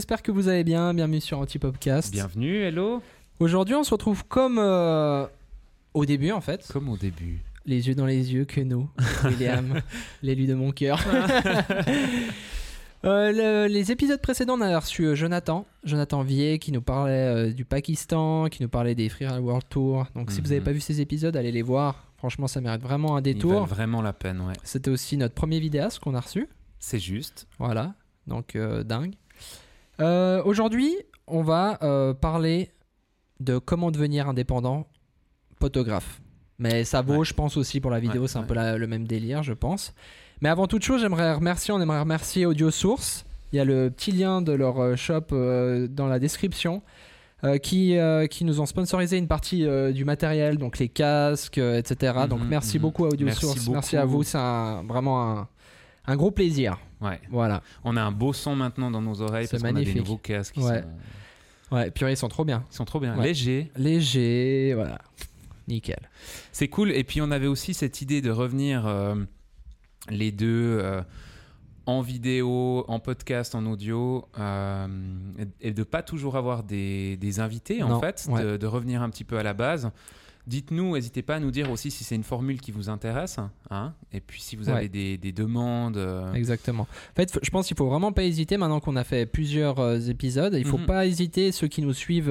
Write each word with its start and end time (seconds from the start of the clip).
j'espère 0.00 0.22
que 0.22 0.32
vous 0.32 0.48
allez 0.48 0.64
bien. 0.64 0.94
Bienvenue 0.94 1.20
sur 1.20 1.38
Antipopcast. 1.40 2.10
Bienvenue, 2.10 2.56
hello. 2.62 3.02
Aujourd'hui, 3.38 3.74
on 3.74 3.84
se 3.84 3.90
retrouve 3.90 4.24
comme 4.24 4.56
euh, 4.58 5.26
au 5.92 6.06
début 6.06 6.30
en 6.30 6.40
fait. 6.40 6.66
Comme 6.72 6.88
au 6.88 6.96
début. 6.96 7.40
Les 7.66 7.86
yeux 7.86 7.94
dans 7.94 8.06
les 8.06 8.32
yeux 8.32 8.46
que 8.46 8.62
nous, 8.62 8.88
William, 9.24 9.82
l'élu 10.22 10.46
de 10.46 10.54
mon 10.54 10.72
cœur. 10.72 11.04
Euh, 13.06 13.32
le- 13.66 13.72
les 13.72 13.90
épisodes 13.92 14.20
précédents, 14.20 14.58
on 14.58 14.60
a 14.60 14.78
reçu 14.78 15.04
euh, 15.04 15.14
Jonathan, 15.14 15.64
Jonathan 15.84 16.22
Vier, 16.22 16.58
qui 16.58 16.70
nous 16.70 16.82
parlait 16.82 17.12
euh, 17.48 17.50
du 17.50 17.64
Pakistan, 17.64 18.48
qui 18.50 18.62
nous 18.62 18.68
parlait 18.68 18.94
des 18.94 19.08
Free 19.08 19.24
World 19.26 19.64
Tour. 19.70 20.04
Donc, 20.14 20.30
si 20.30 20.42
vous 20.42 20.48
n'avez 20.48 20.58
Mhm. 20.60 20.64
pas 20.66 20.72
vu 20.72 20.80
ces 20.80 21.00
épisodes, 21.00 21.34
allez 21.34 21.50
les 21.50 21.62
voir. 21.62 22.04
Franchement, 22.18 22.46
ça 22.46 22.60
mérite 22.60 22.82
vraiment 22.82 23.16
un 23.16 23.22
détour. 23.22 23.64
vraiment 23.64 24.02
la 24.02 24.12
peine, 24.12 24.42
ouais. 24.42 24.52
C'était 24.64 24.90
aussi 24.90 25.16
notre 25.16 25.32
premier 25.34 25.60
vidéaste 25.60 26.00
qu'on 26.00 26.14
a 26.14 26.20
reçu. 26.20 26.46
C'est 26.78 26.98
juste. 26.98 27.46
Voilà, 27.58 27.94
donc 28.26 28.54
dingue. 28.84 29.14
Euh, 30.00 30.42
Aujourd'hui, 30.44 30.94
on 31.26 31.42
va 31.42 31.78
euh, 31.82 32.14
parler 32.14 32.70
de 33.40 33.58
comment 33.58 33.90
devenir 33.90 34.28
indépendant 34.28 34.86
photographe. 35.58 36.20
Mais 36.58 36.84
ça 36.84 37.00
vaut, 37.02 37.18
Ouais. 37.18 37.24
je 37.24 37.34
pense 37.34 37.56
aussi 37.56 37.80
pour 37.80 37.90
la 37.90 38.00
vidéo, 38.00 38.22
Ouais, 38.22 38.28
c'est 38.28 38.38
un 38.38 38.42
ouais. 38.42 38.46
peu 38.46 38.54
la- 38.54 38.76
le 38.76 38.86
même 38.86 39.06
délire, 39.06 39.42
je 39.42 39.52
pense. 39.54 39.94
Mais 40.42 40.48
avant 40.48 40.66
toute 40.66 40.82
chose, 40.82 41.00
j'aimerais 41.00 41.32
remercier, 41.34 41.72
on 41.72 41.80
aimerait 41.80 42.00
remercier 42.00 42.46
Audio 42.46 42.70
Source. 42.70 43.24
Il 43.52 43.56
y 43.56 43.60
a 43.60 43.64
le 43.64 43.90
petit 43.90 44.12
lien 44.12 44.42
de 44.42 44.52
leur 44.52 44.78
euh, 44.78 44.96
shop 44.96 45.32
euh, 45.32 45.86
dans 45.88 46.06
la 46.06 46.18
description. 46.18 46.82
euh, 47.42 47.56
qui, 47.56 47.96
euh, 47.96 48.26
qui 48.26 48.44
nous 48.44 48.60
ont 48.60 48.66
sponsorisé 48.66 49.16
une 49.16 49.26
partie 49.26 49.64
euh, 49.64 49.92
du 49.92 50.04
matériel, 50.04 50.58
donc 50.58 50.78
les 50.78 50.90
casques, 50.90 51.56
etc. 51.56 52.26
donc 52.28 52.40
Mhm, 52.42 52.48
merci 52.48 52.76
mhm. 52.76 52.82
beaucoup 52.82 53.06
à 53.06 53.08
Audio 53.08 53.24
Merci 53.24 53.40
Source, 53.46 53.66
merci 53.70 53.96
à 53.96 54.04
vous, 54.04 54.22
c'est 54.22 54.36
vraiment 54.86 55.22
un, 55.38 55.48
un 56.10 56.16
gros 56.16 56.30
plaisir. 56.30 56.78
Ouais. 57.00 57.20
Voilà. 57.30 57.62
On 57.84 57.96
a 57.96 58.02
un 58.02 58.12
beau 58.12 58.32
son 58.32 58.56
maintenant 58.56 58.90
dans 58.90 59.00
nos 59.02 59.22
oreilles 59.22 59.46
C'est 59.46 59.58
parce 59.60 59.72
qu'on 59.72 59.78
a 59.80 59.84
des 59.84 59.94
nouveaux 59.94 60.18
casques 60.18 60.54
qui 60.54 60.60
Ouais. 60.60 60.82
sont, 60.82 61.74
Ouais, 61.76 61.90
purée, 61.90 62.12
ils 62.12 62.16
sont 62.16 62.28
trop 62.28 62.44
bien. 62.44 62.64
ils 62.70 62.74
sont 62.74 62.84
trop 62.84 62.98
bien. 63.00 63.16
Ouais. 63.16 63.24
Légers. 63.26 63.70
Léger, 63.76 64.72
voilà. 64.74 64.98
Nickel. 65.68 66.08
C'est 66.52 66.68
cool. 66.68 66.90
Et 66.90 67.04
puis 67.04 67.20
on 67.22 67.30
avait 67.30 67.46
aussi 67.46 67.74
cette 67.74 68.02
idée 68.02 68.20
de 68.20 68.30
revenir 68.30 68.86
euh, 68.86 69.14
les 70.08 70.32
deux 70.32 70.78
euh, 70.82 71.00
en 71.86 72.00
vidéo, 72.00 72.84
en 72.88 72.98
podcast, 72.98 73.54
en 73.54 73.64
audio, 73.66 74.26
euh, 74.38 74.86
et 75.60 75.72
de 75.72 75.82
pas 75.84 76.02
toujours 76.02 76.36
avoir 76.36 76.64
des, 76.64 77.16
des 77.18 77.38
invités 77.40 77.82
en 77.84 78.00
fait, 78.00 78.26
ouais. 78.28 78.42
de, 78.42 78.56
de 78.56 78.66
revenir 78.66 79.00
un 79.02 79.10
petit 79.10 79.24
peu 79.24 79.38
à 79.38 79.42
la 79.44 79.54
base. 79.54 79.90
Dites-nous, 80.46 80.94
n'hésitez 80.94 81.22
pas 81.22 81.36
à 81.36 81.40
nous 81.40 81.50
dire 81.50 81.70
aussi 81.70 81.90
si 81.90 82.02
c'est 82.02 82.14
une 82.16 82.24
formule 82.24 82.60
qui 82.60 82.72
vous 82.72 82.88
intéresse, 82.88 83.38
hein, 83.70 83.92
et 84.12 84.20
puis 84.20 84.40
si 84.40 84.56
vous 84.56 84.66
Ouais. 84.68 84.76
avez 84.76 84.88
des, 84.88 85.16
des 85.18 85.32
demandes. 85.32 85.96
euh, 85.96 86.32
Exactement. 86.32 86.84
En 86.84 87.14
fait, 87.14 87.38
je 87.42 87.50
pense 87.50 87.66
qu'il 87.66 87.76
faut 87.76 87.88
vraiment 87.88 88.10
pas 88.12 88.24
hésiter 88.24 88.56
maintenant 88.56 88.80
qu'on 88.80 88.96
a 88.96 89.04
fait 89.04 89.26
plusieurs 89.26 89.78
euh, 89.78 89.98
épisodes. 90.00 90.54
Il 90.58 90.64
faut 90.64 90.78
Mhm. 90.78 90.86
pas 90.86 91.06
hésiter, 91.06 91.52
ceux 91.52 91.68
qui 91.68 91.82
nous 91.82 91.92
suivent 91.92 92.30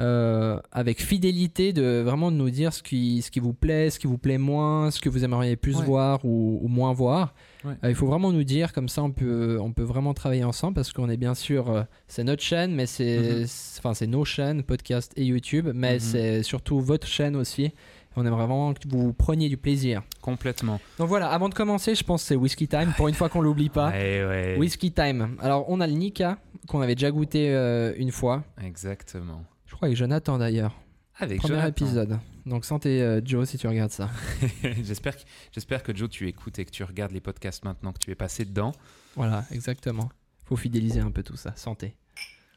euh, 0.00 0.58
avec 0.72 1.00
fidélité, 1.02 1.72
de 1.72 2.02
vraiment 2.04 2.30
de 2.30 2.36
nous 2.36 2.50
dire 2.50 2.72
ce 2.72 2.82
qui, 2.82 3.22
ce 3.22 3.30
qui 3.30 3.40
vous 3.40 3.52
plaît, 3.54 3.90
ce 3.90 3.98
qui 3.98 4.06
vous 4.06 4.18
plaît 4.18 4.38
moins, 4.38 4.90
ce 4.90 5.00
que 5.00 5.08
vous 5.08 5.24
aimeriez 5.24 5.56
plus 5.56 5.76
Ouais. 5.78 5.84
voir 5.84 6.24
ou, 6.24 6.58
ou 6.62 6.68
moins 6.68 6.92
voir. 6.92 7.34
Ouais. 7.64 7.72
Euh, 7.84 7.88
il 7.88 7.94
faut 7.94 8.06
vraiment 8.06 8.32
nous 8.32 8.44
dire, 8.44 8.72
comme 8.72 8.88
ça 8.88 9.02
on 9.02 9.10
peut, 9.10 9.58
on 9.60 9.72
peut 9.72 9.82
vraiment 9.82 10.14
travailler 10.14 10.44
ensemble 10.44 10.74
parce 10.74 10.92
qu'on 10.92 11.08
est 11.08 11.16
bien 11.16 11.34
sûr, 11.34 11.70
euh, 11.70 11.82
c'est 12.08 12.24
notre 12.24 12.42
chaîne, 12.42 12.74
mais 12.74 12.86
c'est, 12.86 13.40
Mhm. 13.40 13.94
c'est 13.94 14.06
nos 14.06 14.24
chaînes, 14.24 14.62
podcast 14.62 15.12
et 15.16 15.24
YouTube, 15.24 15.68
mais 15.74 15.94
Mhm. 15.94 16.00
c'est 16.00 16.42
surtout 16.42 16.80
votre 16.80 17.06
chaîne 17.06 17.34
aussi. 17.36 17.72
On 18.18 18.24
aimerait 18.24 18.46
vraiment 18.46 18.72
que 18.72 18.80
vous 18.88 19.12
preniez 19.12 19.48
du 19.50 19.56
plaisir. 19.58 20.02
complètement. 20.22 20.80
Donc 20.98 21.08
voilà, 21.08 21.28
avant 21.28 21.48
de 21.48 21.54
commencer, 21.54 21.94
je 21.94 22.02
pense 22.02 22.22
que 22.22 22.28
c'est 22.28 22.34
Whisky 22.34 22.66
Time, 22.66 22.92
pour 22.96 23.06
une 23.08 23.14
fois 23.14 23.28
qu'on 23.28 23.40
l'oublie 23.42 23.68
pas. 23.68 23.90
Ouais, 23.90 24.24
ouais. 24.26 24.56
Whisky 24.58 24.90
Time. 24.90 25.36
Alors, 25.40 25.66
on 25.68 25.80
a 25.80 25.86
le 25.86 25.92
Nika, 25.92 26.38
qu'on 26.66 26.80
avait 26.80 26.94
déjà 26.96 27.10
goûté 27.12 27.54
euh, 27.54 27.92
une 27.96 28.10
fois. 28.10 28.42
Exactement. 28.64 29.44
Je 29.66 29.74
crois 29.74 29.86
avec 29.86 29.96
Jonathan 29.96 30.38
d'ailleurs. 30.38 30.74
Avec 31.18 31.38
Premier 31.40 31.54
Jonathan. 31.54 31.68
épisode. 31.68 32.18
Donc, 32.44 32.64
santé 32.64 33.02
euh, 33.02 33.20
Joe 33.24 33.48
si 33.48 33.56
tu 33.58 33.66
regardes 33.66 33.90
ça. 33.90 34.10
j'espère, 34.82 35.16
que, 35.16 35.22
j'espère 35.52 35.82
que 35.82 35.94
Joe, 35.96 36.08
tu 36.10 36.28
écoutes 36.28 36.58
et 36.58 36.64
que 36.64 36.70
tu 36.70 36.84
regardes 36.84 37.12
les 37.12 37.20
podcasts 37.22 37.64
maintenant 37.64 37.92
que 37.92 37.98
tu 37.98 38.10
es 38.10 38.14
passé 38.14 38.44
dedans. 38.44 38.72
Voilà, 39.16 39.44
exactement. 39.50 40.10
Faut 40.44 40.56
fidéliser 40.56 41.00
un 41.00 41.10
peu 41.10 41.22
tout 41.22 41.36
ça. 41.36 41.56
Santé. 41.56 41.96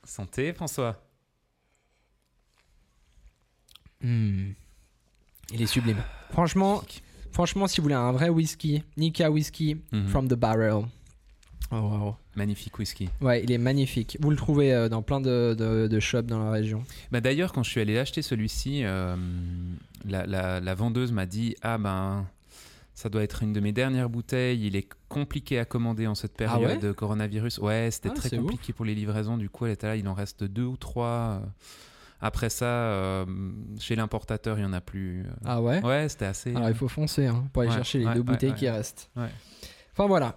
Santé, 0.03 0.53
François. 0.53 1.02
Hmm. 4.02 4.52
Il 5.52 5.62
est 5.62 5.66
sublime. 5.68 6.02
Franchement, 6.31 6.84
franchement, 7.31 7.68
si 7.68 7.78
vous 7.78 7.84
voulez 7.84 7.96
un 7.96 8.12
vrai 8.12 8.30
whisky, 8.30 8.84
Nika 8.98 9.31
Whisky 9.31 9.81
Mhm. 9.92 10.08
from 10.09 10.28
the 10.28 10.36
barrel. 10.36 10.86
Oh, 11.72 11.75
wow. 11.75 12.16
Magnifique 12.35 12.78
whisky. 12.80 13.09
Ouais, 13.22 13.44
il 13.44 13.52
est 13.52 13.57
magnifique. 13.59 14.18
Vous 14.22 14.31
le 14.31 14.35
trouvez 14.35 14.74
euh, 14.74 14.90
dans 14.90 15.02
plein 15.03 15.22
de, 15.22 15.56
de- 15.57 15.88
de 15.88 16.00
shops 16.00 16.24
dans 16.25 16.44
la 16.44 16.50
région. 16.52 16.84
Bah, 17.12 17.22
d'ailleurs, 17.22 17.53
quand 17.53 17.62
je 17.63 17.69
suis 17.69 17.80
allé 17.81 17.97
acheter 18.00 18.22
celui-ci, 18.24 18.84
euh, 18.84 19.16
la, 20.06 20.25
la- 20.25 20.59
la 20.59 20.74
vendeuse 20.75 21.12
m'a 21.12 21.25
dit 21.28 21.56
Ah 21.62 21.78
ben, 21.78 22.25
ça 22.96 23.09
doit 23.09 23.22
être 23.24 23.44
une 23.44 23.53
de 23.53 23.59
mes 23.59 23.72
dernières 23.72 24.09
bouteilles. 24.09 24.66
Il 24.66 24.75
est 24.75 24.90
compliqué 25.09 25.59
à 25.59 25.66
commander 25.66 26.07
en 26.07 26.16
cette 26.16 26.41
Ah 26.41 26.57
ouais 26.57 26.66
période 26.66 26.81
de 26.81 26.91
coronavirus. 26.91 27.59
Ouais, 27.59 27.90
c'était 27.91 28.09
Ah, 28.12 28.16
très 28.16 28.36
compliqué 28.38 28.74
pour 28.74 28.86
les 28.86 28.96
livraisons. 28.96 29.38
Du 29.38 29.50
coup, 29.50 29.66
elle 29.68 29.74
était 29.74 29.88
là, 29.88 29.96
il 29.96 30.07
en 30.07 30.13
reste 30.16 30.44
deux 30.44 30.66
ou 30.66 30.75
trois. 30.78 31.41
Après 32.22 32.50
ça, 32.50 32.66
euh, 32.66 33.25
chez 33.80 33.96
l'importateur, 33.96 34.57
il 34.57 34.62
n'y 34.62 34.68
en 34.68 34.74
a 34.74 34.81
plus. 34.81 35.25
Ah 35.46 35.62
ouais? 35.62 35.81
Ouais, 35.86 36.09
c'était 36.09 36.25
assez. 36.25 36.53
Alors 36.56 36.68
il 36.69 36.75
faut 36.75 36.88
foncer 36.90 37.28
hein, 37.28 37.46
pour 37.53 37.62
aller 37.62 37.69
Ouais, 37.72 37.78
chercher 37.78 38.00
les 38.00 38.06
ouais, 38.07 38.13
deux 38.16 38.19
ouais, 38.22 38.25
bouteilles 38.25 38.50
ouais. 38.50 38.56
qui 38.57 38.68
restent. 38.69 39.09
Ouais. 39.16 39.30
Enfin 39.94 40.07
voilà. 40.07 40.36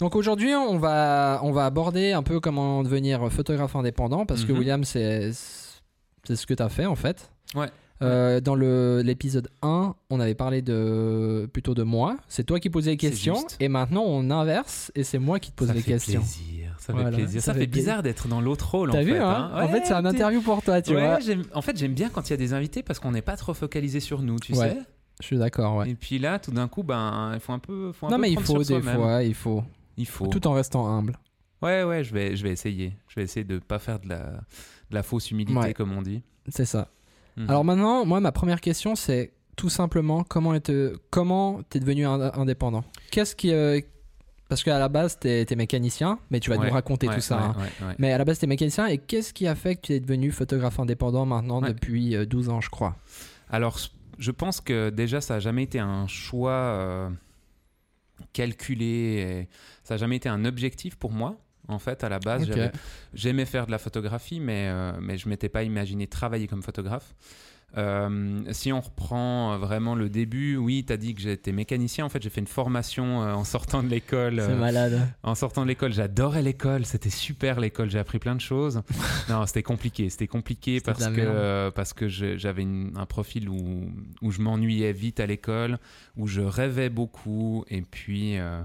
Donc 0.00 0.16
aujourd'hui 0.16 0.54
on 0.54 0.78
va, 0.78 1.40
on 1.42 1.52
va 1.52 1.66
aborder 1.66 2.12
un 2.12 2.22
peu 2.22 2.40
comment 2.40 2.82
devenir 2.82 3.30
photographe 3.30 3.76
indépendant 3.76 4.24
parce 4.26 4.44
que 4.44 4.52
Mhm. 4.52 4.58
William 4.58 4.84
c'est 4.84 5.30
ce 5.32 6.46
que 6.46 6.54
tu 6.54 6.62
as 6.62 6.68
fait 6.68 6.86
en 6.86 6.94
fait. 6.96 7.30
Ouais. 7.54 7.66
Euh, 8.02 8.40
dans 8.40 8.54
l'épisode 8.54 9.48
1, 9.60 9.94
on 10.08 10.20
avait 10.20 10.34
parlé 10.34 10.62
de 10.62 11.46
plutôt 11.52 11.74
de 11.74 11.82
moi. 11.82 12.16
C'est 12.28 12.44
toi 12.44 12.58
qui 12.58 12.70
posais 12.70 12.92
les 12.92 12.96
questions. 12.96 13.36
Et 13.60 13.68
maintenant, 13.68 14.04
on 14.06 14.30
inverse 14.30 14.90
et 14.94 15.04
c'est 15.04 15.18
moi 15.18 15.38
qui 15.38 15.50
te 15.50 15.56
pose 15.56 15.68
ça 15.68 15.74
les 15.74 15.82
fait 15.82 15.92
questions. 15.92 16.20
plaisir. 16.22 16.74
Ça 16.78 16.94
Voilà, 16.94 17.10
fait 17.10 17.16
plaisir. 17.18 17.42
ça 17.42 17.52
Ça, 17.52 17.58
fait 17.58 17.66
bizarre 17.66 18.02
d'être 18.02 18.26
dans 18.26 18.40
l'autre 18.40 18.70
rôle. 18.70 18.90
T'as 18.90 19.00
en 19.00 19.04
vu, 19.04 19.12
fait, 19.12 19.18
hein 19.18 19.50
hein. 19.52 19.64
En 19.64 19.68
fait, 19.68 19.82
c'est 19.84 19.92
un 19.92 20.06
interview 20.06 20.40
pour 20.40 20.62
toi, 20.62 20.80
tu 20.80 20.94
Ouais, 20.94 21.00
vois. 21.02 21.18
en 21.54 21.60
fait, 21.60 21.76
j'aime 21.76 21.92
bien 21.92 22.08
quand 22.08 22.26
il 22.26 22.30
y 22.30 22.32
a 22.32 22.38
des 22.38 22.54
invités 22.54 22.82
parce 22.82 22.98
qu'on 23.00 23.10
n'est 23.10 23.20
pas 23.20 23.36
trop 23.36 23.52
focalisé 23.52 24.00
sur 24.00 24.22
nous, 24.22 24.38
tu 24.38 24.54
Ouais, 24.54 24.70
sais. 24.70 24.78
Je 25.20 25.26
suis 25.26 25.36
d'accord, 25.36 25.76
ouais. 25.76 25.90
Et 25.90 25.94
puis 25.94 26.18
là, 26.18 26.38
tout 26.38 26.52
d'un 26.52 26.68
coup, 26.68 26.82
ben, 26.82 27.32
il 27.34 27.40
faut 27.40 27.52
un 27.52 27.58
peu. 27.58 27.92
Faut 27.92 28.06
un 28.06 28.10
Non, 28.10 28.16
peu 28.16 28.22
mais 28.22 28.30
il 28.32 28.40
faut 28.40 28.62
des 28.64 28.80
fois, 28.80 29.22
il 29.22 29.34
faut. 29.34 29.62
Il 29.96 30.06
faut. 30.06 30.26
Tout 30.28 30.46
en 30.46 30.52
restant 30.52 30.86
humble. 30.88 31.18
Ouais, 31.62 31.82
ouais, 31.84 32.02
je 32.04 32.14
vais, 32.14 32.36
je 32.36 32.42
vais 32.42 32.50
essayer. 32.50 32.96
Je 33.08 33.16
vais 33.16 33.22
essayer 33.22 33.44
de 33.44 33.58
pas 33.58 33.78
faire 33.78 33.98
de 34.00 34.08
la, 34.08 34.18
de 34.18 34.94
la 34.94 35.02
fausse 35.02 35.30
humilité, 35.30 35.58
Ouais. 35.58 35.74
comme 35.74 35.92
on 35.92 36.02
dit. 36.02 36.22
C'est 36.48 36.64
ça. 36.64 36.88
Mhm. 37.36 37.48
Alors 37.50 37.64
maintenant, 37.64 38.04
moi, 38.06 38.20
ma 38.20 38.32
première 38.32 38.60
question, 38.60 38.94
c'est 38.96 39.32
tout 39.56 39.68
simplement 39.68 40.24
comment 40.24 40.54
est 40.54 40.72
comment 41.10 41.60
t'es 41.68 41.80
devenu 41.80 42.06
ind- 42.06 42.30
indépendant? 42.34 42.82
Qu'est-ce 43.10 43.36
qui 43.36 43.52
euh, 43.52 43.78
parce 44.48 44.64
qu'à 44.64 44.78
la 44.78 44.88
base 44.88 45.18
t'es 45.18 45.46
es 45.48 45.54
mécanicien, 45.56 46.18
mais 46.30 46.40
tu 46.40 46.48
vas 46.50 46.56
Ouais, 46.56 46.66
nous 46.66 46.72
raconter 46.72 47.08
ouais, 47.08 47.14
tout 47.14 47.20
ça. 47.20 47.54
hein. 47.56 47.94
Mais 47.98 48.10
à 48.12 48.18
la 48.18 48.24
base 48.24 48.38
t'es 48.38 48.46
mécanicien 48.46 48.86
et 48.86 48.96
qu'est-ce 48.98 49.32
qui 49.34 49.46
a 49.46 49.54
fait 49.54 49.76
que 49.76 49.82
tu 49.82 49.92
es 49.92 50.00
devenu 50.00 50.30
photographe 50.32 50.80
indépendant 50.80 51.26
maintenant 51.26 51.60
depuis 51.60 52.16
euh, 52.16 52.24
12 52.24 52.48
ans, 52.48 52.60
je 52.62 52.70
crois? 52.70 52.96
Alors, 53.50 53.78
je 54.18 54.30
pense 54.30 54.60
que 54.60 54.88
déjà, 54.90 55.20
ça 55.20 55.34
n'a 55.34 55.40
jamais 55.40 55.62
été 55.64 55.78
un 55.78 56.06
choix 56.08 56.50
euh, 56.52 57.10
calculé. 58.32 59.48
ça 59.84 59.94
n'a 59.94 59.98
jamais 59.98 60.16
été 60.16 60.28
un 60.28 60.44
objectif 60.44 60.96
pour 60.96 61.12
moi. 61.12 61.36
En 61.68 61.78
fait, 61.78 62.02
à 62.02 62.08
la 62.08 62.18
base, 62.18 62.50
j'aimais 63.14 63.44
faire 63.44 63.66
de 63.66 63.70
la 63.70 63.78
photographie, 63.78 64.40
mais, 64.40 64.68
euh, 64.68 64.92
mais 65.00 65.18
je 65.18 65.26
ne 65.26 65.30
m'étais 65.30 65.48
pas 65.48 65.62
imaginé 65.62 66.06
travailler 66.06 66.48
comme 66.48 66.62
photographe. 66.62 67.14
Euh, 67.76 68.42
si 68.50 68.72
on 68.72 68.80
reprend 68.80 69.56
vraiment 69.58 69.94
le 69.94 70.08
début, 70.08 70.56
oui, 70.56 70.84
tu 70.86 70.92
as 70.92 70.96
dit 70.96 71.14
que 71.14 71.20
j'étais 71.20 71.52
mécanicien. 71.52 72.04
En 72.04 72.08
fait, 72.08 72.22
j'ai 72.22 72.30
fait 72.30 72.40
une 72.40 72.46
formation 72.46 73.22
euh, 73.22 73.32
en 73.32 73.44
sortant 73.44 73.82
de 73.82 73.88
l'école. 73.88 74.40
C'est 74.40 74.52
euh, 74.52 74.56
malade. 74.56 75.00
en 75.22 75.34
sortant 75.34 75.62
de 75.62 75.68
l'école, 75.68 75.92
j'adorais 75.92 76.42
l'école, 76.42 76.84
c'était 76.84 77.10
super 77.10 77.60
l'école, 77.60 77.90
j'ai 77.90 77.98
appris 77.98 78.18
plein 78.18 78.34
de 78.34 78.40
choses. 78.40 78.82
non, 79.28 79.46
c'était 79.46 79.62
compliqué, 79.62 80.10
c'était 80.10 80.26
compliqué 80.26 80.80
parce 80.80 81.06
que, 81.06 81.20
euh, 81.20 81.70
parce 81.70 81.92
que 81.92 82.08
j'avais 82.08 82.66
un 82.96 83.06
profil 83.06 83.48
où, 83.48 83.90
où 84.22 84.30
je 84.30 84.40
m'ennuyais 84.40 84.92
vite 84.92 85.20
à 85.20 85.26
l'école, 85.26 85.78
où 86.16 86.26
je 86.26 86.40
rêvais 86.40 86.90
beaucoup 86.90 87.64
et 87.68 87.82
puis 87.82 88.38
euh, 88.38 88.62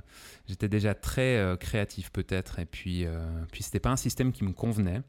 j'étais 0.47 0.67
déjà 0.67 0.93
très 0.93 1.37
euh, 1.37 1.55
créatif 1.55 2.11
peut-être 2.11 2.59
et 2.59 2.65
puis, 2.65 3.05
euh, 3.05 3.25
puis 3.51 3.63
c'était 3.63 3.79
pas 3.79 3.91
un 3.91 3.97
système 3.97 4.31
qui 4.31 4.43
me 4.43 4.53
convenait. 4.53 5.01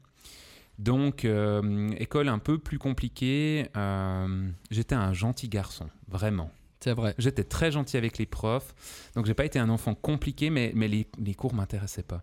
Donc, 0.79 1.25
euh, 1.25 1.89
école 1.97 2.29
un 2.29 2.39
peu 2.39 2.59
plus 2.59 2.77
compliquée, 2.77 3.67
euh, 3.75 4.49
j'étais 4.69 4.95
un 4.95 5.13
gentil 5.13 5.49
garçon, 5.49 5.87
vraiment. 6.07 6.51
C'est 6.79 6.93
vrai. 6.93 7.15
J'étais 7.17 7.43
très 7.43 7.71
gentil 7.71 7.97
avec 7.97 8.19
les 8.19 8.27
profs, 8.27 8.75
donc 9.15 9.25
j'ai 9.25 9.33
pas 9.33 9.45
été 9.45 9.57
un 9.57 9.69
enfant 9.69 9.95
compliqué, 9.95 10.51
mais, 10.51 10.71
mais 10.75 10.87
les, 10.87 11.07
les 11.17 11.33
cours 11.33 11.55
m'intéressaient 11.55 12.03
pas. 12.03 12.21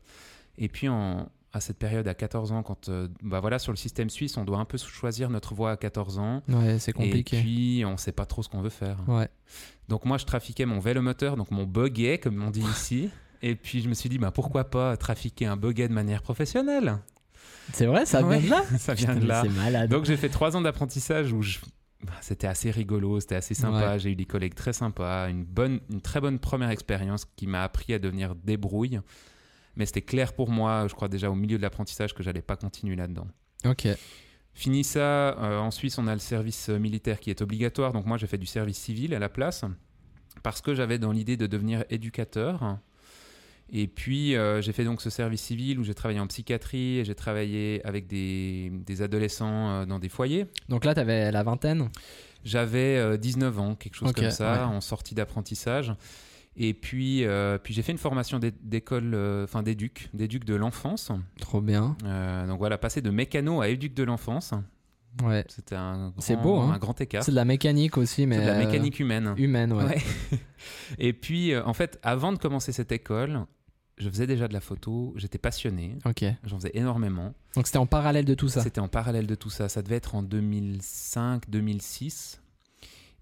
Et 0.58 0.68
puis 0.68 0.88
en, 0.88 1.28
à 1.52 1.60
cette 1.60 1.78
période, 1.78 2.06
à 2.08 2.14
14 2.14 2.52
ans, 2.52 2.62
quand 2.62 2.88
euh, 2.88 3.08
bah 3.22 3.40
voilà, 3.40 3.58
sur 3.58 3.72
le 3.72 3.76
système 3.76 4.10
suisse, 4.10 4.36
on 4.36 4.44
doit 4.44 4.58
un 4.58 4.64
peu 4.64 4.76
choisir 4.78 5.30
notre 5.30 5.54
voie 5.54 5.72
à 5.72 5.76
14 5.76 6.18
ans. 6.18 6.42
Ouais, 6.48 6.78
c'est 6.78 6.92
compliqué. 6.92 7.38
Et 7.38 7.40
puis 7.40 7.84
on 7.86 7.96
sait 7.96 8.12
pas 8.12 8.26
trop 8.26 8.42
ce 8.42 8.48
qu'on 8.48 8.60
veut 8.60 8.70
faire. 8.70 8.98
Ouais. 9.08 9.28
Donc 9.88 10.04
moi, 10.04 10.18
je 10.18 10.24
trafiquais 10.24 10.66
mon 10.66 10.80
vélomoteur, 10.80 11.36
donc 11.36 11.50
mon 11.50 11.64
buggy, 11.64 12.18
comme 12.18 12.42
on 12.42 12.50
dit 12.50 12.60
ici. 12.70 13.10
Et 13.42 13.54
puis 13.56 13.82
je 13.82 13.88
me 13.88 13.94
suis 13.94 14.08
dit, 14.08 14.18
bah, 14.18 14.30
pourquoi 14.30 14.64
pas 14.64 14.96
trafiquer 14.96 15.46
un 15.46 15.56
bugget 15.56 15.88
de 15.88 15.92
manière 15.92 16.22
professionnelle? 16.22 16.98
C'est 17.72 17.86
vrai, 17.86 18.04
ça 18.06 18.22
vient 18.22 18.40
de 18.40 18.48
là 18.50 18.62
Ça 18.78 18.94
vient 18.94 19.08
Putain, 19.14 19.20
de 19.20 19.26
là. 19.26 19.42
C'est 19.42 19.48
malade. 19.50 19.90
Donc 19.90 20.04
j'ai 20.04 20.16
fait 20.16 20.28
trois 20.28 20.56
ans 20.56 20.60
d'apprentissage 20.60 21.32
où 21.32 21.42
je- 21.42 21.58
bah, 22.02 22.12
c'était 22.20 22.46
assez 22.46 22.70
rigolo, 22.70 23.18
c'était 23.20 23.36
assez 23.36 23.54
sympa. 23.54 23.92
Ouais. 23.92 23.98
J'ai 23.98 24.10
eu 24.10 24.16
des 24.16 24.26
collègues 24.26 24.54
très 24.54 24.72
sympas, 24.74 25.28
une 25.30 25.44
bonne, 25.44 25.80
une 25.90 26.02
très 26.02 26.20
bonne 26.20 26.38
première 26.38 26.70
expérience 26.70 27.24
qui 27.36 27.46
m'a 27.46 27.62
appris 27.62 27.94
à 27.94 27.98
devenir 27.98 28.34
débrouille. 28.34 29.00
Mais 29.76 29.86
c'était 29.86 30.02
clair 30.02 30.34
pour 30.34 30.50
moi, 30.50 30.86
je 30.88 30.94
crois 30.94 31.08
déjà 31.08 31.30
au 31.30 31.34
milieu 31.34 31.56
de 31.56 31.62
l'apprentissage 31.62 32.14
que 32.14 32.22
j'allais 32.22 32.42
pas 32.42 32.56
continuer 32.56 32.94
là-dedans. 32.94 33.26
Ok. 33.64 33.88
Fini 34.52 34.84
ça, 34.84 35.00
euh, 35.38 35.58
en 35.58 35.70
Suisse 35.72 35.98
on 35.98 36.06
a 36.06 36.12
le 36.12 36.20
service 36.20 36.68
euh, 36.68 36.78
militaire 36.78 37.18
qui 37.18 37.30
est 37.30 37.42
obligatoire, 37.42 37.92
donc 37.92 38.06
moi 38.06 38.18
j'ai 38.18 38.28
fait 38.28 38.38
du 38.38 38.46
service 38.46 38.78
civil 38.78 39.12
à 39.14 39.18
la 39.18 39.28
place 39.28 39.64
parce 40.44 40.60
que 40.60 40.74
j'avais 40.74 40.98
dans 40.98 41.10
l'idée 41.10 41.36
de 41.36 41.46
devenir 41.48 41.84
éducateur. 41.90 42.78
Et 43.72 43.86
puis 43.88 44.36
euh, 44.36 44.60
j'ai 44.60 44.72
fait 44.72 44.84
donc 44.84 45.00
ce 45.00 45.10
service 45.10 45.40
civil 45.40 45.78
où 45.78 45.84
j'ai 45.84 45.94
travaillé 45.94 46.20
en 46.20 46.26
psychiatrie 46.26 46.98
et 46.98 47.04
j'ai 47.04 47.14
travaillé 47.14 47.80
avec 47.84 48.06
des, 48.06 48.70
des 48.70 49.02
adolescents 49.02 49.70
euh, 49.70 49.86
dans 49.86 49.98
des 49.98 50.08
foyers. 50.08 50.46
Donc 50.68 50.84
là, 50.84 50.94
t'avais 50.94 51.32
la 51.32 51.42
vingtaine. 51.42 51.88
J'avais 52.44 52.96
euh, 52.98 53.16
19 53.16 53.58
ans, 53.58 53.74
quelque 53.74 53.94
chose 53.94 54.12
comme 54.12 54.30
ça, 54.30 54.52
ouais. 54.52 54.74
en 54.76 54.80
sortie 54.82 55.14
d'apprentissage. 55.14 55.94
Et 56.56 56.72
puis, 56.74 57.24
euh, 57.24 57.58
puis 57.58 57.74
j'ai 57.74 57.82
fait 57.82 57.90
une 57.92 57.98
formation 57.98 58.38
d'é- 58.38 58.52
d'école, 58.62 59.16
enfin 59.42 59.62
d'éduc, 59.62 60.08
d'éduc 60.14 60.44
de 60.44 60.54
l'enfance. 60.54 61.10
Trop 61.40 61.60
bien. 61.60 61.96
Donc 62.46 62.58
voilà, 62.58 62.78
passer 62.78 63.00
de 63.00 63.10
mécano 63.10 63.60
à 63.60 63.68
éduc 63.68 63.94
de 63.94 64.04
l'enfance, 64.04 64.52
Ouais. 65.22 65.44
c'était 65.48 65.76
un, 65.76 66.12
C'est 66.18 66.34
grand- 66.34 66.42
beau, 66.42 66.58
hein. 66.60 66.72
un 66.74 66.78
grand 66.78 67.00
écart. 67.00 67.22
C'est 67.22 67.30
de 67.30 67.36
la 67.36 67.44
mécanique 67.44 67.96
aussi, 67.98 68.26
mais. 68.26 68.36
C'est 68.36 68.42
de 68.42 68.46
la 68.48 68.54
euh, 68.56 68.66
mécanique 68.66 68.98
humaine. 69.00 69.34
Humaine, 69.36 69.72
ouais. 69.72 69.84
Ouais. 69.84 70.02
Et 70.98 71.12
puis, 71.12 71.52
euh, 71.52 71.64
en 71.64 71.72
fait, 71.74 71.98
avant 72.02 72.32
de 72.32 72.38
commencer 72.38 72.72
cette 72.72 72.90
école, 72.92 73.44
je 73.98 74.08
faisais 74.10 74.26
déjà 74.26 74.48
de 74.48 74.52
la 74.52 74.60
photo, 74.60 75.12
j'étais 75.16 75.38
passionné, 75.38 75.96
Ok. 76.04 76.24
j'en 76.44 76.56
faisais 76.56 76.72
énormément. 76.74 77.32
Donc 77.54 77.66
c'était 77.66 77.78
en 77.78 77.86
parallèle 77.86 78.24
de 78.24 78.34
tout 78.34 78.48
ça. 78.48 78.60
C'était 78.60 78.80
en 78.80 78.88
parallèle 78.88 79.26
de 79.28 79.34
tout 79.36 79.50
ça. 79.50 79.68
Ça 79.68 79.82
devait 79.82 79.94
être 79.96 80.16
en 80.16 80.22
2005-2006. 80.24 82.40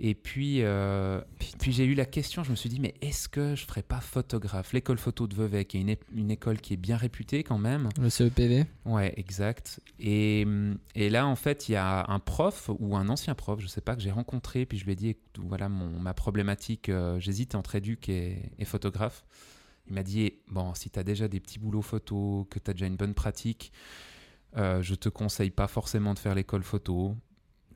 Et 0.04 0.16
puis, 0.16 0.62
euh, 0.62 1.20
puis 1.60 1.70
j'ai 1.70 1.84
eu 1.84 1.94
la 1.94 2.06
question, 2.06 2.42
je 2.42 2.50
me 2.50 2.56
suis 2.56 2.68
dit, 2.68 2.80
mais 2.80 2.94
est-ce 3.02 3.28
que 3.28 3.54
je 3.54 3.64
ferais 3.64 3.84
pas 3.84 4.00
photographe? 4.00 4.72
L'école 4.72 4.98
photo 4.98 5.28
de 5.28 5.34
Vevey, 5.36 5.64
qui 5.64 5.78
est 5.78 5.80
une, 5.80 5.94
une 6.12 6.30
école 6.32 6.60
qui 6.60 6.74
est 6.74 6.76
bien 6.76 6.96
réputée 6.96 7.44
quand 7.44 7.56
même. 7.56 7.88
Le 8.00 8.10
CEPV. 8.10 8.66
Ouais, 8.84 9.14
exact. 9.16 9.78
Et, 10.00 10.44
et 10.96 11.08
là, 11.08 11.28
en 11.28 11.36
fait, 11.36 11.68
il 11.68 11.72
y 11.72 11.76
a 11.76 12.04
un 12.08 12.18
prof 12.18 12.68
ou 12.80 12.96
un 12.96 13.08
ancien 13.08 13.36
prof, 13.36 13.60
je 13.60 13.68
sais 13.68 13.80
pas, 13.80 13.94
que 13.94 14.02
j'ai 14.02 14.10
rencontré, 14.10 14.66
puis 14.66 14.76
je 14.76 14.84
lui 14.86 14.92
ai 14.92 14.96
dit, 14.96 15.08
écoute, 15.10 15.38
voilà 15.46 15.68
mon, 15.68 16.00
ma 16.00 16.14
problématique, 16.14 16.88
euh, 16.88 17.20
j'hésite 17.20 17.54
entre 17.54 17.76
éduc 17.76 18.08
et, 18.08 18.50
et 18.58 18.64
photographe. 18.64 19.24
Il 19.86 19.94
m'a 19.94 20.02
dit, 20.02 20.32
bon, 20.48 20.74
si 20.74 20.90
tu 20.90 20.98
as 20.98 21.04
déjà 21.04 21.28
des 21.28 21.38
petits 21.38 21.60
boulots 21.60 21.80
photo, 21.80 22.48
que 22.50 22.58
tu 22.58 22.68
as 22.72 22.74
déjà 22.74 22.86
une 22.86 22.96
bonne 22.96 23.14
pratique, 23.14 23.72
euh, 24.56 24.82
je 24.82 24.96
te 24.96 25.08
conseille 25.08 25.50
pas 25.50 25.68
forcément 25.68 26.12
de 26.12 26.18
faire 26.18 26.34
l'école 26.34 26.64
photo. 26.64 27.16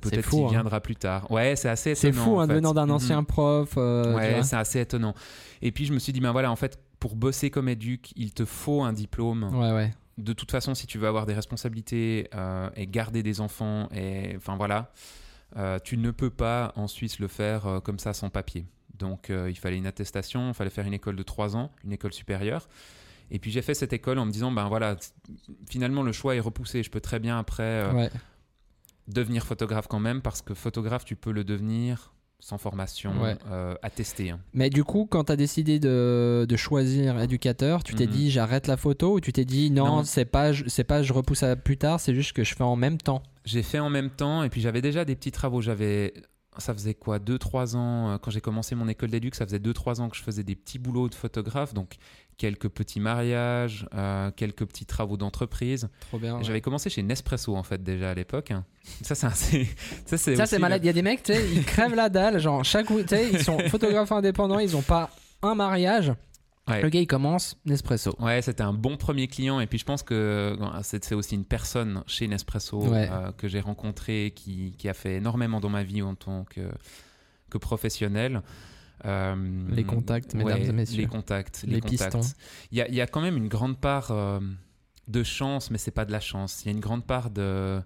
C'est 0.03 0.11
Peut-être 0.11 0.25
fou, 0.27 0.37
qu'il 0.37 0.47
hein. 0.47 0.51
viendra 0.51 0.81
plus 0.81 0.97
tard. 0.97 1.31
Ouais, 1.31 1.57
c'est 1.57 1.69
assez 1.69 1.95
C'est 1.95 2.09
étonnant. 2.09 2.25
fou, 2.25 2.37
en 2.37 2.41
hein, 2.41 2.47
venant 2.47 2.75
d'un 2.75 2.87
Mhm. 2.87 2.93
ancien 2.93 3.25
prof. 3.25 3.75
euh, 3.77 4.15
Ouais, 4.15 4.43
c'est 4.43 4.57
assez 4.57 4.81
étonnant. 4.81 5.15
Et 5.63 5.73
puis 5.73 5.85
je 5.87 5.93
me 5.93 5.99
suis 5.99 6.13
dit, 6.13 6.21
ben 6.21 6.33
voilà, 6.33 6.51
en 6.51 6.57
fait, 6.57 6.79
pour 7.01 7.15
bosser 7.17 7.51
comme 7.51 7.69
éduc, 7.69 8.13
il 8.17 8.33
te 8.33 8.45
faut 8.45 8.83
un 8.83 8.93
diplôme 8.93 9.45
Ouais, 9.55 9.73
ouais. 9.73 9.95
de 10.19 10.33
toute 10.33 10.51
façon, 10.51 10.75
si 10.75 10.87
tu 10.87 10.99
veux 10.99 11.07
avoir 11.09 11.27
des 11.27 11.35
responsabilités 11.35 12.29
euh, 12.35 12.69
et 12.77 12.87
garder 12.87 13.23
des 13.23 13.41
enfants, 13.41 13.89
et 13.95 14.35
enfin 14.37 14.57
voilà, 14.57 14.93
euh, 15.57 15.79
tu 15.83 15.97
ne 15.97 16.11
peux 16.11 16.31
pas 16.31 16.73
en 16.77 16.87
Suisse 16.89 17.19
le 17.19 17.29
faire 17.29 17.81
comme 17.85 17.99
ça 17.99 18.13
sans 18.13 18.31
papier. 18.31 18.67
Donc 18.99 19.31
il 19.31 19.57
fallait 19.59 19.77
une 19.77 19.87
attestation, 19.87 20.49
il 20.49 20.55
fallait 20.55 20.71
faire 20.71 20.87
une 20.87 20.95
école 20.95 21.17
de 21.17 21.23
3 21.23 21.55
ans, 21.57 21.71
une 21.85 21.93
école 21.93 22.13
supérieure. 22.15 22.67
Et 23.31 23.39
puis 23.39 23.51
j'ai 23.51 23.61
fait 23.61 23.75
cette 23.75 23.93
école 23.93 24.19
en 24.19 24.25
me 24.25 24.31
disant, 24.31 24.51
ben 24.53 24.69
voilà, 24.69 24.97
finalement 25.69 26.03
le 26.03 26.13
choix 26.13 26.35
est 26.37 26.41
repoussé. 26.41 26.83
Je 26.83 26.91
peux 26.91 27.01
très 27.01 27.19
bien 27.19 27.39
après 27.39 27.63
euh, 27.63 27.93
ouais. 27.93 28.11
Devenir 29.09 29.45
photographe 29.47 29.87
quand 29.89 30.01
même, 30.01 30.21
parce 30.23 30.43
que 30.43 30.55
photographe, 30.55 31.05
tu 31.05 31.17
peux 31.17 31.33
le 31.33 31.45
devenir 31.45 32.13
sans 32.39 32.59
formation 32.59 33.23
Ouais. 33.23 33.37
euh, 33.51 33.75
attestée. 33.83 34.31
hein. 34.31 34.41
Mais 34.53 34.69
du 34.69 34.85
coup, 34.85 35.07
quand 35.11 35.25
tu 35.25 35.33
as 35.33 35.37
décidé 35.37 35.79
de, 35.79 36.45
de 36.47 36.57
choisir 36.57 37.19
éducateur, 37.21 37.83
tu 37.83 37.95
t'es 37.95 38.05
Mhm. 38.07 38.13
dit 38.13 38.31
j'arrête 38.31 38.67
la 38.67 38.77
photo 38.77 39.15
ou 39.15 39.21
tu 39.21 39.33
t'es 39.33 39.47
dit 39.47 39.71
non, 39.71 39.87
Non. 39.87 40.05
c'est 40.05 40.27
pas 40.27 40.51
c'est 40.67 40.85
pas 40.85 41.03
je 41.03 41.13
repousse 41.15 41.43
à 41.43 41.57
plus 41.57 41.79
tard, 41.79 41.99
c'est 41.99 42.15
juste 42.15 42.35
que 42.35 42.45
je 42.45 42.55
fais 42.55 42.63
en 42.65 42.77
même 42.77 42.99
temps? 42.99 43.23
J'ai 43.47 43.63
fait 43.63 43.79
en 43.79 43.89
même 43.89 44.11
temps 44.11 44.43
et 44.43 44.51
puis 44.51 44.61
j'avais 44.61 44.83
déjà 44.83 45.05
des 45.07 45.17
petits 45.17 45.33
travaux. 45.33 45.63
J'avais, 45.63 46.13
ça 46.59 46.75
faisait 46.75 46.95
quoi, 46.95 47.19
2-3 47.19 47.75
ans, 47.75 48.11
euh, 48.11 48.19
quand 48.19 48.31
j'ai 48.31 48.41
commencé 48.43 48.75
mon 48.75 48.87
école 48.89 49.11
d'éduc, 49.11 49.35
ça 49.35 49.47
faisait 49.47 49.59
2-3 49.59 50.01
ans 50.03 50.09
que 50.11 50.17
je 50.17 50.23
faisais 50.23 50.43
des 50.45 50.57
petits 50.57 50.79
boulots 50.79 51.09
de 51.09 51.15
photographe, 51.15 51.73
donc 51.73 51.97
quelques 52.39 52.69
petits 52.69 53.01
mariages, 53.01 53.87
euh, 53.95 54.31
quelques 54.31 54.67
petits 54.67 54.85
travaux 54.87 55.17
d'entreprise. 55.17 55.89
Trop 56.09 56.19
bien. 56.19 56.43
J'avais 56.43 56.61
commencé 56.61 56.91
chez 56.91 57.03
Nespresso 57.03 57.57
en 57.57 57.63
fait 57.63 57.83
déjà 57.83 58.11
à 58.11 58.15
l'époque. 58.15 58.53
Ça 59.03 59.15
c'est 59.15 59.27
assez- 59.27 59.65
ça 60.07 60.19
c'est 60.19 60.37
Ça 60.37 60.47
c'est 60.47 60.59
malade. 60.59 60.81
le- 60.83 60.85
Il 60.85 60.87
y 60.89 60.91
a 60.91 60.93
des 60.93 61.03
mecs, 61.03 61.23
tu 61.23 61.33
sais, 61.33 61.43
ils 61.53 61.65
crèvent 61.65 61.95
la 61.95 62.09
dalle, 62.09 62.39
genre 62.39 62.65
chaque 62.65 62.89
tu 62.89 63.07
sais, 63.09 63.31
ils 63.33 63.43
sont 63.43 63.59
photographes 63.71 64.13
indépendants, 64.13 64.59
ils 64.59 64.77
ont 64.77 64.83
pas 64.83 65.11
un 65.43 65.55
mariage. 65.55 66.13
Ouais. 66.69 66.83
Le 66.83 66.89
gars 66.89 66.99
il 67.01 67.07
commence 67.07 67.57
Nespresso. 67.65 68.17
Ouais, 68.19 68.43
c'était 68.43 68.65
un 68.65 68.73
bon 68.73 68.97
premier 68.97 69.29
client. 69.29 69.61
Et 69.61 69.69
puis 69.69 69.79
je 69.79 69.85
pense 69.85 70.03
que 70.03 70.15
euh, 70.61 70.83
c'est 70.83 71.15
aussi 71.15 71.37
une 71.37 71.45
personne 71.45 72.03
chez 72.09 72.27
Nespresso 72.27 72.83
Ouais. 72.89 73.09
euh, 73.11 73.31
que 73.33 73.47
j'ai 73.47 73.61
rencontré 73.61 74.33
qui, 74.35 74.75
qui 74.77 74.89
a 74.89 74.93
fait 74.95 75.15
énormément 75.15 75.61
dans 75.61 75.69
ma 75.69 75.85
vie 75.85 76.03
en 76.03 76.17
tant 76.17 76.43
que, 76.45 76.69
que 77.51 77.59
professionnel. 77.59 78.43
Euh, 79.07 79.35
Les 79.71 79.85
contacts, 79.85 80.35
mesdames 80.35 80.61
et 80.63 80.73
messieurs. 80.73 81.03
Les 81.03 81.07
contacts. 81.07 81.63
Les 81.67 81.81
contacts. 81.81 82.13
pistons. 82.17 82.35
Il 82.73 82.79
y 82.79 82.83
a, 82.83 82.89
il 82.89 82.95
y 82.95 83.01
a 83.01 83.07
quand 83.07 83.21
même 83.21 83.37
une 83.37 83.49
grande 83.49 83.79
part 83.79 84.11
euh, 84.11 84.41
de 85.09 85.23
chance, 85.23 85.71
mais 85.71 85.79
c'est 85.79 85.91
pas 85.93 86.05
de 86.05 86.13
la 86.13 86.21
chance. 86.21 86.63
Il 86.65 86.67
y 86.67 86.69
a 86.71 86.73
une 86.73 86.81
grande 86.81 87.05
part 87.05 87.31
de 87.31 87.81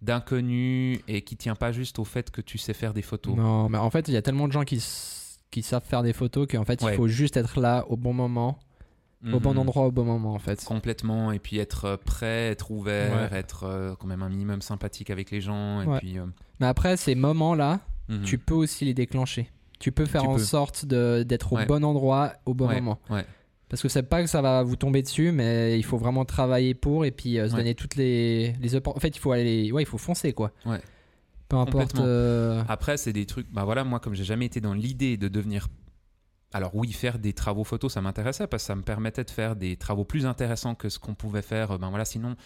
d'inconnu 0.00 1.00
et 1.06 1.22
qui 1.22 1.36
tient 1.36 1.54
pas 1.54 1.70
juste 1.72 1.98
au 2.00 2.04
fait 2.04 2.30
que 2.30 2.40
tu 2.40 2.58
sais 2.58 2.74
faire 2.74 2.92
des 2.92 3.02
photos. 3.02 3.36
Non, 3.36 3.68
mais 3.68 3.78
en 3.78 3.88
fait, 3.90 4.08
il 4.08 4.14
y 4.14 4.16
a 4.16 4.22
tellement 4.22 4.48
de 4.48 4.52
gens 4.52 4.64
qui, 4.64 4.82
qui 5.52 5.62
savent 5.62 5.84
faire 5.84 6.02
des 6.02 6.12
photos 6.12 6.48
qu'en 6.50 6.64
fait, 6.64 6.82
Ouais. 6.82 6.92
il 6.94 6.96
faut 6.96 7.06
juste 7.08 7.36
être 7.36 7.60
là 7.60 7.84
au 7.88 7.96
bon 7.96 8.12
moment, 8.12 8.58
au 9.32 9.38
bon 9.38 9.52
Mhm. 9.52 9.58
endroit 9.58 9.86
au 9.86 9.92
bon 9.92 10.04
moment 10.04 10.34
en 10.34 10.40
fait. 10.40 10.64
Complètement, 10.64 11.30
et 11.30 11.38
puis 11.38 11.58
être 11.58 11.84
euh, 11.84 11.96
prêt, 11.96 12.48
être 12.50 12.72
ouvert, 12.72 13.30
Ouais. 13.30 13.38
être 13.38 13.62
euh, 13.64 13.94
quand 13.96 14.08
même 14.08 14.22
un 14.24 14.28
minimum 14.28 14.60
sympathique 14.60 15.10
avec 15.10 15.30
les 15.30 15.40
gens. 15.40 15.82
Et 15.82 15.86
Ouais. 15.86 15.98
puis, 16.00 16.18
euh, 16.18 16.26
Mais 16.58 16.66
après, 16.66 16.96
ces 16.96 17.14
moments-là, 17.14 17.78
mhm. 18.08 18.22
tu 18.24 18.38
peux 18.38 18.54
aussi 18.54 18.84
les 18.84 18.94
déclencher. 18.94 19.48
Tu 19.82 19.92
peux 19.92 20.06
faire 20.06 20.22
Tu 20.22 20.28
en 20.28 20.34
peux. 20.36 20.38
sorte 20.42 20.86
d'être 20.86 21.52
au 21.52 21.56
Ouais. 21.56 21.66
bon 21.66 21.84
endroit 21.84 22.32
au 22.46 22.54
bon 22.54 22.68
Ouais, 22.68 22.76
moment. 22.76 22.98
ouais. 23.10 23.24
Parce 23.68 23.82
que 23.82 23.88
c'est 23.88 24.02
pas 24.02 24.20
que 24.22 24.28
ça 24.28 24.40
va 24.42 24.62
vous 24.62 24.76
tomber 24.76 25.02
dessus, 25.02 25.32
mais 25.32 25.78
il 25.78 25.82
faut 25.82 25.96
vraiment 25.96 26.24
travailler 26.24 26.74
pour 26.74 27.04
et 27.04 27.10
puis 27.10 27.38
euh, 27.38 27.48
se 27.48 27.54
donner 27.56 27.74
toutes 27.74 27.96
les, 27.96 28.52
les 28.60 28.76
En 28.86 29.00
fait, 29.00 29.08
il 29.08 29.18
faut 29.18 29.32
aller, 29.32 29.72
ouais, 29.72 29.82
il 29.82 29.86
faut 29.86 29.98
foncer 29.98 30.32
quoi. 30.32 30.52
Ouais. 30.66 30.80
Peu 31.48 31.56
importe. 31.56 31.98
Euh, 31.98 32.62
Après, 32.68 32.96
c'est 32.96 33.12
des 33.12 33.26
trucs. 33.26 33.50
Bah 33.52 33.64
voilà, 33.64 33.82
moi, 33.84 33.98
comme 33.98 34.14
j'ai 34.14 34.24
jamais 34.24 34.46
été 34.46 34.60
dans 34.60 34.74
l'idée 34.74 35.16
de 35.16 35.28
devenir. 35.28 35.68
Alors 36.54 36.74
oui, 36.74 36.92
faire 36.92 37.18
des 37.18 37.32
travaux 37.32 37.64
photos, 37.64 37.92
ça 37.94 38.02
m'intéressait 38.02 38.46
parce 38.46 38.62
que 38.62 38.66
ça 38.66 38.76
me 38.76 38.82
permettait 38.82 39.24
de 39.24 39.30
faire 39.30 39.56
des 39.56 39.76
travaux 39.76 40.04
plus 40.04 40.26
intéressants 40.26 40.74
que 40.74 40.90
ce 40.90 40.98
qu'on 40.98 41.14
pouvait 41.14 41.40
faire. 41.42 41.78
Ben 41.78 41.88
voilà, 41.88 42.04
sinon, 42.04 42.36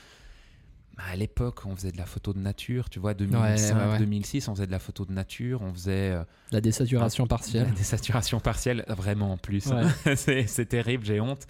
à 0.98 1.14
l'époque, 1.16 1.66
on 1.66 1.74
faisait 1.76 1.92
de 1.92 1.98
la 1.98 2.06
photo 2.06 2.32
de 2.32 2.38
nature. 2.38 2.88
Tu 2.90 2.98
vois, 2.98 3.12
2005, 3.14 3.76
ouais, 3.76 3.86
ouais. 3.92 3.98
2006, 3.98 4.48
on 4.48 4.54
faisait 4.54 4.66
de 4.66 4.72
la 4.72 4.78
photo 4.78 5.04
de 5.04 5.12
nature. 5.12 5.60
On 5.62 5.72
faisait 5.72 6.12
euh, 6.12 6.24
la 6.52 6.60
désaturation 6.60 7.26
partielle. 7.26 7.72
des 7.74 7.82
saturations 7.84 8.40
partielles, 8.40 8.84
vraiment 8.88 9.32
en 9.32 9.36
plus. 9.36 9.68
C'est 10.14 10.66
terrible, 10.68 11.04
j'ai 11.04 11.20
honte. 11.20 11.46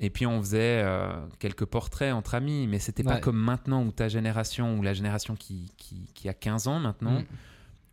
Et 0.00 0.10
puis 0.10 0.26
on 0.26 0.40
faisait 0.40 0.82
euh, 0.84 1.10
quelques 1.40 1.64
portraits 1.64 2.12
entre 2.12 2.34
amis, 2.36 2.66
mais 2.68 2.78
c'était 2.78 3.02
pas 3.02 3.18
comme 3.18 3.36
maintenant 3.38 3.82
où 3.84 3.90
ta 3.90 4.08
génération, 4.08 4.78
ou 4.78 4.82
la 4.82 4.92
génération 4.94 5.34
qui, 5.34 5.72
qui, 5.76 6.08
qui 6.14 6.28
a 6.28 6.34
15 6.34 6.68
ans 6.68 6.78
maintenant, 6.78 7.20
Mm. 7.20 7.24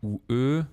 où 0.04 0.22
eux, 0.30 0.64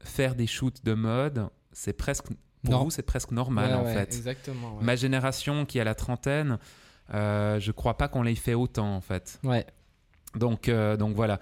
faire 0.00 0.34
des 0.34 0.46
shoots 0.46 0.82
de 0.84 0.94
mode, 0.94 1.48
c'est 1.72 1.92
presque, 1.92 2.26
pour 2.62 2.72
Non. 2.72 2.84
vous, 2.84 2.90
c'est 2.90 3.02
presque 3.02 3.30
normal 3.32 3.74
en 3.74 3.84
fait. 3.84 4.14
Exactement. 4.14 4.78
Ma 4.80 4.96
génération 4.96 5.66
qui 5.66 5.80
a 5.80 5.84
la 5.84 5.94
trentaine, 5.94 6.58
euh, 7.12 7.60
je 7.60 7.72
crois 7.72 7.96
pas 7.96 8.08
qu'on 8.08 8.22
l'ait 8.22 8.34
fait 8.34 8.54
autant 8.54 8.94
en 8.94 9.00
fait. 9.00 9.40
Ouais. 9.44 9.66
Donc, 10.36 10.68
euh, 10.68 10.96
donc 10.96 11.14
voilà. 11.14 11.40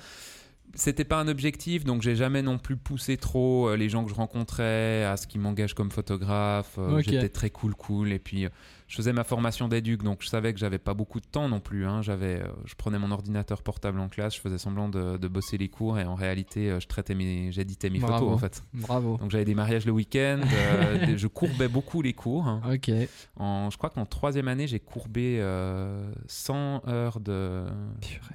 C'était 0.75 1.05
pas 1.05 1.21
un 1.21 1.29
objectif, 1.29 1.85
donc 1.85 2.01
j'ai 2.01 2.17
jamais 2.17 2.41
non 2.41 2.57
plus 2.57 2.79
poussé 2.79 3.19
trop 3.19 3.69
euh, 3.69 3.77
les 3.77 3.91
gens 3.91 4.05
que 4.05 4.11
je 4.11 4.15
rencontrais 4.15 5.05
à 5.05 5.19
ce 5.19 5.27
qu'ils 5.27 5.43
m'engagent 5.43 5.75
comme 5.75 5.91
photographe. 5.91 6.79
J'étais 7.01 7.29
très 7.29 7.51
cool, 7.51 7.75
cool. 7.75 8.11
Et 8.11 8.19
puis, 8.19 8.49
je 8.93 8.97
faisais 8.99 9.15
ma 9.15 9.25
formation 9.25 9.69
d'éduc, 9.69 10.03
donc 10.03 10.19
je 10.21 10.29
savais 10.29 10.53
que 10.53 10.59
j'avais 10.61 10.77
pas 10.79 10.93
beaucoup 10.93 11.19
de 11.19 11.25
temps 11.25 11.49
non 11.49 11.61
plus. 11.61 11.87
hein. 11.87 12.03
J'avais, 12.03 12.43
euh, 12.43 12.47
je 12.67 12.75
prenais 12.75 12.99
mon 12.99 13.11
ordinateur 13.11 13.63
portable 13.63 13.99
en 14.01 14.11
classe, 14.11 14.37
je 14.37 14.41
faisais 14.43 14.59
semblant 14.59 14.91
de, 14.91 15.17
de 15.17 15.29
bosser 15.29 15.57
les 15.57 15.71
cours, 15.71 15.99
et 15.99 16.05
en 16.05 16.15
réalité, 16.15 16.71
euh, 16.71 16.79
je 16.79 16.87
traitais 16.89 17.15
mes, 17.15 17.51
j'éditais 17.53 17.89
mes 17.89 18.01
Bravo. 18.01 18.19
photos 18.27 18.35
en 18.35 18.39
fait. 18.39 18.63
Bravo. 18.75 19.17
Donc 19.17 19.31
j'avais 19.31 19.47
des 19.47 19.55
mariages 19.55 19.87
le 19.87 19.93
week-end, 19.93 20.41
euh, 20.45 21.07
des- 21.07 21.17
je 21.17 21.27
courbais 21.27 21.69
beaucoup 21.69 22.03
les 22.03 22.13
cours. 22.13 22.47
hein. 22.47 22.61
Ok. 22.71 22.91
En, 23.37 23.71
je 23.71 23.79
crois 23.79 23.89
qu'en 23.89 24.05
troisième 24.05 24.47
année, 24.47 24.67
j'ai 24.67 24.79
courbé 24.79 25.39
euh, 25.41 26.13
100 26.27 26.83
heures 26.87 27.19
de, 27.21 27.65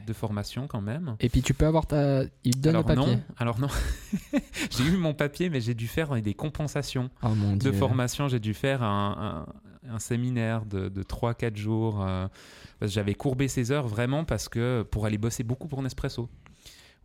de 0.08 0.14
formation 0.14 0.66
quand 0.68 0.82
même. 0.82 1.18
Et 1.20 1.30
puis 1.30 1.44
tu 1.44 1.54
peux 1.54 1.68
avoir 1.68 1.86
ta. 1.86 2.24
Il 2.44 2.56
te 2.56 2.62
donne 2.62 2.76
alors 2.78 2.90
le 2.90 2.96
papier. 2.96 3.16
non, 3.18 3.22
alors 3.38 3.60
non. 3.60 3.68
j'ai 4.72 4.86
eu 4.86 4.98
mon 4.98 5.14
papier, 5.14 5.52
mais 5.52 5.62
j'ai 5.62 5.74
dû 5.76 5.88
faire 5.88 6.20
des 6.20 6.34
compensations 6.34 7.10
Oh 7.22 7.30
mon 7.36 7.54
de 7.54 7.60
dieu. 7.60 7.72
formation. 7.74 8.28
J'ai 8.28 8.40
dû 8.40 8.56
faire 8.56 8.82
un, 8.82 9.46
un- 9.48 9.54
un 9.92 10.00
séminaire 10.00 10.66
de, 10.66 10.90
de 10.90 11.04
3-4 11.04 11.56
jours. 11.56 12.04
euh, 12.06 12.28
J'avais 12.82 13.14
courbé 13.16 13.48
ses 13.48 13.72
heures 13.72 13.88
vraiment 13.88 14.24
parce 14.26 14.50
que 14.50 14.84
pour 14.84 15.06
aller 15.06 15.18
bosser 15.18 15.44
beaucoup 15.44 15.68
pour 15.68 15.82
Nespresso. 15.82 16.30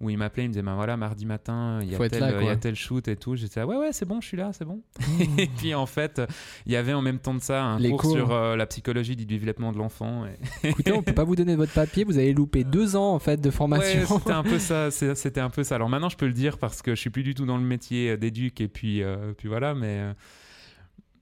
Où 0.00 0.10
il 0.10 0.18
m'appelait, 0.18 0.42
il 0.44 0.48
me 0.48 0.52
disait 0.54 0.62
ben 0.64 0.74
voilà, 0.74 0.96
mardi 0.96 1.24
matin, 1.26 1.78
il 1.80 1.92
y, 1.92 1.94
a 1.94 2.08
tel, 2.08 2.18
là, 2.20 2.30
il 2.30 2.34
y 2.34 2.36
a 2.38 2.40
quoi. 2.42 2.56
tel 2.56 2.74
shoot 2.74 3.06
et 3.06 3.14
tout. 3.14 3.36
J'étais 3.36 3.60
là, 3.60 3.68
ouais, 3.68 3.76
ouais, 3.76 3.92
c'est 3.92 4.04
bon, 4.06 4.20
je 4.20 4.26
suis 4.26 4.36
là, 4.36 4.50
c'est 4.52 4.64
bon. 4.64 4.80
et 5.38 5.46
puis 5.46 5.74
en 5.76 5.86
fait, 5.86 6.20
il 6.66 6.72
y 6.72 6.76
avait 6.76 6.92
en 6.92 7.02
même 7.02 7.20
temps 7.20 7.34
de 7.34 7.40
ça 7.40 7.62
un 7.62 7.78
Les 7.78 7.90
cours, 7.90 8.00
cours. 8.00 8.10
sur 8.10 8.32
euh, 8.32 8.56
la 8.56 8.66
psychologie 8.66 9.14
du 9.14 9.26
développement 9.26 9.70
de 9.70 9.78
l'enfant. 9.78 10.24
Et... 10.26 10.30
Écoutez, 10.70 10.90
on 10.90 11.04
peut 11.04 11.12
pas 11.14 11.22
vous 11.22 11.36
donner 11.36 11.54
votre 11.54 11.72
papier, 11.72 12.02
vous 12.02 12.18
avez 12.18 12.32
loupé 12.32 12.64
deux 12.64 12.96
ans 12.96 13.14
en 13.14 13.20
fait 13.20 13.40
de 13.40 13.48
Ouais, 13.48 13.54
formation. 13.54 14.18
c'était 14.18 14.32
un 14.32 14.42
peu 14.42 14.58
ça. 14.58 14.90
C'était 14.90 15.40
un 15.40 15.50
peu 15.50 15.62
ça. 15.62 15.76
Alors 15.76 15.88
maintenant, 15.88 16.08
je 16.08 16.16
peux 16.16 16.26
le 16.26 16.32
dire 16.32 16.58
parce 16.58 16.82
que 16.82 16.96
je 16.96 17.00
suis 17.00 17.10
plus 17.10 17.22
du 17.22 17.36
tout 17.36 17.46
dans 17.46 17.58
le 17.58 17.62
métier 17.64 18.10
euh, 18.10 18.16
d'éduc 18.16 18.60
et 18.60 18.66
puis, 18.66 19.04
euh, 19.04 19.34
puis 19.38 19.46
voilà, 19.48 19.72
mais. 19.74 20.00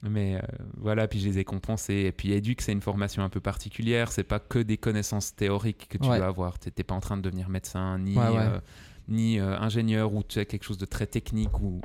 Mais 0.02 0.36
euh, 0.36 0.40
voilà, 0.76 1.06
puis 1.08 1.20
je 1.20 1.28
les 1.28 1.38
ai 1.38 1.44
compensés. 1.44 1.94
Et 2.06 2.12
puis 2.12 2.32
éduc, 2.32 2.60
c'est 2.62 2.72
une 2.72 2.80
formation 2.80 3.22
un 3.22 3.28
peu 3.28 3.40
particulière. 3.40 4.12
C'est 4.12 4.24
pas 4.24 4.38
que 4.38 4.58
des 4.58 4.76
connaissances 4.78 5.34
théoriques 5.34 5.88
que 5.88 5.98
tu 5.98 6.08
Ouais. 6.08 6.18
vas 6.18 6.26
avoir. 6.26 6.58
T'es 6.58 6.70
t'es 6.70 6.84
pas 6.84 6.94
en 6.94 7.00
train 7.00 7.16
de 7.16 7.22
devenir 7.22 7.48
médecin 7.48 7.98
ni 7.98 8.16
Ouais, 8.16 8.28
ouais. 8.28 8.36
euh, 8.38 8.60
ni 9.08 9.38
euh, 9.40 9.58
ingénieur 9.58 10.14
ou 10.14 10.22
tu 10.22 10.34
sais 10.34 10.46
quelque 10.46 10.62
chose 10.64 10.78
de 10.78 10.86
très 10.86 11.06
technique 11.06 11.60
ou, 11.60 11.80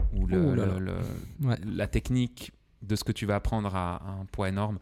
la 1.66 1.88
technique 1.88 2.52
de 2.82 2.96
ce 2.96 3.04
que 3.04 3.12
tu 3.12 3.26
vas 3.26 3.36
apprendre 3.36 3.76
à, 3.76 3.96
à 3.98 4.10
un 4.22 4.26
poids 4.26 4.50
énorme. 4.50 4.80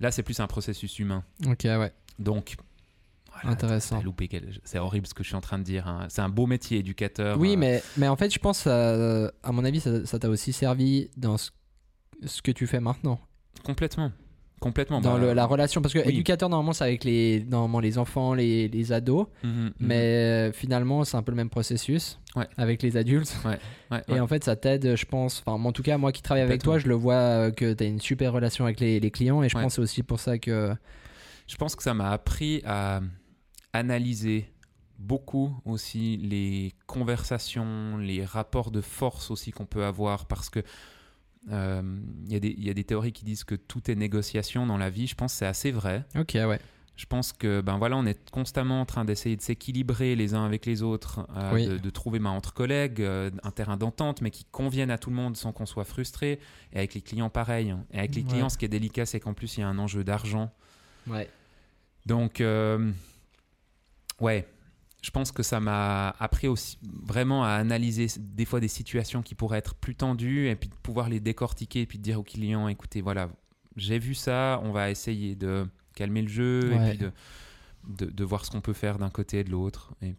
Là, 0.00 0.10
c'est 0.10 0.22
plus 0.22 0.38
un 0.40 0.46
processus 0.46 0.98
humain. 0.98 1.24
Ok, 1.46 1.60
ouais, 1.64 1.92
Donc, 2.18 2.56
voilà, 3.32 3.50
intéressant. 3.50 4.02
Loupé 4.02 4.28
C'est 4.64 4.78
horrible 4.78 5.06
ce 5.06 5.14
que 5.14 5.22
je 5.22 5.28
suis 5.28 5.36
en 5.36 5.40
train 5.40 5.58
de 5.58 5.64
dire. 5.64 5.88
hein. 5.88 6.06
C'est 6.08 6.20
un 6.22 6.28
beau 6.28 6.46
métier, 6.46 6.78
éducateur. 6.78 7.38
Oui, 7.38 7.54
euh, 7.54 7.56
mais, 7.58 7.82
mais 7.96 8.08
en 8.08 8.16
fait, 8.16 8.32
je 8.32 8.38
pense, 8.38 8.64
euh, 8.66 9.30
à 9.42 9.52
mon 9.52 9.64
avis, 9.64 9.80
ça 9.80 10.18
t'a 10.18 10.28
aussi 10.28 10.52
servi 10.52 11.10
dans 11.16 11.36
ce, 11.38 11.50
ce 12.24 12.42
que 12.42 12.50
tu 12.50 12.66
fais 12.66 12.80
maintenant. 12.80 13.20
Complètement. 13.64 14.12
Complètement. 14.58 15.02
dans 15.02 15.14
bah, 15.14 15.20
le- 15.20 15.32
la 15.34 15.44
relation. 15.44 15.82
Parce 15.82 15.92
que 15.92 15.98
oui. 15.98 16.08
éducateur, 16.08 16.48
normalement, 16.48 16.72
c'est 16.72 16.84
avec 16.84 17.04
les, 17.04 17.44
normalement, 17.44 17.78
les 17.80 17.98
enfants, 17.98 18.32
les, 18.32 18.68
les 18.68 18.92
ados. 18.92 19.26
mhm, 19.44 19.50
mhm. 19.50 19.72
Mais 19.80 20.48
euh, 20.48 20.52
finalement, 20.52 21.04
c'est 21.04 21.16
un 21.18 21.22
peu 21.22 21.32
le 21.32 21.36
même 21.36 21.50
processus 21.50 22.18
Ouais. 22.36 22.46
avec 22.56 22.82
les 22.82 22.96
adultes. 22.96 23.36
Ouais, 23.44 23.58
Et 24.08 24.12
ouais. 24.14 24.20
en 24.20 24.26
fait, 24.26 24.44
ça 24.44 24.56
t'aide, 24.56 24.96
je 24.96 25.04
pense. 25.04 25.42
Enfin, 25.46 25.62
en 25.62 25.72
tout 25.72 25.82
cas, 25.82 25.98
moi 25.98 26.10
qui 26.12 26.22
travaille 26.22 26.42
avec 26.42 26.62
toi, 26.62 26.78
je 26.78 26.86
le 26.88 26.94
vois 26.94 27.14
euh, 27.14 27.50
que 27.50 27.74
tu 27.74 27.84
as 27.84 27.86
une 27.86 28.00
super 28.00 28.32
relation 28.32 28.64
avec 28.64 28.80
les, 28.80 28.98
les 28.98 29.10
clients. 29.10 29.42
Et 29.42 29.48
je 29.50 29.54
pense 29.54 29.64
que 29.64 29.70
c'est 29.76 29.80
aussi 29.82 30.02
pour 30.02 30.20
ça 30.20 30.38
que. 30.38 30.74
Je 31.48 31.56
pense 31.56 31.76
que 31.76 31.82
ça 31.82 31.92
m'a 31.94 32.10
appris 32.10 32.62
à 32.64 33.00
analyser 33.74 34.50
beaucoup 34.98 35.54
aussi 35.66 36.16
les 36.16 36.72
conversations, 36.86 37.98
les 37.98 38.24
rapports 38.24 38.70
de 38.70 38.80
force 38.80 39.30
aussi 39.30 39.50
qu'on 39.50 39.66
peut 39.66 39.84
avoir 39.84 40.26
parce 40.26 40.48
que 40.50 40.60
euh, 41.50 41.82
il 42.26 42.32
y, 42.32 42.36
a 42.36 42.40
des- 42.40 42.54
il 42.56 42.64
y 42.64 42.70
a 42.70 42.74
des 42.74 42.84
théories 42.84 43.12
qui 43.12 43.24
disent 43.24 43.44
que 43.44 43.54
tout 43.54 43.90
est 43.90 43.94
négociation 43.94 44.66
dans 44.66 44.76
la 44.78 44.90
vie. 44.90 45.06
Je 45.06 45.14
pense 45.14 45.32
que 45.32 45.38
c'est 45.38 45.46
assez 45.46 45.70
vrai. 45.70 46.04
Ok, 46.18 46.32
ouais. 46.34 46.60
Je 46.96 47.04
pense 47.04 47.34
que 47.34 47.60
ben 47.60 47.76
voilà, 47.76 47.96
on 47.98 48.06
est 48.06 48.30
constamment 48.30 48.80
en 48.80 48.86
train 48.86 49.04
d'essayer 49.04 49.36
de 49.36 49.42
s'équilibrer 49.42 50.16
les 50.16 50.32
uns 50.32 50.46
avec 50.46 50.64
les 50.64 50.82
autres, 50.82 51.26
euh, 51.36 51.52
Oui. 51.52 51.66
de, 51.66 51.76
de 51.76 51.90
trouver 51.90 52.18
ben, 52.18 52.30
entre 52.30 52.54
collègues 52.54 53.02
euh, 53.02 53.30
un 53.42 53.50
terrain 53.50 53.76
d'entente, 53.76 54.22
mais 54.22 54.30
qui 54.30 54.46
convienne 54.50 54.90
à 54.90 54.96
tout 54.96 55.10
le 55.10 55.16
monde 55.16 55.36
sans 55.36 55.52
qu'on 55.52 55.66
soit 55.66 55.84
frustré. 55.84 56.40
Et 56.72 56.78
avec 56.78 56.94
les 56.94 57.02
clients, 57.02 57.28
pareil. 57.28 57.74
Et 57.92 57.98
avec 57.98 58.14
les 58.14 58.22
Ouais. 58.22 58.28
clients, 58.28 58.48
ce 58.48 58.56
qui 58.56 58.64
est 58.64 58.68
délicat, 58.68 59.04
c'est 59.04 59.20
qu'en 59.20 59.34
plus, 59.34 59.58
il 59.58 59.60
y 59.60 59.62
a 59.62 59.68
un 59.68 59.78
enjeu 59.78 60.04
d'argent. 60.04 60.50
Ouais. 61.06 61.28
Donc, 62.06 62.40
euh, 62.40 62.90
ouais, 64.20 64.48
je 65.02 65.10
pense 65.10 65.30
que 65.30 65.42
ça 65.42 65.60
m'a 65.60 66.10
appris 66.18 66.48
aussi 66.48 66.78
vraiment 66.82 67.44
à 67.44 67.50
analyser 67.50 68.06
des 68.18 68.44
fois 68.44 68.60
des 68.60 68.68
situations 68.68 69.22
qui 69.22 69.34
pourraient 69.34 69.58
être 69.58 69.74
plus 69.74 69.94
tendues 69.94 70.48
et 70.48 70.56
puis 70.56 70.68
de 70.68 70.74
pouvoir 70.74 71.08
les 71.08 71.20
décortiquer 71.20 71.82
et 71.82 71.86
puis 71.86 71.98
de 71.98 72.02
dire 72.02 72.18
au 72.18 72.22
client, 72.24 72.66
écoutez, 72.68 73.02
voilà, 73.02 73.28
j'ai 73.76 73.98
vu 73.98 74.14
ça, 74.14 74.60
on 74.64 74.72
va 74.72 74.90
essayer 74.90 75.36
de 75.36 75.66
calmer 75.94 76.22
le 76.22 76.28
jeu 76.28 76.72
et 76.72 76.88
puis 76.90 76.98
de, 76.98 77.12
de, 77.88 78.10
de 78.10 78.24
voir 78.24 78.44
ce 78.44 78.50
qu'on 78.50 78.60
peut 78.60 78.72
faire 78.72 78.98
d'un 78.98 79.10
côté 79.10 79.40
et 79.40 79.44
de 79.44 79.50
l'autre. 79.50 79.94
Et 80.02 80.14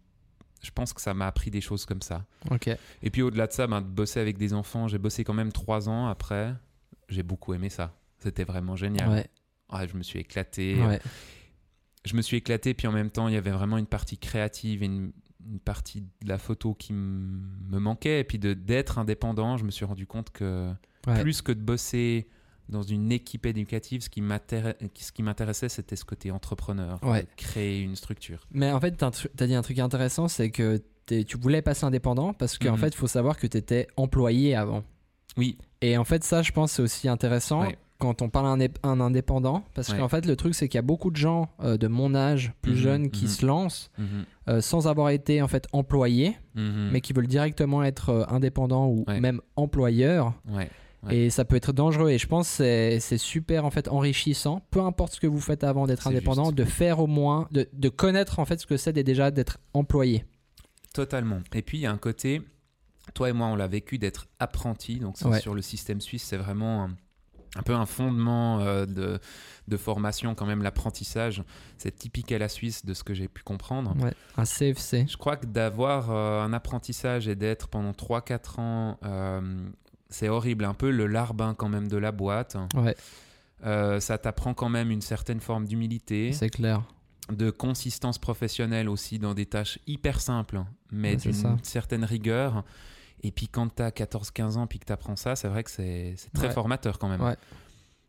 je 0.62 0.70
pense 0.70 0.92
que 0.92 1.00
ça 1.00 1.12
m'a 1.14 1.26
appris 1.26 1.50
des 1.50 1.60
choses 1.60 1.84
comme 1.84 2.02
ça. 2.02 2.24
Ok. 2.50 2.68
Et 3.02 3.10
puis 3.10 3.22
au-delà 3.22 3.46
de 3.46 3.52
ça, 3.52 3.66
ben, 3.66 3.80
de 3.80 3.86
bosser 3.86 4.20
avec 4.20 4.38
des 4.38 4.54
enfants, 4.54 4.88
j'ai 4.88 4.98
bossé 4.98 5.22
quand 5.22 5.34
même 5.34 5.52
trois 5.52 5.88
ans 5.88 6.08
après. 6.08 6.54
J'ai 7.08 7.22
beaucoup 7.22 7.52
aimé 7.54 7.68
ça. 7.68 7.94
C'était 8.18 8.44
vraiment 8.44 8.74
génial. 8.74 9.08
Ouais. 9.08 9.26
Ah, 9.68 9.86
je 9.86 9.94
me 9.96 10.02
suis 10.02 10.18
éclaté. 10.18 10.76
Je 12.04 12.14
me 12.16 12.22
suis 12.22 12.36
éclaté, 12.36 12.74
puis 12.74 12.86
en 12.86 12.92
même 12.92 13.10
temps, 13.10 13.28
il 13.28 13.34
y 13.34 13.36
avait 13.36 13.50
vraiment 13.50 13.76
une 13.78 13.86
partie 13.86 14.18
créative 14.18 14.82
et 14.82 14.86
une, 14.86 15.12
une 15.50 15.60
partie 15.60 16.02
de 16.22 16.28
la 16.28 16.38
photo 16.38 16.74
qui 16.74 16.92
me 16.92 17.78
manquait. 17.78 18.20
Et 18.20 18.24
puis 18.24 18.38
d'être 18.38 18.98
indépendant, 18.98 19.56
je 19.56 19.64
me 19.64 19.70
suis 19.70 19.84
rendu 19.84 20.06
compte 20.06 20.30
que 20.30 20.72
Ouais. 21.06 21.20
plus 21.22 21.42
que 21.42 21.52
de 21.52 21.60
bosser 21.60 22.28
dans 22.68 22.82
une 22.82 23.10
équipe 23.12 23.46
éducative, 23.46 24.02
ce 24.02 24.10
qui 24.10 24.20
m'intéressait, 25.22 25.68
c'était 25.70 25.96
ce 25.96 26.04
côté 26.04 26.30
entrepreneur, 26.30 26.98
Ouais. 27.02 27.26
créer 27.36 27.80
une 27.82 27.96
structure. 27.96 28.46
Mais 28.50 28.70
en 28.72 28.80
fait, 28.80 28.96
tu 28.96 29.04
as 29.04 29.46
dit 29.46 29.54
un 29.54 29.62
truc 29.62 29.78
intéressant, 29.78 30.28
c'est 30.28 30.50
que 30.50 30.82
tu 31.06 31.38
voulais 31.38 31.62
passer 31.62 31.84
indépendant 31.86 32.34
parce 32.34 32.58
qu'en 32.58 32.72
Mhm. 32.72 32.78
fait, 32.78 32.88
il 32.88 32.96
faut 32.96 33.06
savoir 33.06 33.38
que 33.38 33.46
tu 33.46 33.56
étais 33.56 33.86
employé 33.96 34.54
avant. 34.54 34.84
Oui, 35.38 35.56
Et 35.80 35.96
en 35.96 36.04
fait, 36.04 36.24
ça, 36.24 36.42
je 36.42 36.50
pense, 36.52 36.72
c'est 36.72 36.82
aussi 36.82 37.08
intéressant 37.08 37.62
Ouais. 37.62 37.78
Quand 37.98 38.22
on 38.22 38.28
parle 38.28 38.46
à 38.46 38.50
un, 38.50 38.58
ép- 38.60 38.76
un 38.84 39.00
indépendant. 39.00 39.64
Parce 39.74 39.88
Ouais. 39.90 39.98
qu'en 39.98 40.08
fait, 40.08 40.24
le 40.26 40.36
truc, 40.36 40.54
c'est 40.54 40.68
qu'il 40.68 40.78
y 40.78 40.78
a 40.78 40.82
beaucoup 40.82 41.10
de 41.10 41.16
gens 41.16 41.48
euh, 41.62 41.76
de 41.76 41.88
mon 41.88 42.14
âge, 42.14 42.52
plus 42.62 42.72
Mhm, 42.72 42.78
jeunes, 42.78 43.10
qui 43.10 43.24
mhm. 43.24 43.30
se 43.30 43.46
lancent 43.46 43.90
Mhm, 43.98 44.06
euh, 44.48 44.60
sans 44.60 44.86
avoir 44.86 45.10
été 45.10 45.42
en 45.42 45.48
fait 45.48 45.66
employés, 45.72 46.36
mais 46.54 47.00
qui 47.00 47.12
veulent 47.12 47.26
directement 47.26 47.82
être 47.82 48.08
euh, 48.10 48.24
indépendants 48.28 48.86
ou 48.86 49.04
Ouais. 49.08 49.20
même 49.20 49.40
employeurs. 49.56 50.32
Ouais. 50.48 50.70
Et 51.10 51.30
ça 51.30 51.44
peut 51.44 51.54
être 51.56 51.72
dangereux. 51.72 52.10
Et 52.10 52.18
je 52.18 52.26
pense 52.26 52.58
que 52.58 52.98
c'est- 53.00 53.18
super 53.18 53.64
en 53.64 53.70
fait 53.70 53.86
enrichissant, 53.88 54.62
peu 54.70 54.80
importe 54.80 55.14
ce 55.14 55.20
que 55.20 55.26
vous 55.28 55.40
faites 55.40 55.62
avant 55.64 55.86
d'être 55.86 56.06
indépendant, 56.08 56.46
juste. 56.46 56.56
de 56.56 56.64
faire 56.64 56.98
au 56.98 57.06
moins, 57.06 57.46
de, 57.52 57.68
de 57.72 57.88
connaître 57.88 58.38
en 58.40 58.44
fait 58.44 58.60
ce 58.60 58.66
que 58.66 58.76
c'est 58.76 58.92
déjà 58.92 59.30
d'être 59.30 59.58
employé. 59.74 60.24
Totalement. 60.94 61.40
Et 61.54 61.62
puis, 61.62 61.78
il 61.78 61.80
y 61.82 61.86
a 61.86 61.92
un 61.92 61.98
côté, 61.98 62.42
toi 63.14 63.28
et 63.28 63.32
moi, 63.32 63.46
on 63.46 63.56
l'a 63.56 63.68
vécu 63.68 63.98
d'être 63.98 64.26
apprenti. 64.40 64.98
Donc, 64.98 65.16
ça, 65.18 65.38
sur 65.38 65.54
le 65.54 65.62
système 65.62 66.00
suisse, 66.00 66.24
c'est 66.24 66.36
vraiment 66.36 66.88
un, 67.56 67.62
peu 67.62 67.74
un 67.74 67.86
fondement 67.86 68.60
euh, 68.60 68.86
de, 68.86 69.18
de 69.68 69.76
formation, 69.76 70.34
quand 70.34 70.46
même, 70.46 70.62
l'apprentissage. 70.62 71.42
C'est 71.76 71.96
typique 71.96 72.32
à 72.32 72.38
la 72.38 72.48
Suisse, 72.48 72.84
de 72.84 72.94
ce 72.94 73.04
que 73.04 73.14
j'ai 73.14 73.28
pu 73.28 73.42
comprendre. 73.42 73.94
Ouais. 74.02 74.12
Un 74.36 74.44
CFC. 74.44 75.06
Je 75.08 75.16
crois 75.16 75.36
que 75.36 75.46
d'avoir 75.46 76.10
euh, 76.10 76.42
un 76.42 76.52
apprentissage 76.52 77.28
et 77.28 77.34
d'être 77.34 77.68
pendant 77.68 77.92
3-4 77.92 78.60
ans, 78.60 78.98
euh, 79.04 79.68
c'est 80.08 80.28
horrible. 80.28 80.64
Un 80.64 80.74
peu 80.74 80.90
le 80.90 81.06
larbin, 81.06 81.54
quand 81.54 81.68
même, 81.68 81.88
de 81.88 81.96
la 81.96 82.12
boîte. 82.12 82.56
Ouais, 82.74 82.94
ça 84.00 84.18
t'apprend 84.18 84.54
quand 84.54 84.68
même 84.68 84.90
une 84.90 85.00
certaine 85.02 85.40
forme 85.40 85.66
d'humilité 85.66 86.32
c'est 86.32 86.48
clair. 86.48 86.82
de 87.32 87.50
consistance 87.50 88.16
professionnelle 88.18 88.88
aussi 88.88 89.18
dans 89.18 89.34
des 89.34 89.46
tâches 89.46 89.80
hyper 89.88 90.20
simples, 90.20 90.62
mais 90.92 91.16
Ouais, 91.16 91.32
d'une 91.32 91.58
certaine 91.64 92.04
rigueur. 92.04 92.64
Et 93.22 93.30
puis 93.32 93.48
quand 93.48 93.74
tu 93.74 93.82
as 93.82 93.90
14-15 93.90 94.56
ans 94.56 94.66
puis 94.66 94.78
que 94.78 94.84
tu 94.86 94.92
apprends 94.92 95.16
ça, 95.16 95.34
c'est 95.36 95.48
vrai 95.48 95.64
que 95.64 95.70
c'est 95.70 96.14
très 96.34 96.46
Ouais. 96.48 96.52
formateur 96.52 96.98
quand 96.98 97.08
même. 97.08 97.20
Ouais. 97.22 97.36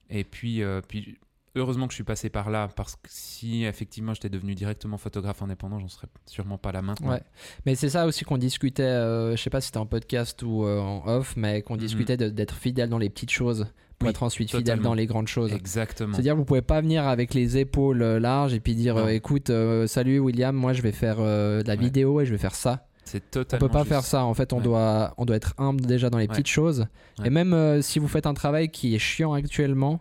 Et 0.10 0.24
puis, 0.24 0.64
euh, 0.64 0.82
puis 0.88 1.18
heureusement 1.56 1.88
que 1.88 1.92
je 1.94 1.96
suis 1.96 2.04
passé 2.04 2.30
par 2.30 2.50
là, 2.50 2.70
parce 2.76 2.96
que 2.96 3.08
si 3.10 3.64
effectivement 3.66 4.14
j'étais 4.14 4.30
devenu 4.30 4.56
directement 4.56 4.98
photographe 4.98 5.42
indépendant, 5.42 5.80
j'en 5.80 5.88
serais 5.88 6.08
sûrement 6.26 6.58
pas 6.58 6.72
là 6.72 6.82
maintenant. 6.82 7.10
Ouais. 7.12 7.22
Mais 7.66 7.76
c'est 7.76 7.90
ça 7.90 8.06
aussi 8.06 8.24
qu'on 8.24 8.38
discutait, 8.38 8.84
euh, 8.84 9.36
je 9.36 9.42
sais 9.42 9.50
pas 9.50 9.62
si 9.62 9.68
c'était 9.68 9.80
en 9.80 9.86
podcast 9.86 10.42
ou 10.44 10.64
euh, 10.66 10.80
en 10.80 11.06
off, 11.08 11.36
mais 11.36 11.62
qu'on 11.64 11.74
Mhm. 11.74 11.80
discutait 11.80 12.18
d'être 12.18 12.56
fidèle 12.56 12.90
dans 12.90 12.98
les 13.00 13.10
petites 13.10 13.32
choses 13.32 13.68
pour 13.98 14.06
Oui, 14.08 14.12
être 14.12 14.24
ensuite 14.24 14.50
fidèle 14.56 14.80
dans 14.80 14.94
les 14.94 15.06
grandes 15.08 15.28
choses. 15.28 15.52
Exactement. 15.52 16.14
C'est-à-dire, 16.14 16.36
vous 16.36 16.46
pouvez 16.46 16.62
pas 16.62 16.80
venir 16.82 17.06
avec 17.08 17.34
les 17.34 17.58
épaules 17.58 18.02
euh, 18.02 18.20
larges 18.20 18.54
et 18.54 18.60
puis 18.62 18.74
dire 18.76 18.96
euh, 18.98 19.08
écoute, 19.10 19.52
salut 19.88 20.20
William, 20.20 20.56
moi 20.56 20.74
je 20.74 20.82
vais 20.82 20.92
faire 20.94 21.18
de 21.18 21.64
la 21.68 21.74
Ouais. 21.74 21.80
vidéo 21.80 22.22
et 22.22 22.26
je 22.26 22.32
vais 22.32 22.38
faire 22.38 22.56
ça. 22.56 22.88
C'est 23.12 23.18
On 23.18 23.30
totalement 23.32 23.68
peut 23.68 23.72
pas 23.74 23.80
juste. 23.80 23.90
faire 23.90 24.04
ça. 24.04 24.24
En 24.24 24.34
fait, 24.34 24.54
on, 24.54 24.58
Ouais. 24.58 24.64
doit, 24.64 25.14
on 25.18 25.26
doit 25.26 25.36
être 25.36 25.54
humble 25.58 25.82
déjà 25.86 26.10
dans 26.10 26.18
les 26.20 26.26
Ouais. 26.26 26.28
petites 26.30 26.48
choses. 26.48 26.86
Ouais. 27.20 27.28
Et 27.28 27.30
même 27.32 27.54
euh, 27.54 27.82
si 27.82 27.98
vous 28.00 28.08
faites 28.08 28.28
un 28.28 28.34
travail 28.36 28.70
qui 28.70 28.94
est 28.96 29.00
chiant 29.00 29.34
actuellement 29.34 30.00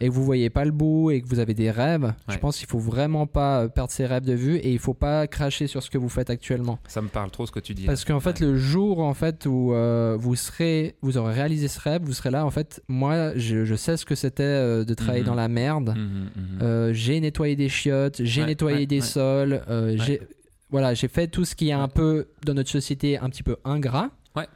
et 0.00 0.08
que 0.08 0.12
vous 0.14 0.24
voyez 0.24 0.48
pas 0.48 0.64
le 0.64 0.70
bout 0.70 1.10
et 1.10 1.20
que 1.20 1.28
vous 1.28 1.40
avez 1.40 1.52
des 1.52 1.70
rêves, 1.70 2.14
je 2.28 2.38
pense 2.38 2.56
qu'il 2.56 2.66
faut 2.66 2.78
vraiment 2.78 3.26
pas 3.26 3.64
euh, 3.64 3.68
perdre 3.68 3.90
ses 3.90 4.06
rêves 4.06 4.24
de 4.24 4.32
vue 4.32 4.56
et 4.56 4.72
il 4.72 4.78
faut 4.78 4.94
pas 4.94 5.26
cracher 5.26 5.66
sur 5.66 5.82
ce 5.82 5.90
que 5.90 5.98
vous 5.98 6.08
faites 6.08 6.30
actuellement. 6.30 6.78
Ça 6.88 7.02
me 7.02 7.08
parle 7.08 7.30
trop 7.30 7.44
ce 7.44 7.52
que 7.52 7.60
tu 7.60 7.74
dis. 7.74 7.84
Parce 7.84 8.06
qu'en 8.06 8.20
fait, 8.20 8.40
le 8.40 8.56
jour 8.56 9.00
en 9.00 9.12
fait 9.12 9.44
où 9.44 9.74
euh, 9.74 10.16
vous 10.18 10.36
serez, 10.36 10.96
vous 11.02 11.18
aurez 11.18 11.34
réalisé 11.34 11.68
ce 11.68 11.78
rêve, 11.80 12.00
vous 12.02 12.14
serez 12.14 12.30
là. 12.30 12.46
En 12.46 12.50
fait, 12.50 12.82
moi, 12.88 13.32
je, 13.36 13.66
je 13.66 13.74
sais 13.74 13.98
ce 13.98 14.06
que 14.06 14.14
c'était 14.14 14.42
euh, 14.42 14.84
de 14.84 14.94
travailler 14.94 15.20
Mhm. 15.22 15.26
dans 15.28 15.34
la 15.34 15.48
merde. 15.48 15.94
Mhm, 15.94 16.30
mhm. 16.66 16.92
J'ai 16.94 17.20
nettoyé 17.20 17.54
des 17.56 17.68
chiottes, 17.68 18.22
j'ai 18.24 18.46
nettoyé 18.46 18.86
des 18.86 19.02
sols, 19.02 19.60
j'ai 19.96 20.22
voilà, 20.70 20.94
j'ai 20.94 21.08
fait 21.08 21.28
tout 21.28 21.44
ce 21.44 21.54
qui 21.54 21.68
est 21.70 21.72
un 21.72 21.88
peu 21.88 22.28
dans 22.44 22.54
notre 22.54 22.70
société 22.70 23.18
un 23.18 23.28
petit 23.30 23.42
peu 23.42 23.56
ingrat. 23.64 24.10
Ouais. 24.36 24.46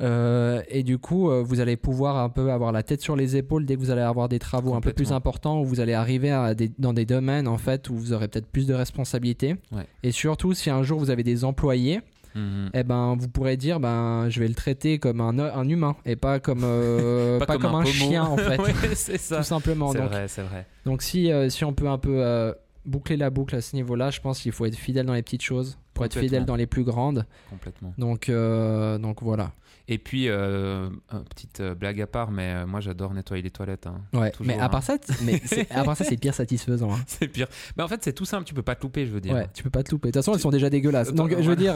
Euh, 0.00 0.62
et 0.68 0.82
du 0.82 0.98
coup, 0.98 1.30
euh, 1.30 1.42
vous 1.42 1.60
allez 1.60 1.76
pouvoir 1.76 2.16
un 2.16 2.28
peu 2.28 2.50
avoir 2.50 2.72
la 2.72 2.82
tête 2.82 3.02
sur 3.02 3.14
les 3.14 3.36
épaules 3.36 3.64
dès 3.66 3.76
que 3.76 3.80
vous 3.80 3.90
allez 3.90 4.00
avoir 4.00 4.28
des 4.28 4.38
travaux 4.40 4.74
un 4.74 4.80
peu 4.80 4.92
plus 4.92 5.12
importants 5.12 5.60
où 5.60 5.64
vous 5.64 5.78
allez 5.80 5.92
arriver 5.94 6.30
à 6.30 6.54
des- 6.54 6.72
dans 6.78 6.92
des 6.92 7.04
domaines 7.04 7.46
en 7.46 7.58
fait 7.58 7.88
où 7.88 7.94
vous 7.94 8.12
aurez 8.12 8.26
peut-être 8.26 8.46
plus 8.48 8.66
de 8.66 8.74
responsabilités. 8.74 9.56
Ouais. 9.70 9.86
Et 10.02 10.10
surtout, 10.10 10.54
si 10.54 10.70
un 10.70 10.82
jour 10.82 10.98
vous 10.98 11.10
avez 11.10 11.22
des 11.22 11.44
employés, 11.44 12.00
Mhm. 12.34 12.70
eh 12.72 12.82
ben, 12.82 13.14
vous 13.16 13.28
pourrez 13.28 13.56
dire, 13.58 13.78
ben, 13.78 14.26
je 14.30 14.40
vais 14.40 14.48
le 14.48 14.54
traiter 14.54 14.98
comme 14.98 15.20
un, 15.20 15.38
un 15.38 15.68
humain 15.68 15.94
et 16.06 16.16
pas 16.16 16.40
comme, 16.40 16.62
euh, 16.64 17.38
Pas 17.40 17.46
pas 17.46 17.52
comme 17.58 17.62
comme 17.62 17.74
un 17.82 17.84
chien 17.84 18.24
en 18.24 18.36
fait, 18.38 18.58
Ouais, 18.58 18.72
c'est 18.94 19.18
ça. 19.18 19.36
tout 19.36 19.42
simplement. 19.44 19.92
C'est 19.92 19.98
vrai, 20.00 20.26
c'est 20.28 20.42
vrai. 20.42 20.66
donc 20.86 21.02
si, 21.02 21.30
euh, 21.30 21.48
si 21.50 21.64
on 21.64 21.74
peut 21.74 21.88
un 21.88 21.98
peu 21.98 22.14
euh, 22.24 22.52
boucler 22.84 23.16
la 23.16 23.30
boucle 23.30 23.54
à 23.54 23.60
ce 23.60 23.76
niveau-là, 23.76 24.10
je 24.10 24.20
pense 24.20 24.40
qu'il 24.40 24.52
faut 24.52 24.66
être 24.66 24.76
fidèle 24.76 25.06
dans 25.06 25.14
les 25.14 25.22
petites 25.22 25.42
choses 25.42 25.78
pour 25.94 26.04
être 26.04 26.18
fidèle 26.18 26.44
dans 26.44 26.56
les 26.56 26.66
plus 26.66 26.84
grandes. 26.84 27.26
Complètement. 27.50 27.94
Donc, 27.98 28.28
euh, 28.28 28.98
donc 28.98 29.22
voilà. 29.22 29.52
Et 29.88 29.98
puis, 29.98 30.28
euh, 30.28 30.88
petite 31.30 31.60
euh, 31.60 31.74
blague 31.74 32.00
à 32.00 32.06
part, 32.06 32.30
mais 32.30 32.64
moi 32.66 32.80
j'adore 32.80 33.12
nettoyer 33.14 33.42
les 33.42 33.50
toilettes. 33.50 33.88
hein. 33.88 34.00
Ouais. 34.12 34.30
Toujours, 34.30 34.46
mais 34.46 34.58
à 34.58 34.66
hein. 34.66 34.68
part 34.68 34.82
ça, 34.82 34.96
t- 34.96 35.12
mais 35.24 35.42
c'est- 35.44 35.70
à 35.72 35.82
part 35.82 35.96
ça, 35.96 36.04
c'est 36.04 36.16
pire 36.16 36.34
satisfaisant. 36.34 36.92
hein. 36.92 37.00
C'est 37.06 37.26
pire. 37.26 37.48
Mais 37.76 37.82
en 37.82 37.88
fait, 37.88 38.02
c'est 38.02 38.12
tout 38.12 38.24
simple, 38.24 38.44
tu 38.44 38.54
peux 38.54 38.62
pas 38.62 38.76
te 38.76 38.82
louper, 38.82 39.06
je 39.06 39.10
veux 39.12 39.20
dire. 39.20 39.34
Ouais, 39.34 39.48
tu 39.52 39.62
peux 39.64 39.70
pas 39.70 39.82
te 39.82 39.90
louper. 39.90 40.08
De 40.08 40.12
toute 40.12 40.22
façon, 40.22 40.34
elles 40.34 40.40
sont 40.40 40.50
déjà 40.50 40.70
dégueulasses. 40.70 41.12
Donc, 41.12 41.30
je 41.30 41.48
veux 41.48 41.56
dire, 41.56 41.74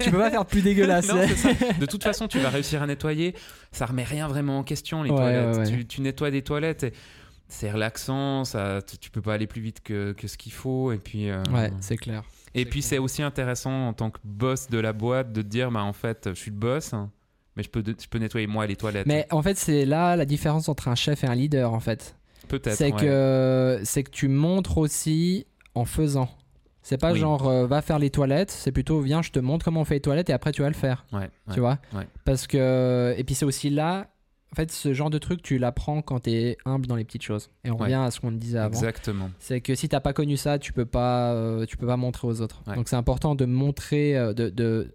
tu 0.00 0.10
peux 0.10 0.18
pas 0.18 0.30
faire 0.30 0.46
plus 0.46 0.62
dégueulasse. 0.62 1.08
Non, 1.12 1.26
ça. 1.36 1.48
De 1.80 1.86
toute 1.86 2.04
façon, 2.04 2.28
tu 2.28 2.38
vas 2.38 2.48
réussir 2.48 2.80
à 2.82 2.86
nettoyer. 2.86 3.34
Ça 3.72 3.86
remet 3.86 4.04
rien 4.04 4.28
vraiment 4.28 4.58
en 4.60 4.62
question, 4.62 5.02
les 5.02 5.10
Ouais, 5.10 5.16
toilettes. 5.16 5.56
ouais. 5.58 5.66
Tu, 5.78 5.86
tu 5.86 6.00
nettoies 6.00 6.30
des 6.30 6.42
toilettes 6.42 6.84
et 6.84 6.92
c'est 7.48 7.70
relaxant. 7.70 8.44
Ça, 8.44 8.80
tu, 9.00 9.10
peux 9.10 9.22
pas 9.22 9.34
aller 9.34 9.46
plus 9.46 9.60
vite 9.60 9.80
que, 9.82 10.12
que 10.12 10.28
ce 10.28 10.36
qu'il 10.36 10.52
faut. 10.52 10.92
Et 10.92 10.98
puis, 10.98 11.30
euh, 11.30 11.42
Ouais, 11.52 11.70
c'est 11.80 11.96
clair. 11.96 12.22
et 12.54 12.64
puis 12.64 12.82
c'est 12.82 12.98
aussi 12.98 13.22
intéressant 13.22 13.88
en 13.88 13.92
tant 13.92 14.10
que 14.10 14.18
boss 14.24 14.68
de 14.68 14.78
la 14.78 14.92
boîte 14.92 15.32
de 15.32 15.42
te 15.42 15.46
dire, 15.46 15.70
bah, 15.70 15.82
en 15.82 15.92
fait, 15.92 16.28
je 16.30 16.38
suis 16.38 16.50
le 16.50 16.56
boss, 16.56 16.92
hein, 16.92 17.10
mais 17.56 17.62
je 17.62 17.70
peux, 17.70 17.82
je 17.84 18.06
peux 18.08 18.18
nettoyer 18.18 18.46
moi 18.46 18.66
les 18.66 18.76
toilettes. 18.76 19.06
Mais 19.06 19.26
en 19.30 19.42
fait, 19.42 19.56
c'est 19.56 19.84
là 19.84 20.14
la 20.16 20.24
différence 20.24 20.68
entre 20.68 20.88
un 20.88 20.94
chef 20.94 21.24
et 21.24 21.26
un 21.26 21.34
leader, 21.34 21.72
en 21.72 21.80
fait. 21.80 22.14
Peut-être. 22.48 22.76
C'est 22.76 22.92
ouais. 22.92 23.00
que, 23.00 23.80
c'est 23.84 24.02
que 24.04 24.10
tu 24.10 24.28
montres 24.28 24.78
aussi 24.78 25.46
en 25.74 25.84
faisant. 25.84 26.28
C'est 26.82 26.96
pas 26.96 27.12
Oui. 27.12 27.18
genre 27.18 27.46
euh, 27.48 27.66
va 27.66 27.82
faire 27.82 27.98
les 27.98 28.08
toilettes, 28.08 28.50
c'est 28.50 28.72
plutôt 28.72 29.00
viens, 29.00 29.20
je 29.20 29.30
te 29.30 29.38
montre 29.38 29.62
comment 29.62 29.82
on 29.82 29.84
fait 29.84 29.96
les 29.96 30.00
toilettes 30.00 30.30
et 30.30 30.32
après 30.32 30.52
tu 30.52 30.62
vas 30.62 30.68
le 30.68 30.74
faire. 30.74 31.04
Ouais, 31.12 31.18
ouais. 31.18 31.28
Tu 31.52 31.60
vois 31.60 31.78
ouais. 31.92 32.06
Parce 32.24 32.46
que. 32.46 33.14
Et 33.18 33.24
puis 33.24 33.34
c'est 33.34 33.44
aussi 33.44 33.68
là. 33.68 34.06
En 34.52 34.56
fait, 34.56 34.72
ce 34.72 34.94
genre 34.94 35.10
de 35.10 35.18
truc, 35.18 35.42
tu 35.42 35.58
l'apprends 35.58 36.00
quand 36.00 36.20
tu 36.20 36.30
es 36.30 36.56
humble 36.64 36.86
dans 36.86 36.96
les 36.96 37.04
petites 37.04 37.22
choses. 37.22 37.50
Et 37.64 37.70
on 37.70 37.74
Ouais. 37.76 37.82
revient 37.84 37.94
à 37.94 38.10
ce 38.10 38.18
qu'on 38.20 38.32
disait 38.32 38.58
avant. 38.58 38.74
Exactement. 38.74 39.30
C'est 39.38 39.60
que 39.60 39.74
si 39.74 39.88
t'as 39.88 40.00
pas 40.00 40.12
connu 40.14 40.36
ça, 40.38 40.58
tu 40.58 40.72
peux 40.72 40.86
pas, 40.86 41.32
euh, 41.34 41.66
tu 41.66 41.76
peux 41.76 41.86
pas 41.86 41.98
montrer 41.98 42.26
aux 42.26 42.40
autres. 42.40 42.62
Ouais. 42.66 42.74
Donc 42.74 42.88
c'est 42.88 42.96
important 42.96 43.34
de 43.34 43.44
montrer, 43.44 44.16
euh, 44.16 44.32
de, 44.32 44.48
de- 44.48 44.94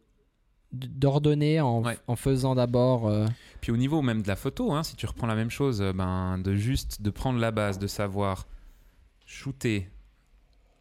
d'ordonner 0.72 1.62
en, 1.62 1.84
Ouais. 1.84 1.98
en 2.08 2.16
faisant 2.16 2.56
d'abord. 2.56 3.08
euh, 3.08 3.28
Puis 3.62 3.72
au 3.72 3.78
niveau 3.78 4.02
même 4.02 4.24
de 4.24 4.28
la 4.28 4.36
photo, 4.36 4.72
hein, 4.72 4.82
si 4.82 4.96
tu 4.96 5.06
reprends 5.06 5.28
la 5.28 5.36
même 5.36 5.52
chose, 5.52 5.84
ben, 5.96 6.40
de 6.40 6.56
juste 6.56 7.04
de 7.04 7.10
prendre 7.12 7.40
la 7.40 7.52
base, 7.52 7.78
de 7.78 7.86
savoir 7.86 8.48
shooter, 9.28 9.88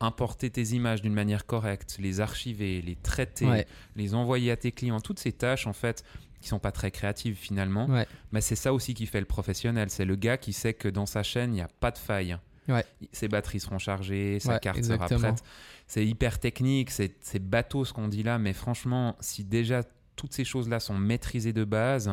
importer 0.00 0.48
tes 0.50 0.62
images 0.74 1.02
d'une 1.02 1.12
manière 1.12 1.44
correcte, 1.44 1.96
les 2.00 2.20
archiver, 2.20 2.80
les 2.80 2.96
traiter, 2.96 3.46
ouais, 3.46 3.66
les 3.96 4.14
envoyer 4.14 4.50
à 4.50 4.56
tes 4.56 4.72
clients, 4.72 5.00
toutes 5.00 5.18
ces 5.18 5.32
tâches 5.32 5.66
en 5.66 5.72
fait 5.74 6.02
qui 6.42 6.48
sont 6.48 6.58
pas 6.58 6.72
très 6.72 6.90
créatives 6.90 7.34
finalement, 7.36 7.86
ouais, 7.86 8.06
mais 8.32 8.42
c'est 8.42 8.56
ça 8.56 8.74
aussi 8.74 8.92
qui 8.92 9.06
fait 9.06 9.20
le 9.20 9.26
professionnel. 9.26 9.88
C'est 9.88 10.04
le 10.04 10.16
gars 10.16 10.36
qui 10.36 10.52
sait 10.52 10.74
que 10.74 10.88
dans 10.88 11.06
sa 11.06 11.22
chaîne 11.22 11.52
il 11.52 11.56
n'y 11.56 11.62
a 11.62 11.68
pas 11.80 11.90
de 11.90 11.98
faille. 11.98 12.36
Ouais. 12.68 12.84
Ses 13.10 13.26
batteries 13.28 13.60
seront 13.60 13.78
chargées, 13.78 14.38
sa 14.38 14.52
Ouais, 14.54 14.60
carte 14.60 14.78
exactement. 14.78 15.18
sera 15.18 15.32
prête. 15.32 15.44
C'est 15.86 16.06
hyper 16.06 16.38
technique, 16.38 16.90
c'est 16.90 17.16
c'est 17.20 17.38
bateau 17.42 17.84
ce 17.84 17.92
qu'on 17.92 18.08
dit 18.08 18.22
là, 18.22 18.38
mais 18.38 18.52
franchement, 18.52 19.16
si 19.20 19.42
déjà 19.44 19.82
toutes 20.14 20.32
ces 20.34 20.44
choses-là 20.44 20.78
sont 20.78 20.96
maîtrisées 20.96 21.52
de 21.52 21.64
base, 21.64 22.10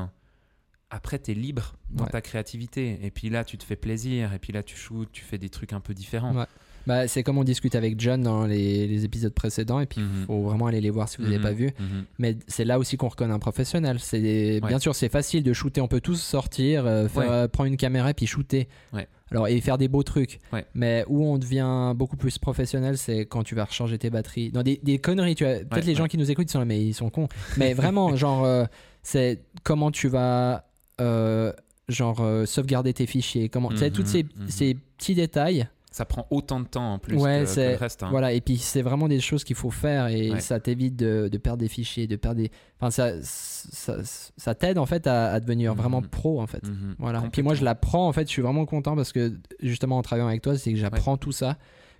après 0.90 1.20
tu 1.20 1.32
es 1.32 1.34
libre 1.36 1.76
dans 1.92 2.06
Ouais. 2.06 2.10
ta 2.10 2.22
créativité. 2.22 2.98
Et 3.06 3.12
puis 3.12 3.30
là, 3.30 3.44
tu 3.44 3.58
te 3.58 3.64
fais 3.64 3.76
plaisir, 3.76 4.34
et 4.34 4.40
puis 4.40 4.52
là, 4.54 4.64
tu 4.64 4.76
shootes, 4.76 5.12
tu 5.12 5.24
fais 5.24 5.38
des 5.38 5.50
trucs 5.50 5.74
un 5.74 5.82
peu 5.82 5.94
différents. 5.94 6.34
Bah, 6.90 7.08
c'est 7.08 7.22
comme 7.22 7.38
on 7.38 7.44
discute 7.44 7.76
avec 7.76 8.00
John 8.02 8.22
dans 8.24 8.46
les, 8.48 8.88
les 8.88 9.06
épisodes 9.06 9.32
précédents, 9.34 9.80
et 9.80 9.86
puis 9.86 10.02
il 10.02 10.08
Mhm. 10.08 10.26
faut 10.26 10.42
vraiment 10.42 10.66
aller 10.66 10.82
les 10.82 10.90
voir 10.90 11.08
si 11.08 11.18
vous 11.18 11.24
n'avez 11.24 11.38
Mhm, 11.38 11.44
pas 11.44 11.52
vu. 11.52 11.70
mhm. 11.80 12.04
Mais 12.18 12.36
c'est 12.48 12.66
là 12.66 12.80
aussi 12.80 12.98
qu'on 12.98 13.10
reconnaît 13.10 13.32
un 13.34 13.38
professionnel. 13.40 13.98
C'est 14.00 14.20
des- 14.20 14.60
Ouais. 14.64 14.68
bien 14.70 14.80
sûr 14.80 14.96
c'est 14.96 15.08
facile 15.10 15.44
de 15.44 15.54
shooter, 15.54 15.82
on 15.82 15.88
peut 15.88 16.02
tous 16.02 16.20
sortir, 16.20 16.88
euh, 16.88 17.08
faire, 17.08 17.22
Ouais. 17.22 17.30
euh, 17.30 17.48
prendre 17.48 17.68
une 17.68 17.78
caméra 17.78 18.10
et 18.10 18.14
puis 18.16 18.26
shooter. 18.26 18.68
Ouais. 18.92 19.08
Alors 19.32 19.48
et 19.48 19.62
faire 19.62 19.78
des 19.78 19.88
beaux 19.88 20.02
trucs. 20.02 20.40
Ouais. 20.52 20.66
Mais 20.74 21.06
où 21.08 21.24
on 21.24 21.38
devient 21.38 21.94
beaucoup 21.96 22.18
plus 22.18 22.40
professionnel, 22.40 22.98
c'est 22.98 23.28
quand 23.28 23.44
tu 23.44 23.54
vas 23.54 23.66
recharger 23.66 24.00
tes 24.00 24.10
batteries. 24.10 24.50
Dans 24.52 24.64
des, 24.64 24.80
des 24.82 24.98
conneries, 24.98 25.36
tu 25.36 25.44
vois. 25.44 25.54
Peut-être 25.58 25.76
Ouais, 25.76 25.82
les 25.84 25.94
gens 25.96 26.08
qui 26.08 26.18
nous 26.18 26.32
écoutent 26.32 26.50
ils 26.50 26.52
sont 26.54 26.58
là, 26.60 26.66
mais 26.66 26.84
ils 26.84 26.96
sont 26.96 27.12
cons. 27.12 27.28
Mais 27.58 27.76
vraiment, 27.76 28.16
genre 28.16 28.44
euh, 28.44 28.66
c'est 29.04 29.44
comment 29.64 29.92
tu 29.92 30.08
vas 30.08 30.66
euh, 31.00 31.54
genre 31.88 32.22
euh, 32.22 32.46
sauvegarder 32.46 32.94
tes 32.94 33.06
fichiers, 33.06 33.50
comment, 33.50 33.70
tu 33.70 33.78
sais, 33.78 33.90
Mhm, 33.90 33.96
tous 33.96 34.06
ces, 34.06 34.24
mhm. 34.24 34.48
ces 34.50 34.74
petits 34.98 35.16
détails. 35.16 35.68
Ça 35.92 36.06
prend 36.06 36.28
autant 36.30 36.60
de 36.60 36.68
temps 36.68 36.94
en 36.94 37.00
plus 37.00 37.18
Ouais, 37.18 37.46
que, 37.46 37.60
le 37.72 37.76
reste. 37.76 38.04
hein. 38.04 38.10
Voilà, 38.12 38.32
et 38.32 38.42
puis 38.42 38.58
c'est 38.58 38.84
vraiment 38.84 39.08
des 39.08 39.20
choses 39.20 39.44
qu'il 39.44 39.56
faut 39.56 39.72
faire 39.72 40.08
et 40.08 40.32
Ouais. 40.32 40.40
ça 40.40 40.60
t'évite 40.60 40.96
de, 40.96 41.30
de 41.32 41.38
perdre 41.40 41.58
des 41.60 41.68
fichiers, 41.68 42.06
de 42.06 42.16
perdre 42.16 42.38
des. 42.42 42.52
Enfin, 42.80 42.92
ça, 42.92 43.14
ça, 43.24 43.98
ça 44.38 44.54
t'aide 44.56 44.78
en 44.78 44.86
fait 44.86 45.08
à, 45.08 45.32
à 45.32 45.40
devenir 45.40 45.74
Mhm. 45.74 45.82
vraiment 45.82 46.02
pro 46.04 46.40
en 46.42 46.48
fait. 46.48 46.64
Mhm. 46.64 46.96
Voilà. 47.00 47.24
Puis 47.32 47.42
moi 47.42 47.56
je 47.56 47.64
l'apprends 47.64 48.08
en 48.08 48.14
fait, 48.14 48.24
je 48.28 48.32
suis 48.32 48.42
vraiment 48.44 48.66
content 48.66 48.96
parce 48.96 49.12
que 49.12 49.34
justement 49.62 49.98
en 49.98 50.02
travaillant 50.04 50.28
avec 50.28 50.42
toi, 50.44 50.58
c'est 50.58 50.72
que 50.72 50.78
j'apprends 50.78 51.18
tout 51.18 51.32
ça. 51.32 51.58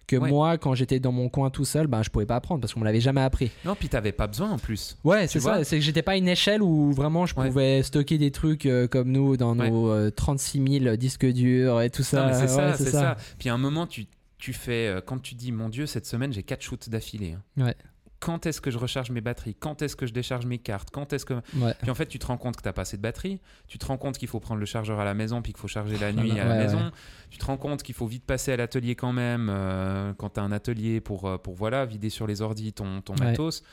Que 0.10 0.16
Ouais. 0.16 0.30
moi, 0.32 0.58
quand 0.58 0.74
j'étais 0.74 1.00
dans 1.00 1.12
mon 1.12 1.30
coin 1.30 1.52
tout 1.52 1.66
seul, 1.66 1.86
ben, 1.86 2.02
je 2.02 2.10
pouvais 2.10 2.26
pas 2.26 2.36
apprendre 2.38 2.62
parce 2.62 2.74
qu'on 2.74 2.80
me 2.80 2.86
l'avait 2.86 3.00
jamais 3.00 3.22
appris. 3.22 3.52
Non, 3.64 3.76
puis 3.76 3.90
t'avais 3.90 4.12
pas 4.12 4.26
besoin 4.26 4.50
en 4.50 4.58
plus. 4.58 4.98
Ouais, 5.04 5.28
c'est 5.28 5.40
ça. 5.40 5.64
C'est 5.64 5.78
que 5.78 5.84
j'étais 5.84 6.02
pas 6.02 6.14
à 6.14 6.16
une 6.18 6.28
échelle 6.28 6.64
où 6.64 6.92
vraiment 6.92 7.28
je 7.28 7.36
Ouais. 7.36 7.48
pouvais 7.48 7.84
stocker 7.84 8.18
des 8.18 8.32
trucs 8.32 8.66
euh, 8.66 8.88
comme 8.88 9.12
nous 9.12 9.38
dans 9.38 9.56
Ouais. 9.56 9.70
nos 9.70 9.92
euh, 9.92 10.10
36 10.10 10.80
000 10.82 10.96
disques 10.96 11.28
durs 11.28 11.80
et 11.82 11.92
tout 11.92 12.02
ça. 12.02 12.34
C'est 12.34 12.48
ça, 12.48 12.74
c'est 12.74 12.90
ça. 12.90 13.18
Puis 13.38 13.50
à 13.50 13.54
un 13.54 13.60
moment, 13.60 13.86
tu, 13.86 14.08
tu 14.40 14.52
fais. 14.52 14.88
euh, 14.88 15.00
Quand 15.06 15.22
tu 15.22 15.36
dis, 15.36 15.52
mon 15.52 15.70
Dieu, 15.70 15.86
cette 15.86 16.08
semaine, 16.08 16.34
j'ai 16.34 16.42
quatre 16.42 16.64
shoots 16.64 16.90
d'affilée. 16.90 17.36
hein. 17.60 17.66
Ouais. 17.66 17.76
Quand 18.20 18.46
est-ce 18.46 18.60
que 18.62 18.70
je 18.72 18.78
recharge 18.78 19.12
mes 19.12 19.22
batteries? 19.22 19.56
Quand 19.56 19.82
est-ce 19.82 19.96
que 19.96 20.06
je 20.06 20.14
décharge 20.14 20.46
mes 20.46 20.58
cartes? 20.58 20.90
Quand 20.92 21.14
est-ce 21.14 21.26
que. 21.26 21.36
Ouais. 21.56 21.74
Puis 21.82 21.90
en 21.90 21.96
fait, 21.96 22.06
tu 22.08 22.20
te 22.20 22.26
rends 22.26 22.38
compte 22.38 22.58
que 22.58 22.62
tu 22.62 22.72
pas 22.74 22.82
assez 22.82 22.98
de 22.98 23.02
batterie. 23.02 23.40
Tu 23.68 23.78
te 23.78 23.86
rends 23.86 23.98
compte 23.98 24.18
qu'il 24.18 24.28
faut 24.28 24.40
prendre 24.40 24.60
le 24.60 24.66
chargeur 24.66 25.00
à 25.00 25.06
la 25.06 25.14
maison, 25.14 25.42
puis 25.42 25.54
qu'il 25.54 25.60
faut 25.62 25.68
charger 25.68 25.98
la 25.98 26.12
nuit 26.12 26.32
ouais, 26.34 26.40
à 26.40 26.46
la 26.46 26.52
ouais. 26.56 26.58
maison. 26.64 26.92
Tu 27.30 27.38
te 27.38 27.46
rends 27.46 27.58
compte 27.58 27.82
qu'il 27.84 27.96
faut 27.96 28.08
vite 28.08 28.26
passer 28.26 28.52
à 28.52 28.58
l'atelier 28.58 28.96
quand 28.96 29.14
même, 29.14 29.48
euh, 29.50 30.14
quand 30.16 30.32
tu 30.32 30.40
as 30.40 30.44
un 30.44 30.52
atelier 30.52 31.00
pour, 31.02 31.26
euh, 31.28 31.38
pour 31.38 31.56
voilà, 31.56 31.86
vider 31.86 32.10
sur 32.10 32.28
les 32.28 32.42
ordis 32.42 32.74
ton, 32.74 33.02
ton 33.02 33.16
matos. 33.16 33.64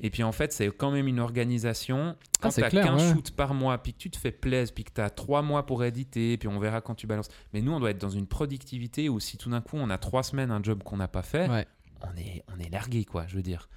Et 0.00 0.10
puis 0.10 0.24
en 0.24 0.32
fait, 0.32 0.52
c'est 0.52 0.66
quand 0.76 0.90
même 0.90 1.06
une 1.06 1.20
organisation. 1.20 2.16
Quand 2.40 2.48
Ah, 2.48 2.52
tu 2.52 2.64
as 2.64 2.68
clair, 2.70 2.84
15 2.86 3.00
ouais. 3.00 3.12
shoots 3.14 3.30
par 3.30 3.54
mois, 3.54 3.78
puis 3.78 3.92
que 3.92 3.98
tu 3.98 4.10
te 4.10 4.16
fais 4.16 4.32
plaisir, 4.32 4.74
puis 4.74 4.82
que 4.82 4.90
tu 4.92 5.00
as 5.00 5.08
3 5.08 5.40
mois 5.42 5.66
pour 5.66 5.84
éditer, 5.84 6.36
puis 6.36 6.48
on 6.48 6.58
verra 6.58 6.80
quand 6.80 6.96
tu 6.96 7.06
balances. 7.06 7.28
Mais 7.52 7.60
nous, 7.62 7.70
on 7.72 7.78
doit 7.78 7.90
être 7.90 8.00
dans 8.00 8.10
une 8.10 8.26
productivité 8.26 9.08
où 9.08 9.20
si 9.20 9.36
tout 9.38 9.50
d'un 9.50 9.60
coup, 9.60 9.76
on 9.76 9.88
a 9.90 9.98
3 9.98 10.24
semaines 10.24 10.50
un 10.50 10.60
job 10.62 10.82
qu'on 10.82 10.96
n'a 10.96 11.06
pas 11.06 11.22
fait, 11.22 11.48
Ouais. 11.48 11.66
on, 12.02 12.16
est, 12.18 12.42
on 12.54 12.58
est 12.60 12.70
largué, 12.70 13.04
quoi, 13.04 13.26
je 13.28 13.36
veux 13.36 13.42
dire. 13.42 13.68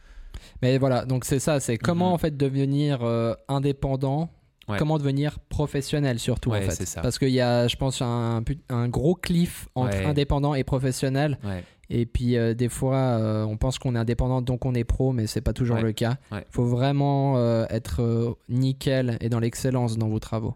Mais 0.62 0.77
voilà, 0.77 1.05
donc 1.05 1.25
c'est 1.25 1.39
ça, 1.39 1.60
c'est 1.60 1.77
comment 1.77 2.07
Mhm. 2.10 2.13
en 2.13 2.17
fait 2.17 2.38
devenir 2.38 2.99
euh, 3.03 3.33
indépendant, 3.47 4.29
Ouais. 4.67 4.77
comment 4.77 4.97
devenir 4.97 5.39
professionnel 5.47 6.19
surtout 6.19 6.49
Ouais, 6.51 6.65
en 6.65 6.69
fait. 6.69 6.86
ça. 6.86 7.01
Parce 7.01 7.17
qu'il 7.19 7.29
y 7.29 7.39
a, 7.39 7.67
je 7.69 7.75
pense, 7.77 8.01
un, 8.01 8.43
un 8.69 8.88
gros 8.89 9.15
cliff 9.15 9.69
entre 9.75 9.97
Ouais. 9.99 10.05
indépendant 10.05 10.55
et 10.55 10.63
professionnel. 10.65 11.38
Ouais. 11.45 11.63
Et 11.89 12.05
puis 12.05 12.36
euh, 12.36 12.53
des 12.53 12.67
fois, 12.67 12.97
euh, 12.97 13.45
on 13.45 13.55
pense 13.55 13.79
qu'on 13.79 13.95
est 13.95 13.97
indépendant 13.97 14.41
donc 14.41 14.65
on 14.65 14.73
est 14.75 14.83
pro, 14.83 15.13
mais 15.13 15.25
c'est 15.25 15.39
pas 15.39 15.53
toujours 15.53 15.77
Ouais. 15.77 15.83
le 15.83 15.93
cas. 15.93 16.17
Il 16.31 16.36
Ouais. 16.36 16.45
faut 16.49 16.65
vraiment 16.65 17.38
être 17.69 18.36
nickel 18.49 19.17
et 19.21 19.29
dans 19.29 19.39
l'excellence 19.39 19.97
dans 19.97 20.10
vos 20.10 20.19
travaux. 20.19 20.55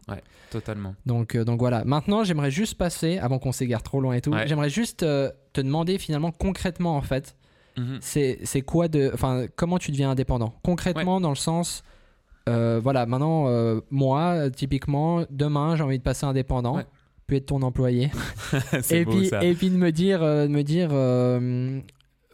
Totalement. 0.50 0.96
Donc, 1.06 1.38
donc 1.38 1.60
voilà. 1.62 1.86
Maintenant, 1.86 2.26
j'aimerais 2.26 2.52
juste 2.52 2.78
passer, 2.78 3.18
avant 3.18 3.40
qu'on 3.40 3.54
s'égare 3.54 3.82
trop 3.84 4.02
loin 4.02 4.14
et 4.16 4.20
tout, 4.22 4.32
Ouais. 4.34 4.46
j'aimerais 4.48 4.70
juste 4.70 5.00
te 5.00 5.62
demander 5.62 5.98
finalement 5.98 6.32
concrètement 6.32 6.98
en 6.98 7.02
fait, 7.02 7.38
Mhm. 7.78 7.98
c'est 8.02 8.62
quoi 8.66 8.88
de 8.88 9.12
enfin 9.14 9.46
comment 9.56 9.78
tu 9.78 9.92
deviens 9.92 10.12
indépendant? 10.12 10.54
Concrètement 10.64 11.22
dans 11.22 11.30
le 11.30 11.36
sens 11.36 11.84
euh, 12.50 12.80
voilà 12.84 13.06
maintenant 13.06 13.48
euh, 13.48 13.82
moi 13.92 14.50
typiquement 14.50 15.24
demain 15.30 15.76
j'ai 15.76 15.84
envie 15.84 15.98
de 16.00 16.04
passer 16.04 16.26
indépendant 16.26 16.78
Ouais. 16.78 16.86
puis 17.28 17.38
être 17.38 17.46
ton 17.48 17.62
employé 17.62 18.10
et 18.92 19.06
beau 19.06 19.12
puis 19.12 19.28
ça. 19.28 19.44
et 19.44 19.54
puis 19.54 19.70
de 19.70 19.78
me 19.78 19.92
dire 19.92 20.22
euh, 20.24 20.48
de 20.48 20.52
me 20.52 20.64
dire 20.64 20.90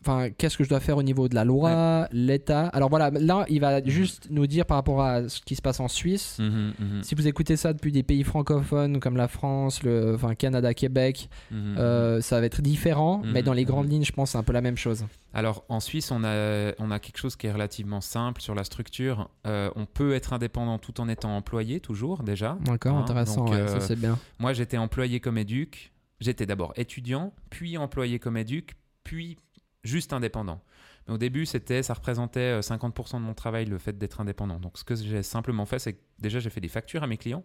enfin 0.08 0.30
qu'est-ce 0.30 0.58
que 0.58 0.63
je 0.63 0.70
dois 0.70 0.80
faire 0.80 0.98
au 0.98 1.04
niveau 1.04 1.28
de 1.28 1.36
la 1.36 1.43
loi 1.43 2.08
l'état? 2.12 2.67
Alors 2.67 2.89
voilà 2.89 3.10
là 3.12 3.46
il 3.50 3.60
va 3.60 3.84
juste 3.84 4.28
nous 4.30 4.48
dire 4.48 4.65
par 4.65 4.78
rapport 4.78 5.02
à 5.02 5.28
ce 5.28 5.41
qui 5.41 5.56
se 5.56 5.62
passe 5.62 5.80
en 5.80 5.88
Suisse 5.88 6.38
Mhm, 6.39 6.74
mhm, 6.80 7.04
si 7.04 7.15
vous 7.15 7.28
écoutez 7.28 7.56
ça 7.58 7.74
depuis 7.74 7.91
des 7.91 8.04
pays 8.04 8.24
francophones 8.24 9.00
comme 9.00 9.17
la 9.17 9.28
France, 9.28 9.84
le, 9.84 10.15
enfin 10.15 10.36
Canada, 10.36 10.74
Québec, 10.74 11.30
mhm. 11.52 11.76
euh, 11.78 12.22
ça 12.22 12.39
va 12.39 12.46
être 12.46 12.62
différent, 12.62 13.22
mais 13.26 13.39
Mhm, 13.39 13.46
dans 13.46 13.54
les 13.54 13.63
mhm. 13.63 13.67
grandes 13.67 13.91
lignes, 13.91 14.06
je 14.06 14.12
pense, 14.12 14.32
c'est 14.32 14.38
un 14.38 14.43
peu 14.43 14.54
la 14.54 14.62
même 14.62 14.78
chose. 14.78 15.06
Alors 15.34 15.63
en 15.70 15.80
Suisse, 15.80 16.12
on 16.12 16.24
a, 16.24 16.74
on 16.80 16.91
a 16.91 17.00
quelque 17.00 17.17
chose 17.17 17.36
qui 17.36 17.48
est 17.48 17.52
relativement 17.52 18.02
simple 18.02 18.41
sur 18.41 18.56
la 18.56 18.63
structure. 18.63 19.30
Euh, 19.46 19.70
on 19.76 19.86
peut 19.86 20.13
être 20.13 20.34
indépendant 20.34 20.78
tout 20.80 21.00
en 21.02 21.08
étant 21.10 21.36
employé, 21.36 21.80
toujours 21.80 22.24
déjà. 22.24 22.58
D'accord, 22.65 22.96
Hein, 22.98 23.02
intéressant, 23.02 23.46
donc, 23.46 23.54
ouais, 23.54 23.62
euh, 23.62 23.67
ça 23.67 23.82
c'est 23.82 24.00
bien. 24.00 24.17
Moi, 24.39 24.54
j'étais 24.54 24.78
employé 24.78 25.20
comme 25.20 25.38
éduc. 25.38 25.91
J'étais 26.20 26.46
d'abord 26.46 26.74
étudiant, 26.78 27.34
puis 27.50 27.78
employé 27.78 28.17
comme 28.17 28.38
éduc, 28.38 28.76
puis 29.04 29.38
juste 29.84 30.13
indépendant. 30.13 30.62
Mais 31.08 31.13
au 31.13 31.18
début, 31.18 31.46
c'était, 31.46 31.84
ça 31.84 31.94
représentait 31.94 32.60
euh, 32.60 32.62
50% 32.62 33.13
de 33.13 33.20
mon 33.20 33.34
travail, 33.34 33.66
le 33.66 33.78
fait 33.78 33.98
d'être 33.98 34.20
indépendant. 34.22 34.60
Donc, 34.60 34.78
ce 34.78 34.84
que 34.84 34.96
j'ai 34.96 35.24
simplement 35.24 35.66
fait, 35.66 35.80
c'est 35.80 35.94
que 35.94 36.02
déjà, 36.20 36.40
j'ai 36.40 36.50
fait 36.50 36.62
des 36.62 36.68
factures 36.68 37.04
à 37.04 37.08
mes 37.08 37.18
clients. 37.18 37.44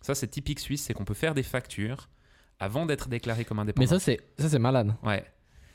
Ça, 0.00 0.14
c'est 0.14 0.28
typique 0.28 0.60
suisse, 0.60 0.82
c'est 0.82 0.94
qu'on 0.94 1.04
peut 1.04 1.14
faire 1.14 1.34
des 1.34 1.42
factures 1.42 2.08
avant 2.58 2.86
d'être 2.86 3.08
déclaré 3.08 3.44
comme 3.44 3.58
indépendant. 3.58 3.82
Mais 3.82 3.86
ça 3.86 3.98
c'est 3.98 4.20
ça 4.38 4.48
c'est 4.48 4.58
malade. 4.58 4.94
Ouais. 5.02 5.24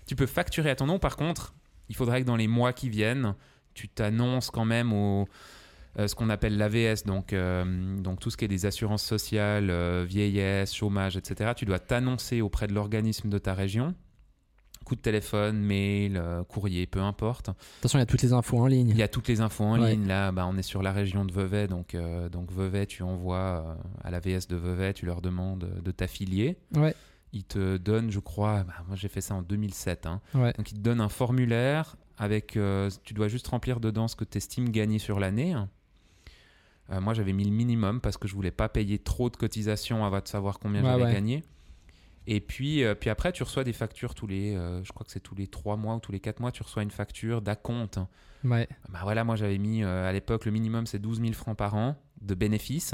Tu 0.05 0.15
peux 0.15 0.25
facturer 0.25 0.69
à 0.69 0.75
ton 0.75 0.85
nom, 0.85 0.99
par 0.99 1.17
contre, 1.17 1.53
il 1.89 1.95
faudrait 1.95 2.21
que 2.21 2.27
dans 2.27 2.35
les 2.35 2.47
mois 2.47 2.71
qui 2.71 2.89
viennent, 2.89 3.35
tu 3.73 3.89
t'annonces 3.89 4.51
quand 4.51 4.65
même 4.65 4.93
au 4.93 5.27
euh, 5.99 6.07
ce 6.07 6.13
qu'on 6.13 6.29
appelle 6.29 6.57
l'AVS, 6.57 7.03
donc, 7.05 7.33
euh, 7.33 7.97
donc 7.97 8.19
tout 8.19 8.29
ce 8.29 8.37
qui 8.37 8.45
est 8.45 8.49
des 8.49 8.67
assurances 8.67 9.03
sociales, 9.03 9.69
euh, 9.71 10.05
vieillesse, 10.07 10.73
chômage, 10.73 11.17
etc. 11.17 11.53
Tu 11.55 11.65
dois 11.65 11.79
t'annoncer 11.79 12.41
auprès 12.41 12.67
de 12.67 12.73
l'organisme 12.73 13.29
de 13.29 13.37
ta 13.39 13.55
région. 13.55 13.95
Coup 14.87 14.95
de 14.95 15.01
téléphone, 15.01 15.59
mail, 15.59 16.23
courrier, 16.47 16.87
peu 16.87 17.01
importe. 17.01 17.47
De 17.47 17.51
toute 17.51 17.81
façon, 17.81 17.97
il 17.97 18.01
y 18.01 18.03
a 18.03 18.05
toutes 18.05 18.21
les 18.21 18.31
infos 18.31 18.57
en 18.57 18.67
ligne. 18.67 18.87
Il 18.89 18.95
y 18.95 19.03
a 19.03 19.09
toutes 19.09 19.27
les 19.27 19.41
infos 19.41 19.65
en 19.65 19.75
ligne. 19.75 20.07
Là, 20.07 20.31
bah, 20.31 20.47
on 20.49 20.55
est 20.55 20.61
sur 20.63 20.81
la 20.81 20.93
région 20.93 21.25
de 21.25 21.33
Vevey. 21.33 21.67
Donc, 21.67 21.97
donc 22.31 22.53
Vevey, 22.53 22.85
tu 22.85 23.03
envoies 23.03 23.77
à 24.01 24.11
l'AVS 24.11 24.47
de 24.47 24.55
Vevey, 24.55 24.93
tu 24.93 25.05
leur 25.05 25.21
demandes 25.21 25.81
de 25.83 25.91
t'affilier. 25.91 26.57
Ouais. 26.73 26.95
Ils 27.33 27.43
te 27.43 27.75
donnent, 27.75 28.11
je 28.11 28.19
crois, 28.19 28.63
bah, 28.63 28.75
moi 28.87 28.95
j'ai 28.95 29.09
fait 29.09 29.19
ça 29.19 29.35
en 29.35 29.41
2007. 29.41 30.05
Hein. 30.05 30.21
Donc, 30.33 30.71
ils 30.71 30.75
te 30.75 30.79
donnent 30.79 31.01
un 31.01 31.09
formulaire 31.09 31.97
avec. 32.17 32.57
tu 33.03 33.13
dois 33.13 33.27
juste 33.27 33.47
remplir 33.47 33.81
dedans 33.81 34.07
ce 34.07 34.15
que 34.15 34.23
tu 34.23 34.37
estimes 34.37 34.69
gagner 34.69 34.99
sur 34.99 35.19
l'année. 35.19 35.53
Euh, 36.91 37.01
moi, 37.01 37.13
j'avais 37.13 37.33
mis 37.33 37.43
le 37.43 37.51
minimum 37.51 37.99
parce 38.01 38.17
que 38.17 38.27
je 38.27 38.33
voulais 38.33 38.51
pas 38.51 38.69
payer 38.69 38.99
trop 38.99 39.29
de 39.29 39.35
cotisations 39.35 40.05
avant 40.05 40.19
de 40.19 40.27
savoir 40.27 40.59
combien 40.59 40.83
j'allais 40.83 41.11
gagner. 41.11 41.43
Et 42.27 42.41
puis, 42.41 42.83
euh, 42.83 42.93
puis 42.93 43.09
après, 43.09 43.31
tu 43.31 43.43
reçois 43.43 43.63
des 43.63 43.73
factures 43.73 44.13
tous 44.13 44.27
les, 44.27 44.55
euh, 44.55 44.83
je 44.83 44.91
crois 44.91 45.05
que 45.05 45.11
c'est 45.11 45.21
tous 45.21 45.35
les 45.35 45.47
3 45.47 45.77
mois 45.77 45.95
ou 45.95 45.99
tous 45.99 46.11
les 46.11 46.19
4 46.19 46.39
mois, 46.39 46.51
tu 46.51 46.61
reçois 46.61 46.83
une 46.83 46.91
facture 46.91 47.41
d'acompte. 47.41 47.99
Ouais. 48.43 48.67
Bah 48.89 48.99
voilà, 49.03 49.23
moi 49.23 49.35
j'avais 49.35 49.57
mis 49.57 49.83
à 49.83 50.11
l'époque 50.11 50.45
le 50.45 50.51
minimum 50.51 50.85
c'est 50.85 50.99
12 50.99 51.21
000 51.21 51.33
francs 51.33 51.57
par 51.57 51.75
an 51.75 51.95
de 52.21 52.35
bénéfices. 52.35 52.93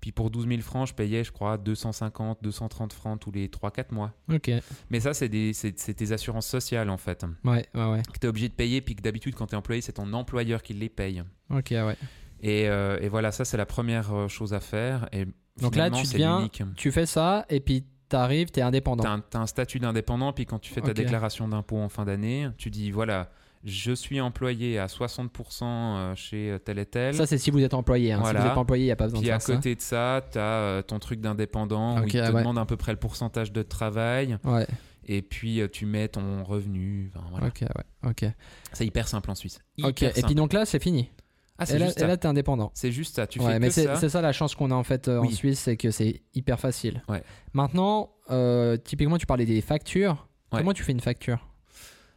Puis 0.00 0.12
pour 0.12 0.30
12 0.30 0.46
000 0.46 0.60
francs, 0.60 0.88
je 0.88 0.94
payais, 0.94 1.24
je 1.24 1.32
crois, 1.32 1.58
250, 1.58 2.38
230 2.42 2.92
francs 2.92 3.18
tous 3.18 3.32
les 3.32 3.48
3-4 3.48 3.92
mois. 3.92 4.12
Ok. 4.32 4.50
Mais 4.90 5.00
ça, 5.00 5.12
c'est 5.12 5.28
tes 5.28 6.12
assurances 6.12 6.46
sociales, 6.46 6.88
en 6.88 6.98
fait. 6.98 7.24
Ouais, 7.44 7.66
ouais, 7.74 7.90
ouais. 7.90 8.02
Que 8.02 8.18
tu 8.18 8.26
es 8.26 8.28
obligé 8.28 8.48
de 8.48 8.54
payer, 8.54 8.80
puis 8.80 8.94
que 8.94 9.02
d'habitude, 9.02 9.34
quand 9.34 9.46
tu 9.46 9.54
es 9.54 9.58
employé, 9.58 9.80
c'est 9.80 9.94
ton 9.94 10.12
employeur 10.12 10.62
qui 10.62 10.74
les 10.74 10.88
paye. 10.88 11.24
Ok, 11.50 11.70
ouais. 11.70 11.96
Euh, 12.44 13.00
et, 13.00 13.08
voilà, 13.08 13.32
ça 13.32 13.44
c'est 13.44 13.56
la 13.56 13.66
première 13.66 14.14
euh, 14.14 14.28
chose 14.28 14.54
à 14.54 14.60
faire. 14.60 15.08
Et 15.12 15.26
Donc 15.60 15.74
là, 15.74 15.90
tu 15.90 16.06
viens, 16.16 16.48
tu 16.76 16.92
fais 16.92 17.06
ça 17.06 17.44
et 17.48 17.60
puis 17.60 17.84
tu 18.08 18.16
arrives, 18.16 18.50
tu 18.50 18.60
es 18.60 18.62
indépendant. 18.62 19.20
Tu 19.30 19.36
as, 19.36 19.40
un 19.40 19.46
statut 19.46 19.78
d'indépendant, 19.78 20.32
puis 20.32 20.46
quand 20.46 20.58
tu 20.58 20.72
fais 20.72 20.80
ta 20.80 20.94
déclaration 20.94 21.48
d'impôt 21.48 21.78
en 21.78 21.88
fin 21.88 22.04
d'année, 22.04 22.48
tu 22.56 22.70
dis 22.70 22.90
voilà, 22.90 23.30
je 23.64 23.92
suis 23.92 24.20
employé 24.20 24.78
à 24.78 24.86
60% 24.86 25.28
euh, 25.62 26.14
chez 26.14 26.56
tel 26.64 26.78
et 26.78 26.86
tel. 26.86 27.14
Ça, 27.14 27.26
c'est 27.26 27.38
si 27.38 27.50
vous 27.50 27.62
êtes 27.62 27.74
employé. 27.74 28.12
Hein. 28.12 28.22
Si 28.24 28.32
vous 28.32 28.42
n'êtes 28.42 28.54
pas 28.54 28.60
employé, 28.60 28.84
il 28.84 28.86
n'y 28.86 28.92
a 28.92 28.96
pas 28.96 29.04
besoin 29.04 29.20
puis 29.20 29.28
de 29.28 29.34
à 29.34 29.38
côté 29.38 29.74
de 29.74 29.80
ça, 29.80 30.22
tu 30.30 30.38
as 30.38 30.82
ton 30.86 30.98
truc 30.98 31.20
d'indépendant 31.20 32.00
où 32.00 32.04
il 32.04 32.12
te 32.12 32.32
demande 32.32 32.58
à 32.58 32.64
peu 32.64 32.76
près 32.76 32.92
le 32.92 32.98
pourcentage 32.98 33.52
de 33.52 33.62
travail. 33.62 34.38
Ouais. 34.44 34.66
Et 35.10 35.22
puis 35.22 35.62
tu 35.72 35.86
mets 35.86 36.08
ton 36.08 36.44
revenu. 36.44 37.10
Ok, 37.42 37.62
ouais. 37.62 38.10
Ok. 38.10 38.24
C'est 38.72 38.86
hyper 38.86 39.08
simple 39.08 39.30
en 39.30 39.34
Suisse. 39.34 39.58
ok. 39.82 40.02
Et 40.02 40.22
puis 40.22 40.34
donc 40.34 40.52
là, 40.52 40.64
c'est 40.64 40.82
fini. 40.82 41.10
Ah, 41.58 41.64
et, 41.68 41.78
là, 41.78 41.88
là, 42.06 42.16
t'es 42.16 42.26
indépendant. 42.26 42.70
C'est 42.74 42.92
juste 42.92 43.16
ça. 43.16 43.26
Tu 43.26 43.40
ouais, 43.40 43.54
fais 43.54 43.58
mais 43.58 43.70
c'est 43.70 44.08
ça 44.08 44.20
la 44.20 44.32
chance 44.32 44.54
qu'on 44.54 44.70
a 44.70 44.74
en 44.74 44.84
fait 44.84 45.08
euh, 45.08 45.20
en 45.20 45.28
Suisse, 45.28 45.58
c'est 45.58 45.76
que 45.76 45.90
c'est 45.90 46.22
hyper 46.34 46.60
facile. 46.60 47.02
Ouais. 47.08 47.22
Maintenant, 47.52 48.12
euh, 48.30 48.76
typiquement, 48.76 49.18
tu 49.18 49.26
parlais 49.26 49.44
des 49.44 49.60
factures. 49.60 50.28
Comment 50.50 50.72
tu 50.72 50.84
fais 50.84 50.92
une 50.92 51.00
facture? 51.00 51.46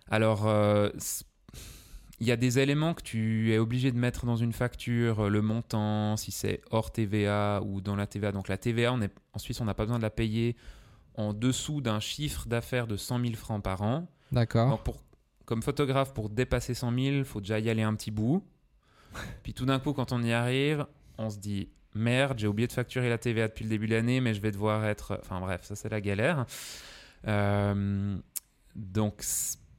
Alors, 0.10 0.48
euh, 0.48 0.90
il 2.20 2.28
y 2.28 2.32
a 2.32 2.38
des 2.38 2.60
éléments 2.60 2.94
que 2.94 3.02
tu 3.02 3.52
es 3.52 3.58
obligé 3.58 3.92
de 3.92 3.98
mettre 3.98 4.26
dans 4.26 4.36
une 4.36 4.54
facture, 4.54 5.30
le 5.30 5.42
montant, 5.42 6.18
si 6.18 6.32
c'est 6.32 6.62
hors 6.70 6.92
TVA 6.92 7.62
ou 7.66 7.82
dans 7.82 7.96
la 7.96 8.06
TVA. 8.06 8.32
Donc 8.32 8.48
la 8.48 8.58
TVA, 8.58 8.94
on 8.94 9.02
est, 9.02 9.12
en 9.34 9.40
Suisse, 9.40 9.60
on 9.60 9.66
n'a 9.66 9.74
pas 9.74 9.84
besoin 9.84 9.98
de 9.98 10.04
la 10.04 10.12
payer 10.12 10.56
en 11.16 11.34
dessous 11.34 11.82
d'un 11.82 12.00
chiffre 12.00 12.48
d'affaires 12.48 12.88
de 12.88 12.96
100 12.96 13.22
000 13.22 13.34
francs 13.34 13.64
par 13.64 13.82
an. 13.82 14.08
D'accord. 14.32 14.82
Pour, 14.84 15.02
comme 15.46 15.64
photographe, 15.64 16.14
pour 16.14 16.30
dépasser 16.30 16.74
100 16.74 16.92
000, 16.92 17.02
il 17.18 17.26
faut 17.26 17.42
déjà 17.42 17.60
y 17.60 17.70
aller 17.70 17.82
un 17.82 17.96
petit 17.96 18.12
bout. 18.12 18.44
Puis 19.44 19.54
tout 19.54 19.66
d'un 19.66 19.80
coup, 19.80 19.94
quand 19.94 20.12
on 20.12 20.22
y 20.24 20.32
arrive, 20.32 20.86
on 21.18 21.30
se 21.30 21.38
dit 21.38 21.70
merde, 21.96 22.40
j'ai 22.40 22.48
oublié 22.48 22.68
de 22.68 22.74
facturer 22.74 23.10
la 23.10 23.18
TVA 23.18 23.48
depuis 23.48 23.64
le 23.64 23.70
début 23.70 23.88
de 23.88 23.96
l'année, 23.96 24.22
mais 24.22 24.34
je 24.34 24.42
vais 24.42 24.52
devoir 24.52 24.86
être. 24.86 25.20
Enfin 25.22 25.40
bref, 25.40 25.62
ça 25.64 25.76
c'est 25.76 25.90
la 25.90 26.02
galère. 26.02 26.46
Euh, 27.28 28.18
donc 28.76 29.24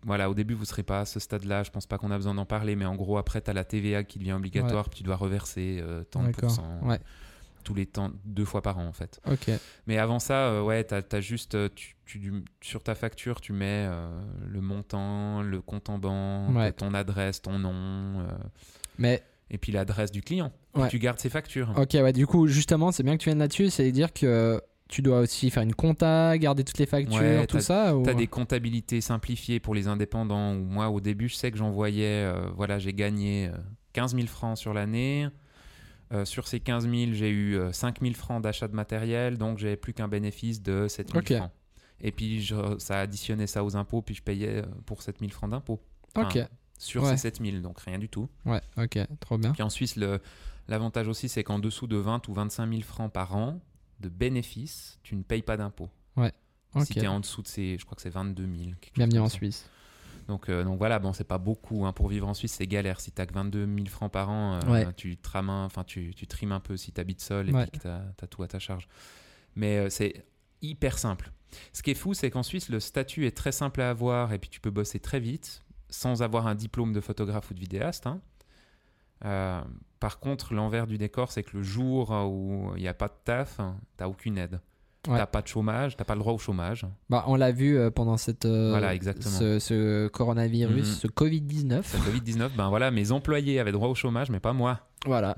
voilà, 0.05 0.29
au 0.29 0.35
début, 0.35 0.55
vous 0.55 0.62
ne 0.62 0.66
serez 0.66 0.83
pas 0.83 1.01
à 1.01 1.05
ce 1.05 1.21
stade-là. 1.21 1.62
Je 1.62 1.71
pense 1.71 1.87
pas 1.87 1.99
qu'on 1.99 2.11
a 2.11 2.16
besoin 2.16 2.35
d'en 2.35 2.45
parler, 2.45 2.77
mais 2.77 2.85
en 2.85 2.97
gros, 2.97 3.18
après, 3.18 3.40
tu 3.40 3.51
as 3.51 3.55
la 3.55 3.64
TVA 3.64 4.05
qui 4.05 4.18
devient 4.18 4.33
obligatoire, 4.33 4.88
puis 4.88 4.99
tu 4.99 5.05
dois 5.05 5.16
reverser 5.16 5.79
euh, 5.81 6.05
tant 6.05 6.23
de 6.23 6.31
pourcents. 6.33 6.81
Tous 7.64 7.75
les 7.75 7.87
temps, 7.87 8.11
deux 8.25 8.45
fois 8.45 8.61
par 8.61 8.79
an 8.79 8.87
en 8.87 8.92
fait. 8.92 9.21
Ok. 9.31 9.49
Mais 9.87 9.97
avant 9.97 10.18
ça, 10.18 10.49
euh, 10.49 10.62
ouais, 10.62 10.85
tu 10.85 10.95
as, 10.95 11.21
juste, 11.21 11.57
tu, 11.77 11.95
sur 12.61 12.83
ta 12.83 12.97
facture, 12.97 13.40
tu 13.40 13.53
mets 13.53 13.88
le 14.49 14.61
montant, 14.61 15.42
le 15.42 15.61
compte 15.61 15.88
en 15.88 15.99
banque, 15.99 16.77
ton 16.77 16.92
adresse, 16.92 17.40
ton 17.40 17.61
nom. 17.61 18.27
Mais 18.99 19.23
et 19.53 19.59
puis 19.59 19.71
l'adresse 19.71 20.11
du 20.11 20.23
client. 20.23 20.51
Tu 20.89 20.99
gardes 20.99 21.19
ses 21.19 21.29
factures. 21.29 21.73
Ok, 21.77 21.91
ouais, 21.93 22.13
du 22.13 22.27
coup, 22.27 22.47
justement, 22.47 22.91
c'est 22.91 23.03
bien 23.03 23.17
que 23.17 23.23
tu 23.23 23.29
viennes 23.29 23.39
là-dessus, 23.39 23.69
c'est 23.69 23.93
dire 23.93 24.13
que 24.13 24.61
tu 24.89 25.03
dois 25.03 25.21
aussi 25.21 25.51
faire 25.51 25.63
une 25.63 25.75
compta, 25.75 26.37
garder 26.39 26.65
toutes 26.65 26.79
les 26.79 26.87
factures, 26.87 27.47
tout 27.47 27.61
ça 27.61 27.95
Tu 28.03 28.11
as 28.11 28.15
des 28.15 28.27
comptabilités 28.27 29.01
simplifiées 29.01 29.61
pour 29.61 29.75
les 29.75 29.89
indépendants. 29.89 30.55
Moi, 30.55 30.89
au 30.89 31.01
début, 31.01 31.29
je 31.29 31.35
sais 31.35 31.51
que 31.51 31.59
j'envoyais, 31.59 32.25
euh, 32.25 32.51
voilà, 32.57 32.79
j'ai 32.79 32.95
gagné 32.95 33.51
15 33.93 34.15
euh, 34.15 34.19
000 34.19 34.29
francs 34.29 34.59
sur 34.59 34.73
l'année. 34.73 35.29
Euh, 36.13 36.27
sur 36.27 36.47
ces 36.47 36.61
15 36.61 36.89
000, 36.89 37.13
j'ai 37.13 37.31
eu 37.31 37.59
5 37.73 38.01
000 38.03 38.15
francs 38.15 38.43
d'achat 38.43 38.69
de 38.69 38.75
matériel, 38.75 39.39
donc 39.39 39.59
j'ai 39.59 39.77
plus 39.77 39.95
qu'un 39.95 40.09
bénéfice 40.09 40.63
de 40.63 40.89
7 40.89 41.11
000 41.11 41.25
francs. 41.25 41.51
Et 42.01 42.11
puis, 42.11 42.43
je, 42.43 42.55
ça 42.79 43.01
additionnait 43.01 43.47
ça 43.47 43.65
aux 43.65 43.77
impôts, 43.77 44.03
puis 44.03 44.15
je 44.15 44.23
payais 44.23 44.63
pour 44.87 45.03
7 45.03 45.21
000 45.21 45.31
francs 45.31 45.51
d'impôts. 45.51 45.81
ok 46.17 46.39
sur 46.79 47.07
ces 47.07 47.17
7000, 47.17 47.63
donc 47.63 47.81
rien 47.81 47.99
du 47.99 48.09
tout. 48.09 48.29
Ouais, 48.45 48.61
ok, 48.77 48.99
trop 49.21 49.39
bien. 49.39 49.53
Puis 49.53 49.63
en 49.63 49.71
Suisse, 49.71 49.99
l'avantage 50.69 51.09
aussi, 51.09 51.29
c'est 51.29 51.45
qu'en 51.45 51.59
dessous 51.59 51.87
de 51.87 51.97
20 51.97 52.29
ou 52.29 52.35
25 52.35 52.69
000 52.69 52.83
francs 52.83 53.13
par 53.13 53.37
an 53.37 53.61
de 54.01 54.09
bénéfices, 54.09 54.99
tu 55.03 55.15
ne 55.15 55.23
payes 55.23 55.43
pas 55.43 55.57
d'impôts. 55.57 55.91
Ouais. 56.17 56.33
Si 56.85 56.95
tu 56.95 57.01
es 57.01 57.07
en 57.07 57.21
dessous 57.21 57.43
de 57.43 57.49
ces, 57.49 57.77
je 57.79 57.85
crois 57.85 57.97
que 57.97 58.03
c'est 58.03 58.11
22 58.11 58.43
000. 58.45 58.71
Bienvenue 58.95 59.21
en 59.21 59.29
Suisse. 59.29 59.69
Donc, 60.29 60.49
euh, 60.49 60.65
donc 60.65 60.79
voilà, 60.79 60.99
bon, 60.99 61.13
c'est 61.13 61.25
pas 61.25 61.39
beaucoup. 61.39 61.85
Hein. 61.85 61.93
Pour 61.93 62.09
vivre 62.09 62.29
en 62.29 62.35
Suisse, 62.35 62.53
c'est 62.53 62.67
galère. 62.67 63.01
Si 63.01 63.13
tu 63.13 63.25
que 63.25 63.33
22 63.33 63.67
000 63.67 63.87
francs 63.89 64.11
par 64.11 64.31
an, 64.31 64.61
euh, 64.67 64.85
tu, 64.97 65.17
trames 65.17 65.51
enfin, 65.51 65.85
tu, 65.85 66.15
tu 66.15 66.27
trimes 66.27 66.53
un 66.53 66.61
peu 66.61 66.77
si 66.77 66.93
tu 66.93 67.01
habites 67.01 67.21
seul 67.21 67.51
et 67.51 67.53
que 67.53 67.79
tu 67.79 67.89
as, 67.89 68.27
tout 68.31 68.43
à 68.43 68.49
ta 68.49 68.59
charge. 68.59 68.89
Mais 69.57 69.79
euh, 69.79 69.91
c'est 69.91 70.25
hyper 70.63 70.99
simple. 70.99 71.33
Ce 71.73 71.83
qui 71.83 71.91
est 71.91 71.95
fou, 71.95 72.15
c'est 72.15 72.31
qu'en 72.31 72.43
Suisse, 72.43 72.69
le 72.69 72.81
statut 72.81 73.27
est 73.27 73.37
très 73.37 73.53
simple 73.53 73.83
à 73.83 73.91
avoir 73.91 74.33
et 74.33 74.39
puis 74.39 74.49
tu 74.49 74.61
peux 74.61 74.71
bosser 74.71 75.01
très 75.01 75.21
vite 75.21 75.63
sans 75.93 76.23
avoir 76.23 76.47
un 76.47 76.55
diplôme 76.55 76.93
de 76.93 77.01
photographe 77.01 77.51
ou 77.51 77.55
de 77.55 77.61
vidéaste. 77.61 78.07
Hein. 78.07 78.21
Euh, 79.25 79.61
par 80.01 80.19
contre, 80.19 80.55
l'envers 80.55 80.87
du 80.87 80.99
décor, 80.99 81.31
c'est 81.31 81.45
que 81.45 81.57
le 81.57 81.63
jour 81.63 82.11
où 82.11 82.73
il 82.77 82.83
n'y 82.83 82.89
a 82.89 82.95
pas 82.95 83.09
de 83.09 83.15
taf, 83.25 83.59
tu 83.59 83.63
n'as 84.01 84.09
aucune 84.09 84.39
aide. 84.39 84.61
Tu 85.03 85.11
n'as 85.11 85.27
pas 85.27 85.43
de 85.43 85.49
chômage, 85.49 85.97
tu 85.97 86.01
n'as 86.01 86.05
pas 86.05 86.15
le 86.15 86.21
droit 86.21 86.33
au 86.33 86.39
chômage. 86.39 86.87
Bah, 87.11 87.25
on 87.27 87.35
l'a 87.35 87.51
vu 87.51 87.77
euh, 87.77 87.91
pendant 87.91 88.17
cette, 88.17 88.45
euh, 88.45 88.71
voilà, 88.71 88.95
exactement. 88.95 89.35
Ce, 89.35 90.07
coronavirus, 90.09 90.89
mhm. 90.89 90.95
ce 90.95 91.07
Covid-19. 91.09 91.83
Ce 91.83 91.97
Covid-19, 91.97 92.51
ben 92.57 92.69
voilà, 92.69 92.93
mes 92.93 93.11
employés 93.11 93.59
avaient 93.59 93.73
droit 93.73 93.89
au 93.89 93.97
chômage, 93.97 94.31
mais 94.31 94.39
pas 94.39 94.53
moi. 94.53 94.81
Voilà. 95.05 95.35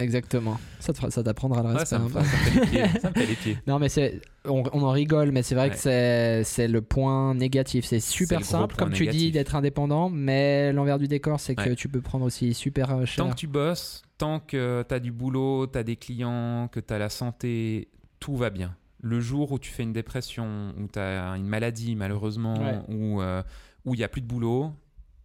Exactement. 0.00 0.58
Ça, 0.78 0.92
ça 1.10 1.22
t'apprendra 1.22 1.62
le 1.62 1.68
respect. 1.68 1.86
ça, 1.86 1.98
me, 1.98 2.08
fait 2.08 3.26
les 3.26 3.34
pieds. 3.36 3.58
Non, 3.66 3.78
mais 3.78 3.88
c'est, 3.88 4.20
on, 4.44 4.62
en 4.62 4.90
rigole, 4.90 5.30
mais 5.30 5.42
c'est 5.42 5.54
vrai 5.54 5.70
que 5.70 5.76
c'est, 5.76 6.42
c'est 6.44 6.68
le 6.68 6.80
point 6.80 7.34
négatif. 7.34 7.84
C'est 7.84 8.00
super 8.00 8.44
simple, 8.44 8.76
comme 8.76 8.92
tu 8.92 9.06
dis, 9.06 9.30
d'être 9.30 9.54
indépendant, 9.54 10.08
mais 10.10 10.72
l'envers 10.72 10.98
du 10.98 11.08
décor, 11.08 11.40
c'est 11.40 11.54
que 11.54 11.74
tu 11.74 11.88
peux 11.88 12.00
prendre 12.00 12.24
aussi 12.24 12.54
super 12.54 12.90
euh, 12.92 13.04
cher. 13.04 13.24
Tant 13.24 13.30
que 13.30 13.36
tu 13.36 13.46
bosses, 13.46 14.02
tant 14.18 14.40
que 14.40 14.84
tu 14.88 14.94
as 14.94 15.00
du 15.00 15.12
boulot, 15.12 15.66
tu 15.66 15.78
as 15.78 15.82
des 15.82 15.96
clients, 15.96 16.68
que 16.68 16.80
tu 16.80 16.92
as 16.92 16.98
la 16.98 17.08
santé, 17.08 17.88
tout 18.18 18.36
va 18.36 18.50
bien. 18.50 18.76
Le 19.02 19.20
jour 19.20 19.52
où 19.52 19.58
tu 19.58 19.70
fais 19.70 19.82
une 19.82 19.92
dépression, 19.92 20.74
où 20.78 20.86
tu 20.88 20.98
as 20.98 21.36
une 21.36 21.46
maladie, 21.46 21.96
malheureusement, 21.96 22.84
ou 22.88 23.22
euh, 23.22 23.42
où 23.84 23.94
il 23.94 23.98
n'y 23.98 24.04
a 24.04 24.08
plus 24.08 24.20
de 24.20 24.26
boulot, 24.26 24.72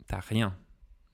tu 0.08 0.16
rien. 0.30 0.56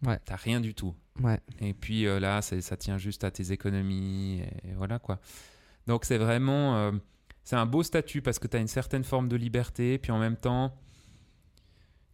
Ouais. 0.06 0.20
T'as 0.26 0.36
rien 0.36 0.60
du 0.60 0.74
tout. 0.74 0.94
Ouais. 1.24 1.40
Et 1.60 1.74
puis 1.74 2.06
euh, 2.06 2.20
là, 2.20 2.42
ça 2.42 2.78
tient 2.78 2.98
juste 2.98 3.24
à 3.24 3.32
tes 3.32 3.52
économies. 3.52 4.42
Et, 4.42 4.74
voilà 4.76 5.00
quoi. 5.00 5.20
Donc 5.88 6.06
c'est 6.06 6.18
vraiment. 6.18 6.76
Euh, 6.78 6.92
c'est 7.44 7.56
un 7.56 7.66
beau 7.66 7.84
statut 7.84 8.22
parce 8.22 8.40
que 8.40 8.48
tu 8.48 8.58
as 8.58 8.60
une 8.60 8.68
certaine 8.68 9.04
forme 9.04 9.28
de 9.28 9.36
liberté. 9.36 9.98
Puis 9.98 10.12
en 10.12 10.20
même 10.20 10.38
temps, 10.38 10.76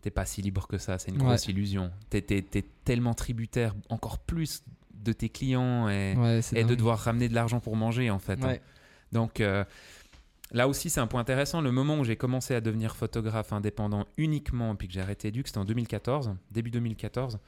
t'es 0.01 0.11
pas 0.11 0.25
si 0.25 0.41
libre 0.41 0.67
que 0.67 0.77
ça. 0.77 0.99
C'est 0.99 1.11
une 1.11 1.17
grosse 1.17 1.47
illusion. 1.47 1.91
Tu 2.09 2.17
es, 2.17 2.65
tellement 2.85 3.13
tributaire, 3.13 3.75
encore 3.89 4.19
plus 4.19 4.63
de 4.93 5.13
tes 5.13 5.29
clients 5.29 5.89
et, 5.89 6.15
et 6.53 6.63
de 6.63 6.75
devoir 6.75 6.99
ramener 6.99 7.29
de 7.29 7.33
l'argent 7.33 7.59
pour 7.59 7.75
manger 7.75 8.09
en 8.09 8.19
fait. 8.19 8.43
Hein. 8.43 8.57
Donc. 9.11 9.41
Euh, 9.41 9.63
là 10.51 10.67
aussi, 10.67 10.89
c'est 10.89 10.99
un 10.99 11.07
point 11.07 11.21
intéressant. 11.21 11.61
Le 11.61 11.71
moment 11.71 11.99
où 11.99 12.03
j'ai 12.03 12.15
commencé 12.15 12.55
à 12.55 12.61
devenir 12.61 12.95
photographe 12.95 13.53
indépendant 13.53 14.05
uniquement, 14.17 14.75
puis 14.75 14.87
que 14.87 14.93
j'ai 14.93 15.01
arrêté 15.01 15.31
Duke, 15.31 15.47
c'était 15.47 15.59
en 15.59 15.65
2014, 15.65 16.35
début 16.51 16.71
2014. 16.71 17.39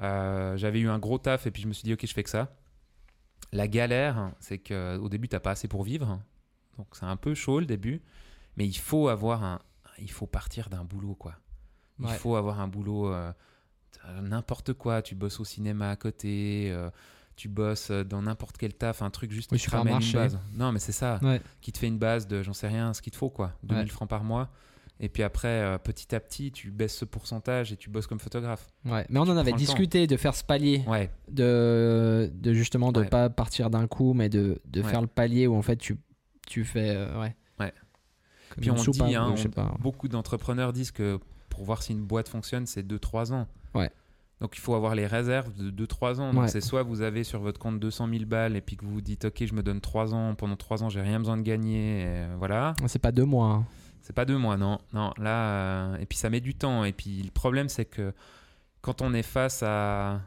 Euh, 0.00 0.56
j'avais 0.56 0.80
eu 0.80 0.88
un 0.88 0.98
gros 0.98 1.18
taf 1.18 1.46
et 1.46 1.50
puis 1.50 1.62
je 1.62 1.68
me 1.68 1.72
suis 1.72 1.84
dit, 1.84 1.92
ok, 1.92 2.06
je 2.06 2.12
fais 2.12 2.22
que 2.22 2.30
ça. 2.30 2.54
La 3.52 3.66
galère, 3.68 4.32
c'est 4.40 4.58
qu'au 4.58 5.08
début, 5.08 5.28
tu 5.28 5.34
n'as 5.36 5.40
pas 5.40 5.52
assez 5.52 5.68
pour 5.68 5.82
vivre. 5.82 6.20
Donc 6.76 6.88
c'est 6.92 7.06
un 7.06 7.16
peu 7.16 7.34
chaud 7.34 7.60
le 7.60 7.66
début. 7.66 8.02
Mais 8.56 8.66
il 8.66 8.76
faut 8.76 9.08
avoir 9.08 9.42
un. 9.44 9.60
Il 9.98 10.10
faut 10.10 10.26
partir 10.26 10.68
d'un 10.70 10.84
boulot, 10.84 11.14
quoi. 11.14 11.34
Il 12.00 12.08
faut 12.08 12.36
avoir 12.36 12.60
un 12.60 12.68
boulot. 12.68 13.12
Euh, 13.12 13.32
n'importe 14.22 14.72
quoi. 14.74 15.02
Tu 15.02 15.14
bosses 15.14 15.40
au 15.40 15.44
cinéma 15.44 15.90
à 15.90 15.96
côté, 15.96 16.68
euh, 16.70 16.90
tu 17.36 17.48
bosses 17.48 17.90
dans 17.90 18.22
n'importe 18.22 18.56
quel 18.58 18.74
taf, 18.74 19.02
un 19.02 19.10
truc 19.10 19.32
juste 19.32 19.50
Oui, 19.52 19.58
qui 19.58 19.66
te 19.66 19.70
ramène 19.70 20.00
une 20.00 20.12
base. 20.12 20.38
Non, 20.52 20.70
mais 20.72 20.78
c'est 20.78 20.92
ça. 20.92 21.18
Ouais. 21.22 21.40
Qui 21.60 21.72
te 21.72 21.78
fait 21.78 21.88
une 21.88 21.98
base 21.98 22.26
de, 22.28 22.42
j'en 22.42 22.52
sais 22.52 22.68
rien, 22.68 22.92
ce 22.94 23.02
qu'il 23.02 23.12
te 23.12 23.16
faut, 23.16 23.30
quoi. 23.30 23.52
2000 23.64 23.84
Ouais. 23.84 23.88
francs 23.90 24.08
par 24.08 24.22
mois. 24.24 24.50
Et 25.00 25.08
puis 25.08 25.22
après, 25.22 25.48
euh, 25.62 25.78
petit 25.78 26.12
à 26.14 26.20
petit, 26.20 26.50
tu 26.50 26.70
baisses 26.72 26.96
ce 26.96 27.04
pourcentage 27.04 27.72
et 27.72 27.76
tu 27.76 27.88
bosses 27.88 28.06
comme 28.08 28.18
photographe. 28.18 28.66
Ouais. 28.84 29.06
Mais 29.10 29.20
on 29.20 29.22
en 29.22 29.36
avait 29.36 29.52
discuté 29.52 30.06
de 30.08 30.16
faire 30.16 30.34
ce 30.34 30.42
palier, 30.42 30.82
Ouais, 30.88 31.10
de, 31.30 32.30
de 32.34 32.52
justement 32.52 32.90
de 32.92 33.00
Ouais. 33.00 33.06
pas 33.08 33.30
partir 33.30 33.70
d'un 33.70 33.86
coup, 33.86 34.12
mais 34.12 34.28
de, 34.28 34.60
de 34.66 34.82
Ouais. 34.82 34.88
faire 34.88 35.00
le 35.00 35.06
palier 35.06 35.46
où 35.46 35.54
en 35.54 35.62
fait 35.62 35.76
tu, 35.76 35.96
tu 36.46 36.64
fais. 36.64 36.90
euh, 36.96 37.20
ouais. 37.20 37.36
Ouais. 37.60 37.72
Comme 38.50 38.60
Puis 38.62 38.70
on 38.70 38.74
dit, 38.74 39.14
hein, 39.14 39.34
on- 39.36 39.48
pas. 39.50 39.74
beaucoup 39.80 40.08
d'entrepreneurs 40.08 40.72
disent 40.72 40.90
que 40.90 41.18
pour 41.48 41.64
voir 41.64 41.82
si 41.82 41.92
une 41.92 42.04
boîte 42.04 42.28
fonctionne, 42.28 42.66
c'est 42.66 42.82
2-3 42.82 43.32
ans. 43.32 43.46
Ouais. 43.74 43.90
Donc 44.40 44.56
il 44.56 44.60
faut 44.60 44.74
avoir 44.74 44.94
les 44.94 45.06
réserves 45.06 45.52
de 45.54 45.70
2-3 45.70 46.20
ans. 46.20 46.32
Donc 46.32 46.42
Ouais. 46.44 46.48
c'est 46.48 46.60
soit 46.60 46.82
vous 46.82 47.02
avez 47.02 47.24
sur 47.24 47.40
votre 47.40 47.58
compte 47.60 47.78
200 47.80 48.08
000 48.08 48.24
balles 48.24 48.56
et 48.56 48.60
puis 48.60 48.76
que 48.76 48.84
vous 48.84 48.92
vous 48.94 49.00
dites 49.00 49.24
ok 49.26 49.44
je 49.46 49.52
me 49.54 49.62
donne 49.62 49.80
3 49.80 50.14
ans, 50.14 50.34
pendant 50.34 50.56
3 50.56 50.82
ans 50.82 50.88
j'ai 50.88 51.00
rien 51.00 51.18
besoin 51.18 51.36
de 51.36 51.42
gagner, 51.42 52.00
et 52.02 52.04
euh, 52.06 52.34
voilà. 52.38 52.74
C'est 52.86 53.00
pas 53.00 53.12
deux 53.12 53.24
mois. 53.24 53.64
C'est 54.08 54.14
pas 54.14 54.24
deux 54.24 54.38
mois, 54.38 54.56
non. 54.56 54.78
Non, 54.94 55.12
là, 55.18 55.50
euh, 55.92 55.96
et 55.98 56.06
puis 56.06 56.16
ça 56.16 56.30
met 56.30 56.40
du 56.40 56.54
temps. 56.54 56.82
Et 56.84 56.94
puis 56.94 57.20
le 57.22 57.30
problème, 57.30 57.68
c'est 57.68 57.84
que 57.84 58.14
quand 58.80 59.02
on 59.02 59.12
est 59.12 59.22
face 59.22 59.62
à, 59.62 60.22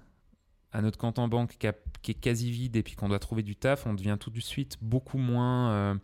à 0.71 0.81
notre 0.83 0.99
compte 0.99 1.17
en 1.17 1.27
banque 1.27 1.57
qui, 1.57 1.65
a- 1.65 1.73
qui 2.03 2.11
est 2.11 2.13
quasi 2.13 2.51
vide 2.51 2.75
et 2.75 2.83
puis 2.83 2.93
qu'on 2.95 3.09
doit 3.09 3.17
trouver 3.17 3.41
du 3.41 3.55
taf, 3.55 3.87
on 3.87 3.95
devient 3.95 4.17
tout 4.19 4.29
de 4.29 4.39
suite 4.39 4.77
beaucoup 4.83 5.17
moins, 5.17 5.71
euh, 5.71 5.95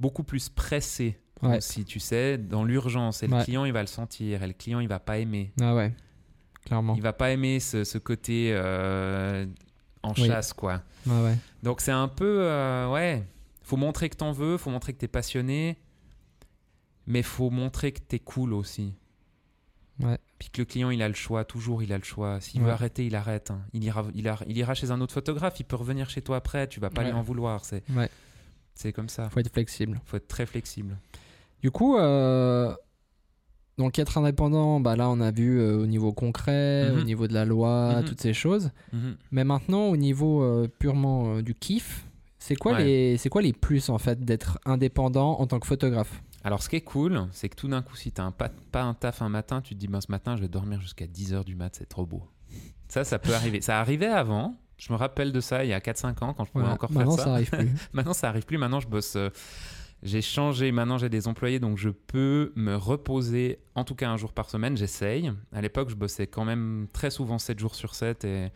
beaucoup 0.00 0.22
plus 0.22 0.50
pressé. 0.50 1.18
Ouais. 1.40 1.62
Si 1.62 1.86
tu 1.86 1.98
sais, 1.98 2.36
dans 2.36 2.62
l'urgence, 2.62 3.22
et 3.22 3.26
le 3.26 3.42
client, 3.42 3.64
il 3.64 3.72
va 3.72 3.80
le 3.80 3.86
sentir, 3.86 4.42
et 4.42 4.46
le 4.46 4.52
client, 4.52 4.80
il 4.80 4.88
va 4.88 4.98
pas 5.00 5.16
aimer. 5.16 5.52
Ah 5.58 5.74
ouais. 5.74 5.94
Clairement. 6.66 6.94
Il 6.94 7.00
va 7.02 7.14
pas 7.14 7.30
aimer 7.30 7.58
ce, 7.58 7.84
ce 7.84 7.96
côté 7.96 8.50
euh, 8.52 9.46
en 10.02 10.12
Oui. 10.12 10.26
chasse, 10.26 10.52
quoi. 10.52 10.82
Ah 11.08 11.22
ouais. 11.22 11.36
Donc 11.62 11.80
c'est 11.80 11.90
un 11.92 12.08
peu, 12.08 12.40
ouais, 12.92 13.22
faut 13.62 13.78
montrer 13.78 14.10
que 14.10 14.16
t'en 14.16 14.32
veux, 14.32 14.58
faut 14.58 14.68
montrer 14.70 14.92
que 14.92 14.98
t'es 14.98 15.08
passionné, 15.08 15.78
mais 17.06 17.22
faut 17.22 17.50
montrer 17.50 17.92
que 17.92 18.00
t'es 18.00 18.18
cool 18.18 18.52
aussi. 18.54 18.94
Ouais. 20.00 20.18
Puis 20.38 20.50
que 20.50 20.60
le 20.60 20.66
client, 20.66 20.90
il 20.90 21.00
a 21.02 21.08
le 21.08 21.14
choix, 21.14 21.44
toujours 21.44 21.82
il 21.82 21.92
a 21.92 21.96
le 21.98 22.04
choix. 22.04 22.40
S'il 22.40 22.60
veut 22.60 22.70
arrêter, 22.70 23.06
il 23.06 23.14
arrête. 23.16 23.50
hein. 23.50 23.62
Il, 23.72 23.82
ira, 23.82 24.04
il, 24.14 24.28
a- 24.28 24.38
il 24.46 24.56
ira 24.58 24.74
chez 24.74 24.90
un 24.90 25.00
autre 25.00 25.14
photographe, 25.14 25.58
il 25.58 25.64
peut 25.64 25.76
revenir 25.76 26.10
chez 26.10 26.20
toi 26.20 26.36
après, 26.36 26.68
tu 26.68 26.80
vas 26.80 26.90
pas 26.90 27.00
Ouais. 27.02 27.08
lui 27.08 27.14
en 27.16 27.22
vouloir. 27.22 27.64
C'est 27.64 28.92
comme 28.92 29.08
ça. 29.08 29.30
Faut 29.30 29.40
être 29.40 29.52
flexible. 29.52 29.98
faut 30.04 30.18
être 30.18 30.28
très 30.28 30.44
flexible. 30.44 30.98
Du 31.62 31.70
coup, 31.70 31.96
euh, 31.96 32.74
donc 33.78 33.98
être 33.98 34.18
indépendant, 34.18 34.80
bah 34.80 34.96
là 34.96 35.08
on 35.08 35.20
a 35.20 35.30
vu 35.30 35.58
euh, 35.58 35.78
au 35.78 35.86
niveau 35.86 36.12
concret, 36.12 36.90
Mhm. 36.92 36.98
au 36.98 37.02
niveau 37.04 37.26
de 37.26 37.32
la 37.34 37.44
loi, 37.46 37.96
Mhm. 38.00 38.04
toutes 38.04 38.20
ces 38.20 38.34
choses. 38.34 38.70
Mhm. 38.92 39.16
Mais 39.30 39.44
maintenant, 39.44 39.86
au 39.88 39.96
niveau 39.96 40.42
euh, 40.42 40.68
purement 40.78 41.40
du 41.40 41.54
kiff, 41.54 42.05
c'est 42.46 42.56
quoi, 42.56 42.72
Ouais. 42.72 42.84
les, 42.84 43.16
c'est 43.18 43.28
quoi 43.28 43.42
les 43.42 43.52
plus 43.52 43.88
en 43.88 43.98
fait 43.98 44.24
d'être 44.24 44.58
indépendant 44.64 45.38
en 45.40 45.46
tant 45.46 45.58
que 45.58 45.66
photographe? 45.66 46.22
Alors, 46.44 46.62
ce 46.62 46.68
qui 46.68 46.76
est 46.76 46.80
cool, 46.82 47.26
c'est 47.32 47.48
que 47.48 47.56
tout 47.56 47.66
d'un 47.68 47.82
coup, 47.82 47.96
si 47.96 48.12
tu 48.12 48.20
n'as 48.20 48.30
pas, 48.30 48.48
pas 48.70 48.82
un 48.82 48.94
taf 48.94 49.20
un 49.22 49.28
matin, 49.28 49.60
tu 49.60 49.74
te 49.74 49.80
dis, 49.80 49.88
ben, 49.88 50.00
ce 50.00 50.10
matin, 50.12 50.36
je 50.36 50.42
vais 50.42 50.48
dormir 50.48 50.80
jusqu'à 50.80 51.06
10h 51.06 51.44
du 51.44 51.56
mat, 51.56 51.74
c'est 51.74 51.88
trop 51.88 52.06
beau. 52.06 52.22
Ça, 52.88 53.02
ça 53.02 53.18
peut 53.18 53.34
arriver. 53.34 53.60
Ça 53.60 53.80
arrivait 53.80 54.06
avant. 54.06 54.54
Je 54.78 54.92
me 54.92 54.96
rappelle 54.98 55.32
de 55.32 55.40
ça 55.40 55.64
il 55.64 55.70
y 55.70 55.72
a 55.72 55.80
4-5 55.80 56.22
ans 56.22 56.34
quand 56.34 56.44
je 56.44 56.52
pouvais 56.52 56.66
encore 56.66 56.90
faire 56.90 56.98
Maintenant, 56.98 57.16
ça. 57.16 57.24
ça 57.24 57.32
arrive 57.32 57.50
plus. 57.50 57.68
Maintenant, 57.92 58.12
ça 58.12 58.28
arrive 58.28 58.44
plus. 58.44 58.58
Maintenant, 58.58 58.78
je 58.78 58.86
bosse. 58.86 59.16
euh, 59.16 59.30
j'ai 60.04 60.20
changé. 60.22 60.70
Maintenant, 60.70 60.98
j'ai 60.98 61.08
des 61.08 61.26
employés, 61.26 61.58
donc 61.58 61.78
je 61.78 61.88
peux 61.88 62.52
me 62.54 62.76
reposer 62.76 63.58
en 63.74 63.82
tout 63.84 63.94
cas 63.96 64.08
un 64.10 64.16
jour 64.16 64.32
par 64.32 64.48
semaine. 64.50 64.76
J'essaye. 64.76 65.32
À 65.52 65.60
l'époque, 65.62 65.88
je 65.88 65.94
bossais 65.96 66.26
quand 66.28 66.44
même 66.44 66.86
très 66.92 67.10
souvent 67.10 67.38
7 67.38 67.58
jours 67.58 67.74
sur 67.74 67.94
7 67.94 68.24
et 68.24 68.48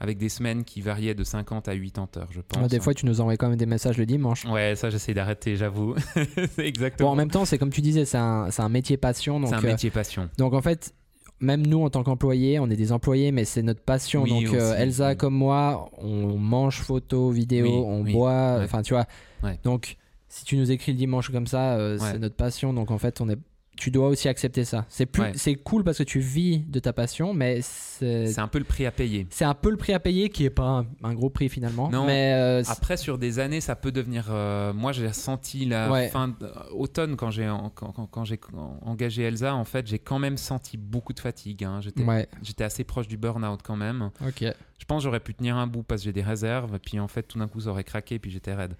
avec 0.00 0.16
des 0.18 0.28
semaines 0.30 0.64
qui 0.64 0.80
variaient 0.80 1.14
de 1.14 1.22
50 1.24 1.68
à 1.68 1.76
80 1.76 2.08
heures, 2.16 2.28
je 2.32 2.40
pense. 2.40 2.62
Ah, 2.64 2.68
des 2.68 2.80
fois, 2.80 2.94
tu 2.94 3.04
nous 3.06 3.20
envoies 3.20 3.36
quand 3.36 3.48
même 3.48 3.58
des 3.58 3.66
messages 3.66 3.98
le 3.98 4.06
dimanche. 4.06 4.46
Ouais, 4.46 4.74
ça, 4.74 4.88
j'essaie 4.90 5.12
d'arrêter, 5.14 5.56
j'avoue. 5.56 5.94
c'est 6.14 6.56
Bon, 6.56 6.62
exactement. 6.62 7.10
en 7.10 7.14
même 7.14 7.30
temps, 7.30 7.44
c'est 7.44 7.58
comme 7.58 7.70
tu 7.70 7.82
disais, 7.82 8.04
c'est 8.06 8.16
un, 8.18 8.48
un 8.56 8.68
métier 8.70 8.96
passion. 8.96 9.40
C'est 9.46 9.54
un 9.54 9.58
euh, 9.58 9.62
métier 9.62 9.90
passion. 9.90 10.28
donc 10.38 10.54
en 10.54 10.62
fait, 10.62 10.94
même 11.40 11.66
nous 11.66 11.82
en 11.82 11.90
tant 11.90 12.02
qu'employés, 12.02 12.58
on 12.58 12.68
est 12.70 12.76
des 12.76 12.92
employés, 12.92 13.30
mais 13.32 13.44
c'est 13.44 13.62
notre 13.62 13.82
passion. 13.82 14.22
Oui, 14.22 14.44
donc 14.44 14.54
euh, 14.54 14.74
Elsa 14.76 15.10
oui. 15.10 15.16
comme 15.16 15.34
moi, 15.34 15.90
on 15.98 16.36
mange 16.38 16.80
photo, 16.80 17.30
vidéo, 17.30 17.66
Oui, 17.66 17.72
on 17.86 18.04
boit, 18.12 18.56
ouais. 18.58 18.64
enfin 18.64 18.82
tu 18.82 18.94
vois. 18.94 19.06
Ouais. 19.42 19.58
Donc 19.64 19.96
si 20.28 20.44
tu 20.44 20.56
nous 20.56 20.70
écris 20.70 20.92
le 20.92 20.98
dimanche 20.98 21.30
comme 21.30 21.46
ça, 21.46 21.74
euh, 21.74 21.98
Ouais. 21.98 22.10
c'est 22.12 22.18
notre 22.18 22.36
passion. 22.36 22.72
Donc 22.72 22.90
en 22.90 22.98
fait, 22.98 23.20
on 23.20 23.28
est, 23.28 23.38
tu 23.76 23.90
dois 23.90 24.08
aussi 24.08 24.28
accepter 24.28 24.64
ça. 24.66 24.84
C'est 24.90 25.06
plus, 25.06 25.22
Ouais. 25.22 25.32
c'est 25.36 25.54
cool 25.54 25.84
parce 25.84 25.96
que 25.98 26.02
tu 26.02 26.18
vis 26.20 26.58
de 26.58 26.78
ta 26.80 26.92
passion, 26.92 27.32
mais 27.32 27.60
c'est, 27.62 28.38
un 28.38 28.46
peu 28.48 28.58
le 28.58 28.64
prix 28.64 28.84
à 28.84 28.90
payer. 28.90 29.26
c'est 29.30 29.44
un 29.46 29.54
peu 29.54 29.70
le 29.70 29.78
prix 29.78 29.94
à 29.94 30.00
payer 30.00 30.28
qui 30.28 30.44
est 30.44 30.50
pas 30.50 30.64
un, 30.80 30.86
un 31.02 31.14
gros 31.14 31.30
prix 31.30 31.48
finalement. 31.48 31.88
Non. 31.90 32.04
Mais 32.04 32.34
euh, 32.34 32.62
Après, 32.68 32.98
sur 32.98 33.16
des 33.16 33.38
années, 33.38 33.62
ça 33.62 33.76
peut 33.76 33.90
devenir. 33.92 34.26
euh, 34.28 34.74
moi, 34.74 34.92
j'ai 34.92 35.10
senti 35.14 35.64
la 35.64 35.90
Ouais. 35.90 36.08
fin 36.08 36.28
d- 36.28 36.34
automne 36.72 37.16
quand 37.16 37.30
j'ai 37.30 37.46
quand, 37.74 37.92
quand- 37.92 38.06
quand 38.06 38.24
j'ai 38.26 38.38
engagé 38.82 39.22
Elsa. 39.22 39.54
En 39.54 39.64
fait, 39.64 39.86
j'ai 39.86 39.98
quand 39.98 40.18
même 40.18 40.36
senti 40.36 40.76
beaucoup 40.76 41.14
de 41.14 41.20
fatigue. 41.20 41.64
hein. 41.64 41.80
J'étais 41.80 42.02
ouais, 42.04 42.28
j'étais 42.42 42.64
assez 42.64 42.84
proche 42.84 43.08
du 43.08 43.16
burn-out 43.16 43.60
quand 43.62 43.76
même. 43.76 44.10
ok. 44.26 44.44
Je 44.78 44.84
pense 44.86 44.98
que 45.02 45.04
j'aurais 45.04 45.20
pu 45.20 45.34
tenir 45.34 45.56
un 45.56 45.66
bout 45.66 45.82
parce 45.84 46.00
que 46.02 46.06
j'ai 46.06 46.12
des 46.12 46.22
réserves. 46.22 46.78
Puis 46.80 46.98
en 47.00 47.08
fait, 47.08 47.22
tout 47.22 47.38
d'un 47.38 47.48
coup, 47.48 47.60
ça 47.60 47.70
aurait 47.70 47.84
craqué. 47.84 48.18
Puis 48.18 48.30
j'étais 48.30 48.52
raide. 48.54 48.74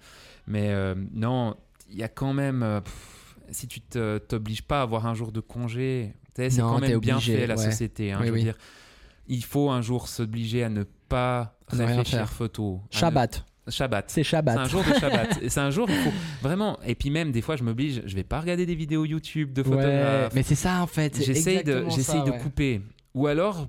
Mais 0.47 0.69
euh, 0.69 0.93
non, 1.13 1.55
il 1.89 1.97
y 1.97 2.03
a 2.03 2.07
quand 2.07 2.33
même. 2.33 2.61
euh, 2.63 2.81
pff, 2.81 3.17
si 3.51 3.67
tu 3.67 3.81
te- 3.81 4.17
t'obliges 4.17 4.63
pas 4.63 4.79
à 4.79 4.83
avoir 4.83 5.05
un 5.07 5.13
jour 5.13 5.31
de 5.31 5.39
congé, 5.39 6.13
c'est 6.35 6.49
quand 6.57 6.79
même 6.79 6.99
bien 6.99 7.15
obligé, 7.15 7.37
fait 7.37 7.47
la 7.47 7.55
ouais. 7.55 7.63
société. 7.71 8.11
hein, 8.11 8.17
Oui, 8.21 8.27
je 8.27 8.31
veux 8.31 8.37
oui. 8.37 8.43
dire, 8.43 8.57
il 9.27 9.43
faut 9.43 9.69
un 9.69 9.81
jour 9.81 10.07
s'obliger 10.07 10.63
à 10.63 10.69
ne 10.69 10.83
pas 10.83 11.57
ne 11.73 11.83
réfléchir 11.83 12.29
photo. 12.29 12.81
à 12.91 12.95
ne- 12.95 12.99
Shabbat, 12.99 13.45
Shabbat. 13.69 14.05
c'est 14.09 14.15
C'est 14.15 14.23
Shabbat. 14.23 14.57
un 14.57 14.65
jour 14.65 14.83
de 14.83 14.93
Shabbat. 14.99 15.39
C'est 15.47 15.59
un 15.59 15.69
jour, 15.69 15.87
il 15.89 15.95
faut 15.95 16.11
vraiment. 16.41 16.79
Et 16.85 16.95
puis 16.95 17.09
même, 17.09 17.31
des 17.31 17.41
fois, 17.41 17.55
je 17.55 17.63
m'oblige, 17.63 18.01
je 18.05 18.15
vais 18.15 18.23
pas 18.23 18.39
regarder 18.41 18.65
des 18.65 18.75
vidéos 18.75 19.05
YouTube 19.05 19.53
de 19.53 19.61
Ouais, 19.61 19.67
photographes. 19.69 20.33
mais 20.33 20.43
c'est 20.43 20.55
ça 20.55 20.81
en 20.81 20.87
fait. 20.87 21.15
c'est 21.15 21.23
J'essaye 21.23 21.63
de, 21.63 21.87
ça, 21.89 22.21
de 22.23 22.31
couper. 22.31 22.81
Ou 23.13 23.27
alors, 23.27 23.67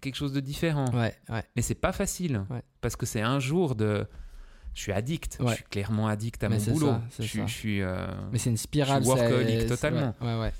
quelque 0.00 0.14
chose 0.16 0.32
de 0.32 0.40
différent. 0.40 0.86
Ouais, 0.92 1.14
ouais. 1.28 1.42
Mais 1.56 1.62
c'est 1.62 1.74
pas 1.74 1.92
facile. 1.92 2.44
Ouais. 2.50 2.62
Parce 2.80 2.96
que 2.96 3.06
c'est 3.06 3.20
un 3.20 3.38
jour 3.40 3.74
de. 3.74 4.06
Je 4.74 4.80
suis 4.80 4.92
addict. 4.92 5.38
Ouais. 5.40 5.50
Je 5.50 5.54
suis 5.56 5.64
clairement 5.64 6.08
addict 6.08 6.42
à 6.42 6.48
Mais 6.48 6.58
mon 6.58 6.72
boulot. 6.72 6.92
ça, 7.10 7.22
je 7.22 7.24
suis. 7.24 7.38
ça. 7.38 7.46
Je 7.46 7.52
suis 7.52 7.82
euh, 7.82 8.06
Mais 8.32 8.38
c'est 8.38 8.50
une 8.50 8.56
spirale. 8.56 9.02
Je 9.02 9.08
suis 9.08 9.18
workaholic 9.18 9.66
totalement. 9.66 10.14
Ouais, 10.20 10.34
ouais, 10.34 10.40
ouais. 10.40 10.52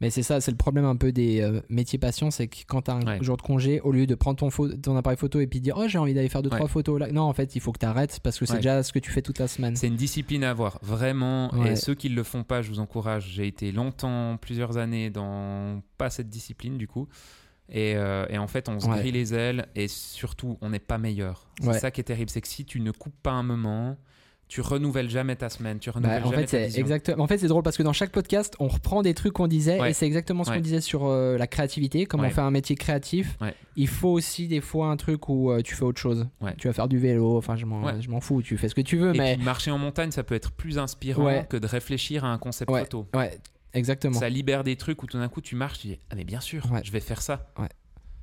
Mais 0.00 0.10
c'est 0.10 0.22
ça, 0.22 0.40
c'est 0.40 0.50
le 0.50 0.56
problème 0.56 0.84
un 0.84 0.96
peu 0.96 1.10
des 1.10 1.40
euh, 1.40 1.60
métiers 1.70 1.98
passion, 1.98 2.30
c'est 2.30 2.48
que 2.48 2.58
quand 2.66 2.82
tu 2.82 2.90
as 2.90 2.94
un 2.94 3.22
jour 3.22 3.36
de 3.36 3.42
congé, 3.42 3.80
au 3.80 3.92
lieu 3.92 4.06
de 4.06 4.14
prendre 4.14 4.38
ton, 4.38 4.96
appareil 4.96 5.16
photo 5.16 5.40
et 5.40 5.46
puis 5.46 5.60
dire 5.60 5.76
oh 5.78 5.88
j'ai 5.88 5.98
envie 5.98 6.12
d'aller 6.12 6.28
faire 6.28 6.42
deux 6.42 6.50
trois 6.50 6.68
photos 6.68 7.00
là, 7.00 7.10
non 7.10 7.22
en 7.22 7.32
fait 7.32 7.56
il 7.56 7.60
faut 7.60 7.72
que 7.72 7.78
tu 7.78 7.86
arrêtes 7.86 8.20
parce 8.22 8.38
que 8.38 8.44
c'est 8.44 8.56
déjà 8.56 8.82
ce 8.82 8.92
que 8.92 8.98
tu 8.98 9.10
fais 9.10 9.22
toute 9.22 9.38
la 9.38 9.48
semaine. 9.48 9.74
C'est 9.74 9.86
une 9.86 9.96
discipline 9.96 10.44
à 10.44 10.50
avoir, 10.50 10.78
vraiment. 10.82 11.50
Et 11.64 11.76
ceux 11.76 11.94
qui 11.94 12.10
ne 12.10 12.14
le 12.14 12.22
font 12.22 12.44
pas, 12.44 12.62
je 12.62 12.68
vous 12.68 12.78
encourage. 12.78 13.30
J'ai 13.34 13.46
été 13.46 13.72
longtemps, 13.72 14.36
plusieurs 14.36 14.76
années, 14.76 15.10
dans 15.10 15.82
pas 15.96 16.10
cette 16.10 16.28
discipline 16.28 16.76
du 16.76 16.86
coup. 16.86 17.08
Et, 17.68 17.94
euh, 17.96 18.26
et 18.30 18.38
en 18.38 18.46
fait, 18.46 18.68
on 18.68 18.78
se 18.78 18.86
Ouais. 18.88 18.98
grille 18.98 19.12
les 19.12 19.34
ailes 19.34 19.66
et 19.74 19.88
surtout, 19.88 20.56
on 20.60 20.70
n'est 20.70 20.78
pas 20.78 20.98
meilleur. 20.98 21.48
C'est 21.60 21.66
Ouais. 21.68 21.78
ça 21.78 21.90
qui 21.90 22.00
est 22.00 22.04
terrible, 22.04 22.30
c'est 22.30 22.40
que 22.40 22.48
si 22.48 22.64
tu 22.64 22.80
ne 22.80 22.90
coupes 22.92 23.20
pas 23.22 23.32
un 23.32 23.42
moment, 23.42 23.96
tu 24.48 24.60
renouvelles 24.60 25.10
jamais 25.10 25.34
ta 25.34 25.48
semaine, 25.48 25.80
tu 25.80 25.90
renouvelles 25.90 26.22
Bah, 26.22 26.28
en 26.28 26.30
jamais 26.30 26.42
fait, 26.46 26.58
ta 26.58 26.58
c'est 26.60 26.66
vision. 26.66 26.80
exactement. 26.82 27.24
En 27.24 27.26
fait, 27.26 27.38
c'est 27.38 27.48
drôle 27.48 27.64
parce 27.64 27.76
que 27.76 27.82
dans 27.82 27.92
chaque 27.92 28.12
podcast, 28.12 28.54
on 28.60 28.68
reprend 28.68 29.02
des 29.02 29.12
trucs 29.12 29.32
qu'on 29.32 29.48
disait 29.48 29.80
Ouais. 29.80 29.90
et 29.90 29.92
c'est 29.92 30.06
exactement 30.06 30.44
ce 30.44 30.52
qu'on 30.52 30.60
disait 30.60 30.80
sur 30.80 31.06
euh, 31.06 31.36
la 31.36 31.48
créativité. 31.48 32.06
Comme 32.06 32.20
on 32.22 32.30
fait 32.30 32.40
un 32.40 32.52
métier 32.52 32.76
créatif, 32.76 33.36
il 33.74 33.88
faut 33.88 34.10
aussi 34.10 34.46
des 34.46 34.60
fois 34.60 34.86
un 34.86 34.96
truc 34.96 35.28
où 35.28 35.50
euh, 35.50 35.62
tu 35.62 35.74
fais 35.74 35.82
autre 35.82 36.00
chose. 36.00 36.28
Tu 36.58 36.68
vas 36.68 36.72
faire 36.72 36.86
du 36.86 36.98
vélo. 37.00 37.36
Enfin, 37.36 37.56
je 37.56 37.66
m'en, 37.66 38.20
fous. 38.20 38.40
Tu 38.42 38.56
fais 38.56 38.68
ce 38.68 38.76
que 38.76 38.80
tu 38.82 38.96
veux, 38.96 39.12
Et 39.12 39.18
mais 39.18 39.34
puis 39.34 39.44
marcher 39.44 39.72
en 39.72 39.78
montagne, 39.78 40.12
ça 40.12 40.22
peut 40.22 40.36
être 40.36 40.52
plus 40.52 40.78
inspirant 40.78 41.42
que 41.42 41.56
de 41.56 41.66
réfléchir 41.66 42.24
à 42.24 42.28
un 42.28 42.38
concept 42.38 42.70
photo. 42.70 43.08
ouais, 43.16 43.36
exactement. 43.76 44.18
Ça 44.18 44.28
libère 44.28 44.64
des 44.64 44.76
trucs 44.76 45.02
où 45.02 45.06
tout 45.06 45.18
d'un 45.18 45.28
coup 45.28 45.40
tu 45.40 45.54
marches, 45.56 45.78
tu 45.80 45.86
dis 45.88 45.98
ah 46.10 46.14
mais 46.16 46.24
bien 46.24 46.40
sûr, 46.40 46.70
Ouais. 46.72 46.82
je 46.84 46.90
vais 46.92 47.00
faire 47.00 47.22
ça. 47.22 47.52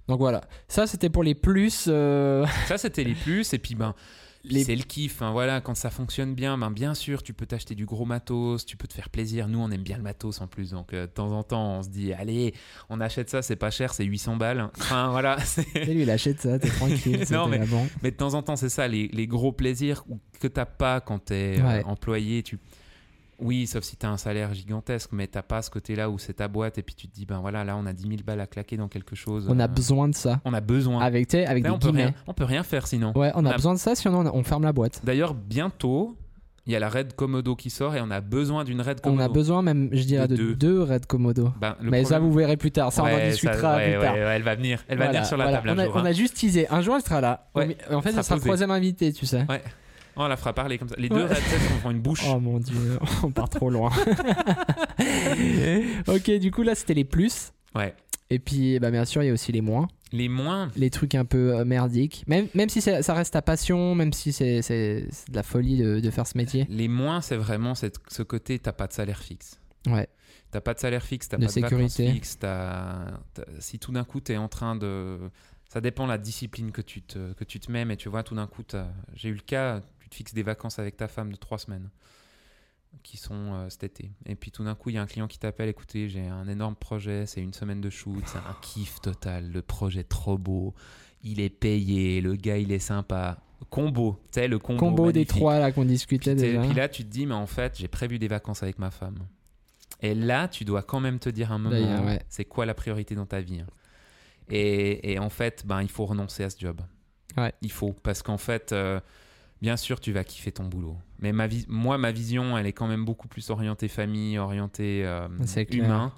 Donc 0.10 0.20
voilà. 0.20 0.42
Ça, 0.68 0.86
c'était 0.86 1.10
pour 1.10 1.24
les 1.24 1.36
plus. 1.36 1.86
euh, 1.88 2.46
Ça 2.68 2.78
c'était 2.78 3.04
les 3.06 3.16
plus 3.16 3.54
et 3.54 3.58
puis 3.58 3.74
ben 3.74 3.96
Les- 4.44 4.66
c'est 4.66 4.76
le 4.76 4.84
kiff. 4.84 5.22
hein, 5.22 5.32
voilà, 5.32 5.62
quand 5.62 5.76
ça 5.76 5.89
fonctionne 5.89 6.36
bien, 6.36 6.58
ben 6.58 6.70
bien 6.72 6.94
sûr 6.94 7.24
tu 7.24 7.34
peux 7.34 7.46
t'acheter 7.46 7.74
du 7.76 7.86
gros 7.86 8.04
matos, 8.04 8.66
tu 8.66 8.76
peux 8.76 8.86
te 8.88 8.94
faire 8.94 9.10
plaisir. 9.10 9.48
Nous 9.48 9.60
on 9.60 9.72
aime 9.72 9.84
bien 9.84 9.96
le 9.96 10.04
matos 10.04 10.42
en 10.42 10.48
plus, 10.48 10.72
donc 10.72 10.92
euh, 10.94 11.04
de 11.08 11.12
temps 11.12 11.32
en 11.32 11.44
temps 11.44 11.78
on 11.78 11.84
se 11.84 11.88
dit 11.89 12.12
allez 12.12 12.54
on 12.89 13.00
achète 13.00 13.30
ça, 13.30 13.42
c'est 13.42 13.56
pas 13.56 13.72
cher, 13.72 13.94
c'est 13.94 14.04
800 14.04 14.36
balles. 14.36 14.70
Enfin 14.78 15.08
voilà. 15.12 15.39
c'est- 15.39 15.74
Et 15.78 15.94
lui, 15.94 16.02
il 16.02 16.10
achète 16.10 16.42
ça, 16.42 16.60
t'es 16.60 16.68
tranquille. 16.70 17.24
Non, 17.32 17.48
mais-. 17.48 17.62
Mais 18.02 18.12
de 18.12 18.18
temps 18.18 18.34
en 18.34 18.42
temps 18.44 18.58
c'est 18.58 18.68
ça 18.68 18.89
les, 18.89 19.08
les 19.08 19.28
gros 19.28 19.54
plaisirs 19.54 20.04
que 20.42 20.48
t'as 20.50 20.66
pas 20.66 21.00
quand 21.00 21.20
t'es 21.20 21.56
euh, 21.62 21.82
employé. 21.86 22.44
Tu 22.44 22.60
oui, 23.43 23.67
sauf 23.67 23.84
si 23.84 23.95
tu 23.97 24.06
as 24.06 24.10
un 24.10 24.17
salaire 24.17 24.53
gigantesque, 24.53 25.10
mais 25.12 25.27
t'as 25.27 25.41
pas 25.41 25.62
ce 25.62 25.69
côté-là 25.69 26.10
où 26.10 26.17
c'est 26.17 26.34
ta 26.34 26.47
boîte 26.47 26.77
et 26.77 26.82
puis 26.84 26.95
tu 26.95 27.08
te 27.08 27.13
dis, 27.13 27.25
ben 27.25 27.39
voilà, 27.39 27.63
là 27.63 27.75
on 27.77 27.86
a 27.86 27.93
10 27.93 28.01
000 28.03 28.13
balles 28.25 28.39
à 28.41 28.47
claquer 28.47 28.77
dans 28.77 28.88
quelque 28.88 29.15
chose. 29.15 29.47
On 29.49 29.60
a 29.60 29.65
euh, 29.65 29.67
besoin 29.67 30.08
de 30.10 30.15
ça. 30.15 30.39
on 30.45 30.53
a 30.53 30.62
besoin. 30.62 31.01
Avec, 31.01 31.27
tu 31.27 31.38
sais, 31.38 31.45
avec 31.45 31.63
Là, 31.63 31.69
des 31.69 31.75
on, 31.75 31.79
peut 31.79 31.88
guillemets. 31.89 32.03
rien, 32.06 32.13
on 32.27 32.34
peut 32.34 32.45
rien 32.45 32.63
faire 32.63 32.88
sinon. 32.88 33.12
Ouais, 33.15 33.32
on 33.36 33.45
a 33.45 33.49
On 33.49 33.51
a- 33.51 33.56
besoin 33.56 33.73
de 33.73 33.79
ça, 33.79 33.95
sinon 33.95 34.25
on, 34.25 34.39
on 34.39 34.43
ferme 34.43 34.63
la 34.63 34.73
boîte. 34.73 35.01
D'ailleurs, 35.03 35.34
bientôt, 35.34 36.17
il 36.65 36.71
y 36.71 36.75
a 36.77 36.79
la 36.79 36.88
Red 36.88 37.13
Komodo 37.17 37.58
qui 37.58 37.69
sort 37.69 37.93
et 37.93 37.99
on 38.01 38.10
a 38.10 38.21
besoin 38.21 38.63
d'une 38.63 38.79
Red 38.79 38.99
On 39.03 39.10
Komodo. 39.10 39.23
a 39.23 39.27
besoin 39.27 39.62
même, 39.62 39.89
je 39.91 40.03
dirais, 40.03 40.29
de, 40.29 40.38
De 40.38 40.43
deux. 40.43 40.56
deux 40.56 40.82
Red 40.84 41.06
Komodo. 41.08 41.51
Ben, 41.60 41.75
Mais 41.82 42.06
ça, 42.06 42.19
vous 42.19 42.32
verrez 42.32 42.56
plus 42.56 42.71
tard. 42.71 42.93
Ça, 42.93 43.03
on 43.03 43.08
en 43.08 43.29
discutera 43.29 43.75
ouais, 43.75 43.91
plus 43.91 44.01
tard. 44.01 44.13
ouais, 44.13 44.19
elle 44.21 44.43
va 44.43 44.56
venir, 44.56 44.82
elle 44.88 44.97
va 44.97 45.08
venir 45.08 45.25
sur 45.25 45.36
la 45.36 45.43
voilà. 45.45 45.58
table 45.58 45.69
on 45.71 45.73
un 45.73 45.79
a, 45.79 45.86
jour. 45.86 45.93
on 45.95 45.99
hein. 45.99 46.06
a 46.06 46.12
juste 46.13 46.38
teasé. 46.38 46.67
Un 46.69 46.82
jour, 46.82 46.95
elle 46.95 47.01
sera 47.03 47.19
là. 47.19 47.49
En 47.91 48.01
fait, 48.01 48.13
elle 48.15 48.23
sera 48.23 48.36
le 48.36 48.41
troisième 48.41 48.71
invité, 48.71 49.12
tu 49.12 49.25
sais. 49.25 49.45
Ouais. 49.49 49.62
On 50.15 50.28
la 50.28 50.38
fera 50.38 50.54
parler 50.54 50.78
comme 50.78 50.89
ça. 50.89 50.95
Les 50.97 51.10
deux 51.10 51.26
Ouais. 51.26 51.36
Set 51.36 51.60
font 51.82 51.91
une 51.91 51.99
bouche. 52.02 52.23
Oh 52.28 52.39
mon 52.39 52.60
dieu, 52.60 52.99
on 53.23 53.32
part 53.32 53.49
trop 53.49 53.69
loin. 53.69 53.89
ok, 56.08 56.32
du 56.39 56.52
coup, 56.52 56.63
là, 56.63 56.76
c'était 56.76 56.93
les 56.93 57.06
plus. 57.06 57.52
Ouais. 57.76 57.95
Et 58.30 58.39
puis, 58.39 58.80
bah, 58.80 58.91
bien 58.91 59.06
sûr, 59.06 59.23
il 59.23 59.28
y 59.28 59.30
a 59.30 59.34
aussi 59.34 59.52
les 59.52 59.62
moins. 59.62 59.88
Les 60.12 60.30
moins, 60.30 60.69
Les 60.76 60.89
trucs 60.89 61.15
un 61.15 61.26
peu 61.26 61.56
euh, 61.56 61.65
merdiques. 61.65 62.23
Même, 62.28 62.47
même 62.54 62.69
si 62.69 62.82
ça 62.82 63.13
reste 63.13 63.34
ta 63.34 63.41
passion, 63.41 63.95
même 63.95 64.13
si 64.13 64.32
c'est 64.32 64.60
de 64.62 65.36
la 65.36 65.43
folie 65.43 65.78
de, 65.78 65.99
de 65.99 66.10
faire 66.12 66.28
ce 66.28 66.38
métier. 66.38 66.67
les 66.69 66.88
moins, 66.88 67.21
c'est 67.21 67.36
vraiment 67.38 67.76
cette- 67.76 67.97
ce 68.10 68.23
côté, 68.23 68.60
t'as 68.60 68.73
pas 68.73 68.88
de 68.88 68.93
salaire 68.93 69.19
fixe. 69.19 69.60
Ouais. 69.88 70.08
T'as 70.52 70.62
pas 70.62 70.76
de 70.76 70.80
salaire 70.80 71.04
fixe, 71.04 71.30
t'as 71.30 71.38
De 71.38 71.41
pas 71.41 71.47
de 71.47 71.52
sécurité. 71.52 72.21
t'as- 72.39 73.19
t'as- 73.34 73.43
si 73.60 73.80
tout 73.80 73.91
d'un 73.91 74.04
coup 74.04 74.19
t'es 74.19 74.38
en 74.38 74.47
train 74.47 74.76
de... 74.76 75.17
Ça 75.67 75.82
dépend 75.82 76.04
de 76.04 76.10
la 76.12 76.19
discipline 76.19 76.71
que 76.71 76.84
tu 76.84 77.02
te, 77.02 77.34
que 77.34 77.43
tu 77.43 77.60
te 77.60 77.71
mets, 77.71 77.84
mais 77.84 77.97
tu 77.97 78.08
vois, 78.08 78.21
tout 78.21 78.36
d'un 78.36 78.45
coup, 78.45 78.62
j'ai 79.15 79.30
eu 79.30 79.34
le 79.34 79.41
cas, 79.41 79.82
te 80.13 80.17
fixes 80.17 80.34
des 80.34 80.43
vacances 80.43 80.80
avec 80.80 80.95
ta 80.95 81.08
femme 81.08 81.32
de 81.32 81.38
trois 81.38 81.58
semaines 81.58 81.89
qui 83.02 83.17
sont 83.17 83.54
euh, 83.54 83.69
cet 83.69 83.84
été. 83.84 84.12
Et 84.28 84.36
puis 84.36 84.52
tout 84.52 84.63
d'un 84.63 84.76
coup, 84.76 84.89
il 84.91 84.95
y 84.95 84.97
a 84.99 85.02
un 85.02 85.08
client 85.08 85.28
qui 85.28 85.39
t'appelle, 85.39 85.67
écoutez, 85.69 86.10
j'ai 86.10 86.28
un 86.28 86.47
énorme 86.47 86.76
projet, 86.76 87.26
c'est 87.26 87.41
une 87.41 87.54
semaine 87.54 87.82
de 87.82 87.89
shoot, 87.89 88.23
c'est 88.28 88.38
un 88.38 88.56
kiff 88.62 89.02
total, 89.02 89.52
le 89.52 89.62
projet 89.63 90.04
trop 90.04 90.38
beau, 90.38 90.76
il 91.23 91.39
est 91.41 91.49
payé, 91.49 92.21
le 92.21 92.36
gars 92.36 92.58
il 92.58 92.71
est 92.71 92.80
sympa. 92.80 93.39
Combo, 93.69 94.19
tu 94.32 94.41
sais, 94.41 94.47
le 94.47 94.60
combo. 94.60 94.78
Combo 94.80 95.12
des 95.12 95.26
trois 95.26 95.58
là 95.58 95.71
qu'on 95.71 95.86
discutait 95.86 96.36
Puis, 96.36 96.43
déjà. 96.43 96.62
puis 96.62 96.73
là, 96.73 96.89
tu 96.89 97.04
te 97.04 97.10
dis, 97.10 97.26
mais 97.26 97.34
en 97.34 97.47
fait, 97.47 97.78
j'ai 97.80 97.88
prévu 97.88 98.19
des 98.19 98.28
vacances 98.28 98.62
avec 98.62 98.78
ma 98.78 98.91
femme. 98.91 99.17
Et 100.02 100.13
là, 100.13 100.49
tu 100.49 100.65
dois 100.65 100.84
quand 100.84 100.99
même 100.99 101.17
te 101.17 101.30
dire 101.30 101.52
un 101.54 101.58
moment, 101.60 102.06
ouais. 102.06 102.21
c'est 102.28 102.43
quoi 102.45 102.65
la 102.65 102.73
priorité 102.73 103.15
dans 103.15 103.26
ta 103.26 103.39
vie. 103.39 103.62
hein. 103.62 103.67
Et, 104.49 105.13
et 105.13 105.17
en 105.17 105.30
fait, 105.30 105.65
ben, 105.65 105.82
il 105.82 105.88
faut 105.89 106.06
renoncer 106.06 106.43
à 106.43 106.49
ce 106.49 106.60
job. 106.60 106.82
Ouais. 107.38 107.54
Il 107.62 107.71
faut, 107.71 107.93
parce 107.93 108.21
qu'en 108.21 108.38
fait, 108.38 108.73
euh, 108.73 108.99
bien 109.63 109.78
sûr, 109.78 109.99
tu 110.02 110.12
vas 110.12 110.23
kiffer 110.26 110.52
ton 110.52 110.65
boulot. 110.65 110.97
Mais 111.19 111.32
ma 111.32 111.47
moi, 111.69 111.97
ma 111.97 112.12
vision, 112.12 112.58
elle 112.58 112.67
est 112.67 112.73
quand 112.73 112.88
même 112.88 113.06
beaucoup 113.06 113.30
plus 113.30 113.49
orientée 113.49 113.88
famille, 113.88 114.38
orientée 114.38 115.04
euh, 115.06 115.28
humain. 115.71 116.12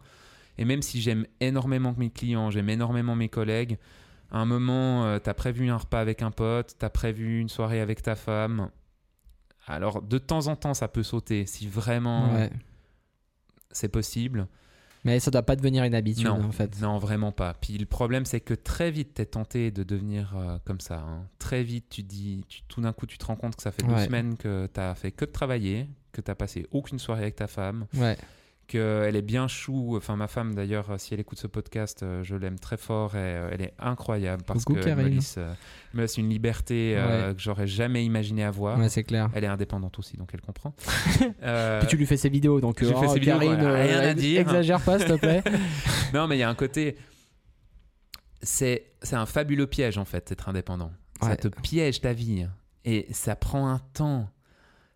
Et 0.58 0.66
même 0.66 0.82
si 0.82 1.00
j'aime 1.00 1.28
énormément 1.40 1.94
mes 1.96 2.10
clients, 2.10 2.50
j'aime 2.50 2.70
énormément 2.70 3.16
mes 3.16 3.30
collègues, 3.30 3.78
à 4.32 4.40
un 4.40 4.46
moment, 4.46 5.20
tu 5.20 5.30
as 5.30 5.34
prévu 5.36 5.70
un 5.70 5.78
repas 5.78 6.00
avec 6.02 6.24
un 6.24 6.32
pote, 6.32 6.76
tu 6.80 6.84
as 6.86 6.90
prévu 6.90 7.40
une 7.40 7.50
soirée 7.50 7.80
avec 7.82 8.02
ta 8.02 8.16
femme. 8.16 8.72
Alors, 9.68 10.02
de 10.02 10.18
temps 10.18 10.48
en 10.48 10.56
temps, 10.56 10.74
ça 10.74 10.88
peut 10.88 11.04
sauter 11.04 11.46
si 11.46 11.68
vraiment 11.68 12.34
Ouais. 12.34 12.50
c'est 13.72 13.90
possible. 13.90 14.48
Mais 15.06 15.20
ça 15.22 15.32
doit 15.32 15.44
pas 15.44 15.56
devenir 15.56 15.84
une 15.86 15.96
habitude 15.96 16.26
Non, 16.26 16.44
en 16.44 16.52
fait. 16.52 16.82
non, 16.82 16.98
vraiment 16.98 17.32
pas. 17.32 17.54
Puis 17.54 17.78
le 17.78 17.86
problème, 17.86 18.26
c'est 18.26 18.42
que 18.42 18.54
très 18.56 18.92
vite, 18.92 19.14
tu 19.16 19.22
es 19.22 19.26
tenté 19.26 19.72
de 19.72 19.84
devenir 19.84 20.34
euh, 20.36 20.58
comme 20.66 20.80
ça. 20.82 21.00
hein. 21.00 21.28
Très 21.40 21.64
vite, 21.64 21.86
tu 21.90 22.04
dis, 22.04 22.44
tu- 22.50 22.64
tout 22.68 22.82
d'un 22.82 22.92
coup, 22.92 23.06
tu 23.06 23.18
te 23.18 23.26
rends 23.26 23.36
compte 23.38 23.56
que 23.56 23.62
ça 23.64 23.72
fait 23.72 23.84
deux 23.84 23.94
semaines 24.06 24.36
que 24.36 24.68
tu 24.74 24.80
as 24.80 24.94
fait 24.96 25.12
que 25.12 25.24
de 25.26 25.32
travailler, 25.32 25.88
que 26.12 26.22
tu 26.22 26.34
passé 26.36 26.66
aucune 26.72 26.98
soirée 27.00 27.22
avec 27.22 27.36
ta 27.36 27.48
femme, 27.48 27.86
Ouais. 27.96 28.18
Qu'elle 28.68 29.16
est 29.16 29.22
bien 29.22 29.48
chou. 29.48 29.96
Enfin, 29.96 30.16
ma 30.16 30.28
femme, 30.28 30.56
d'ailleurs, 30.56 30.96
si 30.98 31.14
elle 31.14 31.20
écoute 31.20 31.40
ce 31.40 31.48
podcast, 31.48 32.04
euh, 32.04 32.24
je 32.24 32.36
l'aime 32.36 32.60
très 32.60 32.78
fort 32.78 33.16
et 33.16 33.20
euh, 33.20 33.50
elle 33.52 33.62
est 33.62 33.74
incroyable 33.80 34.44
parce 34.44 34.66
Coucou, 34.66 34.80
que 34.80 34.90
me 34.90 35.04
laisse, 35.04 35.36
euh, 35.38 35.54
elle 35.94 35.98
me 35.98 36.02
laisse 36.02 36.18
une 36.18 36.30
liberté 36.30 36.96
euh, 36.98 37.34
que 37.34 37.42
j'aurais 37.42 37.68
jamais 37.68 38.04
imaginé 38.06 38.44
avoir. 38.44 38.80
Ouais, 38.80 38.90
c'est 38.90 39.04
clair. 39.04 39.30
Elle 39.34 39.44
est 39.44 39.48
indépendante 39.48 39.98
aussi, 40.00 40.18
donc 40.18 40.30
elle 40.34 40.42
comprend. 40.42 40.74
Euh, 41.44 41.80
Puis 41.80 41.88
tu 41.90 41.98
lui 41.98 42.06
fais 42.06 42.18
ses 42.18 42.30
vidéos, 42.30 42.60
donc 42.60 42.84
je 42.84 42.88
fais 42.88 43.08
oh, 43.08 43.14
vidéos, 43.14 43.38
rien 43.38 44.00
à 44.00 44.14
dire. 44.14 44.42
exagère 44.42 44.82
pas 44.82 45.00
s'il 45.00 45.08
te 45.08 45.18
plaît. 45.18 45.44
Non, 46.14 46.28
mais 46.28 46.38
il 46.38 46.40
y 46.40 46.44
a 46.44 46.50
un 46.50 46.56
côté. 46.56 46.98
C'est 48.42 48.86
c'est 49.02 49.16
un 49.16 49.26
fabuleux 49.26 49.68
piège, 49.68 49.98
en 49.98 50.06
fait, 50.06 50.30
d'être 50.30 50.50
indépendant. 50.50 50.92
Ça 51.22 51.36
te 51.36 51.48
piège 51.48 52.02
ta 52.02 52.14
vie. 52.14 52.48
Et 52.84 53.08
ça 53.12 53.36
prend 53.36 53.70
un 53.70 53.80
temps. 53.94 54.30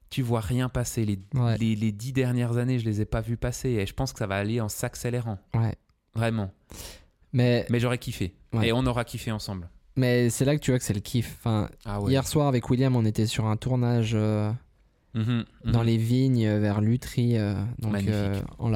Tu 0.09 0.21
vois 0.23 0.39
rien 0.41 0.69
passer. 0.69 1.05
Les, 1.05 1.19
Ouais. 1.35 1.57
les, 1.57 1.75
les 1.75 1.91
dix 1.91 2.13
dernières 2.13 2.57
années, 2.57 2.79
je 2.79 2.85
les 2.85 3.01
ai 3.01 3.05
pas 3.05 3.21
vues 3.21 3.37
passer. 3.37 3.69
Et 3.69 3.85
je 3.85 3.93
pense 3.93 4.11
que 4.13 4.19
ça 4.19 4.27
va 4.27 4.35
aller 4.35 4.59
en 4.61 4.69
s'accélérant. 4.69 5.37
Ouais. 5.53 5.75
Vraiment. 6.15 6.51
Mais, 7.33 7.65
Mais 7.69 7.79
j'aurais 7.79 7.99
kiffé. 7.99 8.33
Ouais. 8.53 8.69
Et 8.69 8.73
on 8.73 8.85
aura 8.85 9.03
kiffé 9.03 9.31
ensemble. 9.31 9.69
mais 9.95 10.29
c'est 10.31 10.45
là 10.45 10.55
que 10.55 10.61
tu 10.61 10.71
vois 10.71 10.79
que 10.79 10.83
c'est 10.85 10.93
le 10.93 10.99
kiff. 11.01 11.35
Enfin, 11.39 11.69
Ah 11.85 11.99
Hier 12.07 12.25
soir 12.25 12.47
avec 12.47 12.69
William, 12.69 12.95
on 12.95 13.05
était 13.05 13.27
sur 13.27 13.45
un 13.45 13.57
tournage 13.57 14.11
euh, 14.15 14.51
Mhm, 15.13 15.43
mhm. 15.65 15.71
dans 15.71 15.83
les 15.83 15.97
vignes 15.97 16.45
euh, 16.45 16.59
vers 16.59 16.81
Lutry, 16.81 17.37
euh, 17.37 17.53
donc 17.79 17.95
euh, 18.07 18.39
en. 18.57 18.71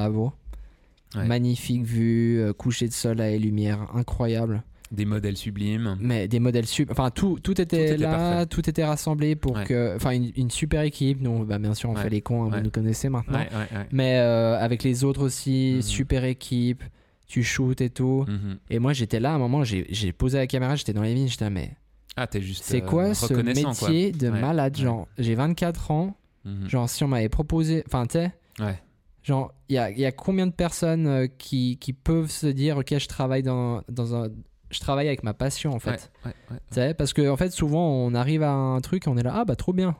Ouais. 1.16 1.26
Magnifique 1.26 1.82
vue, 1.84 2.44
coucher 2.58 2.88
de 2.88 2.92
soleil, 2.92 3.38
lumière, 3.38 3.88
incroyable. 3.94 4.64
Des 4.92 5.06
modèles 5.06 5.36
sublimes. 5.36 5.96
Mais 6.00 6.28
des 6.28 6.38
modèles 6.40 6.66
super. 6.66 6.92
Enfin, 6.92 7.10
tout, 7.10 7.38
tout 7.42 7.58
était 7.60 7.84
était 7.86 7.96
là, 7.96 8.10
parfait. 8.10 8.46
tout 8.46 8.68
était 8.68 8.84
rassemblé 8.84 9.34
pour 9.34 9.52
Ouais. 9.56 9.64
que. 9.64 9.94
Enfin, 9.96 10.10
une, 10.10 10.30
une 10.36 10.50
super 10.50 10.82
équipe. 10.82 11.20
Nous, 11.20 11.44
bah, 11.44 11.58
bien 11.58 11.74
sûr, 11.74 11.90
on 11.90 11.94
Ouais. 11.94 12.02
fait 12.02 12.10
les 12.10 12.20
cons, 12.20 12.44
hein, 12.44 12.50
Ouais. 12.50 12.58
vous 12.58 12.64
nous 12.64 12.70
connaissez 12.70 13.08
maintenant. 13.08 13.38
Ouais, 13.38 13.48
ouais, 13.50 13.78
ouais. 13.78 13.86
Mais 13.92 14.18
euh, 14.18 14.58
avec 14.58 14.82
les 14.84 15.02
autres 15.02 15.22
aussi, 15.24 15.72
Mhm. 15.76 15.82
super 15.82 16.24
équipe. 16.24 16.84
Tu 17.26 17.42
shootes 17.42 17.80
et 17.80 17.88
tout. 17.90 18.26
Mhm. 18.28 18.58
Et 18.70 18.78
moi, 18.78 18.92
j'étais 18.92 19.18
là 19.18 19.32
à 19.32 19.34
un 19.34 19.38
moment, 19.38 19.64
j'ai 19.64 20.12
posé 20.12 20.36
la 20.38 20.46
caméra, 20.46 20.76
j'étais 20.76 20.92
dans 20.92 21.02
les 21.02 21.14
vignes, 21.14 21.28
j'étais 21.28 21.48
mais 21.50 21.72
Ah, 22.16 22.26
t'es 22.26 22.42
juste. 22.42 22.62
c'est 22.64 22.82
euh, 22.82 22.86
quoi 22.86 23.14
ce 23.14 23.24
reconnaissant, 23.26 23.72
quoi. 23.72 23.88
métier 23.88 24.12
de 24.12 24.28
malade. 24.28 24.76
Genre, 24.76 25.08
j'ai 25.18 25.34
24 25.34 25.90
ans. 25.90 26.14
Mhm. 26.44 26.68
Genre, 26.68 26.88
si 26.90 27.02
on 27.02 27.08
m'avait 27.08 27.30
proposé. 27.30 27.82
Enfin, 27.86 28.04
tu 28.06 28.12
sais, 28.18 28.32
Ouais. 28.60 28.78
genre, 29.22 29.52
il 29.70 29.76
y 29.76 29.78
a, 29.78 29.90
y 29.90 30.04
a 30.04 30.12
combien 30.12 30.46
de 30.46 30.52
personnes 30.52 31.06
euh, 31.06 31.26
qui, 31.26 31.78
qui 31.80 31.94
peuvent 31.94 32.30
se 32.30 32.46
dire, 32.46 32.76
ok, 32.76 32.94
je 32.98 33.08
travaille 33.08 33.42
dans, 33.42 33.80
dans 33.88 34.14
un. 34.14 34.28
Je 34.74 34.80
travaille 34.80 35.06
avec 35.06 35.22
ma 35.22 35.34
passion, 35.34 35.72
en 35.72 35.78
fait. 35.78 36.10
Ouais, 36.26 36.32
ouais, 36.76 36.94
parce 36.94 37.12
que 37.12 37.28
en 37.28 37.36
fait, 37.36 37.50
souvent, 37.50 37.88
on 37.88 38.12
arrive 38.12 38.42
à 38.42 38.50
un 38.50 38.80
truc 38.80 39.06
et 39.06 39.10
on 39.10 39.16
est 39.16 39.22
là, 39.22 39.32
ah 39.36 39.44
bah 39.44 39.54
trop 39.56 39.72
bien. 39.72 39.96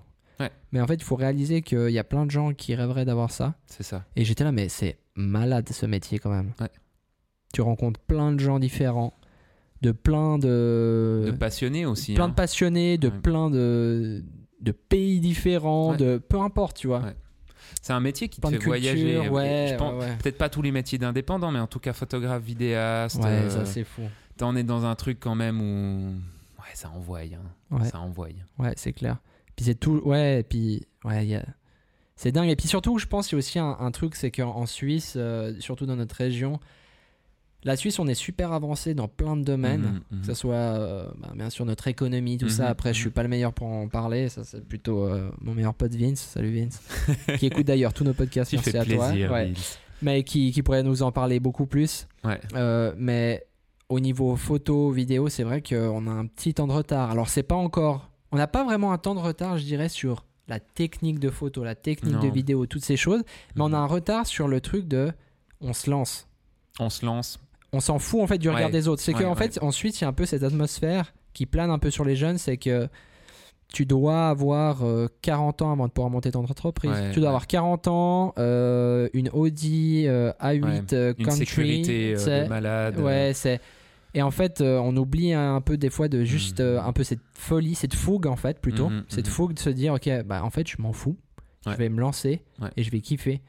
Mais 0.73 0.81
en 0.81 0.87
fait, 0.89 0.95
il 0.95 1.05
faut 1.05 1.15
réaliser 1.15 1.63
qu'il 1.63 1.91
y 1.91 1.99
a 1.99 2.05
plein 2.05 2.27
de 2.27 2.31
gens 2.31 2.53
qui 2.53 2.75
rêveraient 2.75 3.05
d'avoir 3.05 3.31
ça. 3.31 3.55
C'est 3.67 3.85
ça. 3.85 4.05
Et 4.17 4.25
j'étais 4.25 4.43
là, 4.43 4.51
mais 4.51 4.69
c'est 4.69 4.99
malade 5.15 5.69
ce 5.71 5.87
métier 5.87 6.19
quand 6.19 6.31
même. 6.31 6.53
Ouais. 6.61 6.71
Tu 7.53 7.61
rencontres 7.61 8.01
plein 8.01 8.33
de 8.33 8.41
gens 8.41 8.59
différents, 8.59 9.15
de 9.81 9.93
plein 9.93 10.39
de. 10.39 11.23
De 11.27 11.31
passionné 11.31 11.87
aussi. 11.87 12.15
plein 12.15 12.25
hein. 12.25 12.29
de 12.31 12.35
passionnés, 12.35 12.99
de 12.99 13.09
plein 13.09 13.49
de, 13.49 14.25
de 14.61 14.73
pays 14.73 15.21
différents, 15.21 15.95
de 15.95 16.19
peu 16.19 16.41
importe, 16.41 16.77
tu 16.77 16.89
vois. 16.89 17.03
C'est 17.81 17.93
un 17.93 18.01
métier 18.01 18.29
qui 18.29 18.41
te 18.41 18.49
fait 18.49 18.59
voyager. 18.59 19.15
cultures, 19.15 19.33
ouais, 19.33 19.77
ouais, 19.79 19.93
ouais. 19.99 20.17
Peut-être 20.21 20.39
pas 20.39 20.49
tous 20.49 20.63
les 20.63 20.73
métiers 20.73 20.99
d'indépendants, 20.99 21.53
mais 21.53 21.61
en 21.61 21.67
tout 21.67 21.81
cas 21.81 21.93
photographe, 21.93 22.43
vidéaste. 22.43 23.23
Ouais, 23.23 23.29
euh, 23.29 23.51
ça 23.51 23.65
c'est 23.67 23.85
fou. 23.85 24.03
T'en 24.37 24.57
es 24.57 24.65
dans 24.65 24.85
un 24.85 24.95
truc 24.95 25.19
quand 25.21 25.35
même 25.35 25.61
où. 25.61 26.11
Ouais, 26.61 26.71
ça 26.75 26.91
envoie. 26.91 27.21
hein. 27.21 27.39
Ouais. 27.71 27.85
Ça 27.89 28.01
envoie. 28.01 28.29
Ouais, 28.59 28.73
c'est 28.77 28.93
clair. 28.93 29.19
Puis 29.57 29.67
c'est 29.67 29.75
tout. 29.77 30.01
Ouais, 30.05 30.41
et 30.41 30.43
puis. 30.43 30.87
Ouais, 31.05 31.27
y 31.27 31.35
a- 31.37 31.45
c'est 32.17 32.33
dingue. 32.33 32.49
Et 32.49 32.57
puis 32.57 32.69
surtout, 32.69 32.99
je 32.99 33.07
pense 33.07 33.27
qu'il 33.29 33.37
y 33.37 33.39
a 33.39 33.41
aussi 33.41 33.59
un, 33.59 33.77
un 33.79 33.91
truc, 33.91 34.15
c'est 34.15 34.31
qu'en 34.31 34.51
en 34.55 34.67
Suisse, 34.67 35.15
euh, 35.17 35.53
surtout 35.61 35.85
dans 35.87 35.97
notre 35.97 36.15
région, 36.17 36.61
la 37.65 37.77
Suisse, 37.77 37.99
on 37.99 38.07
est 38.07 38.15
super 38.15 38.53
avancé 38.53 38.95
dans 38.95 39.09
plein 39.09 39.37
de 39.37 39.43
domaines. 39.43 39.83
Mhm, 39.83 40.01
mhm. 40.11 40.21
Que 40.21 40.27
ce 40.27 40.35
soit, 40.35 40.55
euh, 40.55 41.07
bah, 41.19 41.33
bien 41.35 41.51
sûr, 41.51 41.65
notre 41.65 41.89
économie, 41.89 42.37
tout 42.39 42.49
ça. 42.49 42.65
Mhm, 42.65 42.71
Après, 42.71 42.95
je 42.95 43.01
suis 43.01 43.11
pas 43.11 43.23
le 43.23 43.29
meilleur 43.29 43.53
pour 43.53 43.67
en 43.69 43.89
parler. 43.89 44.29
Ça, 44.29 44.45
c'est 44.45 44.65
plutôt 44.67 45.07
euh, 45.07 45.31
mon 45.41 45.55
meilleur 45.55 45.75
pote 45.75 45.95
Vince. 45.95 46.21
Salut 46.21 46.55
Vince. 46.55 46.81
qui 47.39 47.47
écoute 47.47 47.67
d'ailleurs 47.67 47.93
tous 47.93 48.05
nos 48.05 48.15
podcasts. 48.15 48.53
Merci 48.53 48.77
à 48.77 48.85
plaisir. 48.85 49.29
toi. 49.29 49.37
Ouais. 49.37 49.53
Mais 50.03 50.23
qui, 50.25 50.53
qui 50.53 50.63
pourrait 50.63 50.83
nous 50.83 51.03
en 51.03 51.11
parler 51.13 51.41
beaucoup 51.41 51.67
plus. 51.67 52.07
Ouais. 52.25 52.41
Mais 52.97 53.45
au 53.89 54.01
niveau 54.01 54.35
photo, 54.37 54.91
vidéo, 54.91 55.29
c'est 55.29 55.43
vrai 55.45 55.63
qu'on 55.63 56.07
a 56.07 56.11
un 56.11 56.27
petit 56.27 56.55
temps 56.55 56.67
de 56.67 56.73
retard. 56.73 57.11
Alors, 57.11 57.29
c'est 57.29 57.43
pas 57.43 57.55
encore. 57.55 58.11
On 58.33 58.37
n'a 58.37 58.47
pas 58.47 58.65
vraiment 58.65 58.93
un 58.93 58.99
temps 58.99 59.15
de 59.15 59.21
retard, 59.21 59.59
je 59.59 59.65
dirais, 59.65 59.89
sur 59.89 60.25
la 60.49 60.61
technique 60.61 61.19
de 61.21 61.31
photo, 61.31 61.65
la 61.65 61.75
technique 61.75 62.19
de 62.19 62.29
vidéo, 62.29 62.67
toutes 62.67 62.85
ces 62.85 62.97
choses. 62.97 63.23
Mais 63.55 63.63
on 63.63 63.73
a 63.73 63.79
un 63.79 63.87
retard 63.87 64.27
sur 64.27 64.49
le 64.49 64.61
truc 64.61 64.87
de. 64.89 65.13
On 65.61 65.73
se 65.73 65.91
lance. 65.91 66.29
On 66.81 66.91
se 66.91 67.07
lance. 67.07 67.39
On 67.73 67.81
s'en 67.81 67.99
fout 67.99 68.21
en 68.21 68.27
fait 68.27 68.39
du 68.39 68.49
regard 68.49 68.67
Ouais. 68.67 68.71
des 68.73 68.89
autres. 68.89 69.03
C'est 69.03 69.15
Ouais, 69.15 69.23
qu'en 69.23 69.31
ouais. 69.31 69.37
fait, 69.37 69.59
ensuite, 69.63 69.99
il 70.01 70.03
y 70.03 70.05
a 70.05 70.09
un 70.09 70.13
peu 70.13 70.27
cette 70.27 70.43
atmosphère 70.43 71.13
qui 71.33 71.47
plane 71.47 71.71
un 71.71 71.79
peu 71.79 71.91
sur 71.91 72.05
les 72.05 72.15
jeunes. 72.17 72.39
C'est 72.39 72.57
que 72.57 72.89
tu 73.75 73.87
dois 73.87 74.29
avoir 74.29 74.85
euh, 74.85 75.09
40 75.23 75.63
ans 75.63 75.73
avant 75.73 75.89
de 75.89 75.93
pouvoir 75.93 76.09
monter 76.09 76.31
ton 76.31 76.45
entreprise. 76.45 76.93
Ouais, 76.93 77.11
tu 77.11 77.17
dois 77.19 77.25
ouais. 77.25 77.29
avoir 77.31 77.49
40 77.49 77.89
ans, 77.89 78.33
euh, 78.39 79.09
une 79.15 79.29
Audi 79.31 80.05
euh, 80.07 80.33
A8 80.41 80.63
Ouais. 80.63 80.83
euh, 80.93 81.15
Une 81.19 81.25
Country. 81.27 81.39
sécurité 81.47 82.15
euh, 82.17 82.45
de 82.45 82.49
malade. 82.49 82.99
Ouais, 83.01 83.33
c'est. 83.35 83.61
Et 84.15 84.23
en 84.23 84.31
fait, 84.31 84.61
euh, 84.61 84.79
on 84.79 84.97
oublie 84.97 85.33
un 85.33 85.61
peu 85.61 85.77
des 85.77 85.91
fois 85.91 86.07
de 86.07 86.23
juste 86.23 86.61
euh, 86.61 86.81
un 86.81 86.93
peu 86.93 87.03
cette 87.03 87.19
folie, 87.37 87.75
cette 87.75 87.95
fougue 87.95 88.29
en 88.29 88.37
fait 88.37 88.61
plutôt, 88.61 88.89
Mhm, 88.91 89.05
cette 89.09 89.27
mhm. 89.27 89.33
fougue 89.33 89.55
de 89.55 89.59
se 89.59 89.71
dire 89.71 89.95
ok, 89.95 90.09
bah 90.25 90.45
en 90.45 90.51
fait 90.51 90.69
je 90.69 90.81
m'en 90.81 90.93
fous, 90.93 91.17
je 91.67 91.73
vais 91.75 91.89
me 91.89 92.01
lancer 92.01 92.43
et 92.77 92.85
je 92.85 92.91
vais 92.93 93.01
kiffer. 93.01 93.41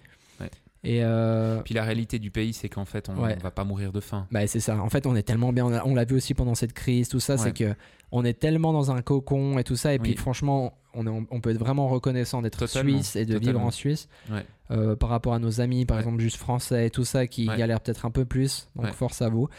Et 0.85 1.03
euh, 1.03 1.61
Puis 1.63 1.73
la 1.73 1.83
réalité 1.83 2.19
du 2.19 2.29
pays, 2.31 2.53
c'est 2.53 2.69
qu'en 2.69 2.85
fait, 2.85 3.09
on 3.09 3.21
Ouais. 3.21 3.35
va 3.41 3.51
pas 3.51 3.63
mourir 3.63 3.91
de 3.91 3.99
faim. 3.99 4.27
bah, 4.31 4.45
c'est 4.47 4.59
ça. 4.59 4.77
En 4.77 4.89
fait, 4.89 5.05
on 5.07 5.15
est 5.15 5.23
tellement 5.23 5.51
bien. 5.51 5.65
on 5.83 5.95
l'a 5.95 6.05
vu 6.05 6.15
aussi 6.15 6.33
pendant 6.33 6.55
cette 6.55 6.73
crise, 6.73 7.09
tout 7.09 7.19
ça. 7.19 7.33
Ouais. 7.33 7.39
C'est 7.39 7.53
que 7.53 7.75
on 8.11 8.23
est 8.23 8.39
tellement 8.39 8.71
dans 8.71 8.91
un 8.91 9.01
cocon 9.01 9.57
et 9.57 9.63
tout 9.63 9.75
ça. 9.75 9.93
Et 9.93 9.99
puis, 9.99 10.15
franchement, 10.15 10.77
on, 10.93 11.05
est- 11.07 11.27
on 11.31 11.41
peut 11.41 11.49
être 11.49 11.57
vraiment 11.57 11.87
reconnaissant 11.89 12.41
d'être 12.41 12.67
suisse 12.67 13.15
et 13.15 13.25
de 13.25 13.37
vivre 13.37 13.59
en 13.59 13.71
Suisse. 13.71 14.07
Ouais. 14.31 14.45
Euh, 14.71 14.95
par 14.95 15.09
rapport 15.09 15.33
à 15.33 15.39
nos 15.39 15.59
amis, 15.59 15.85
par 15.85 15.97
exemple, 15.99 16.19
juste 16.21 16.37
français 16.37 16.87
et 16.87 16.89
tout 16.89 17.03
ça, 17.05 17.27
qui 17.27 17.47
galèrent 17.47 17.81
peut-être 17.81 18.05
un 18.05 18.11
peu 18.11 18.23
plus. 18.25 18.67
Donc, 18.75 18.93
force 18.93 19.21
à 19.21 19.29
vous. 19.29 19.49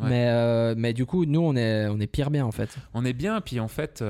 Mais, 0.00 0.26
euh, 0.30 0.74
mais 0.76 0.92
du 0.94 1.06
coup, 1.06 1.24
nous, 1.26 1.40
on 1.40 1.54
est, 1.54 1.86
on 1.88 2.00
est 2.00 2.06
pire 2.08 2.30
bien, 2.32 2.44
en 2.44 2.50
fait. 2.50 2.70
On 2.92 3.04
est 3.04 3.12
bien, 3.12 3.40
puis 3.40 3.60
en 3.60 3.68
fait, 3.68 4.02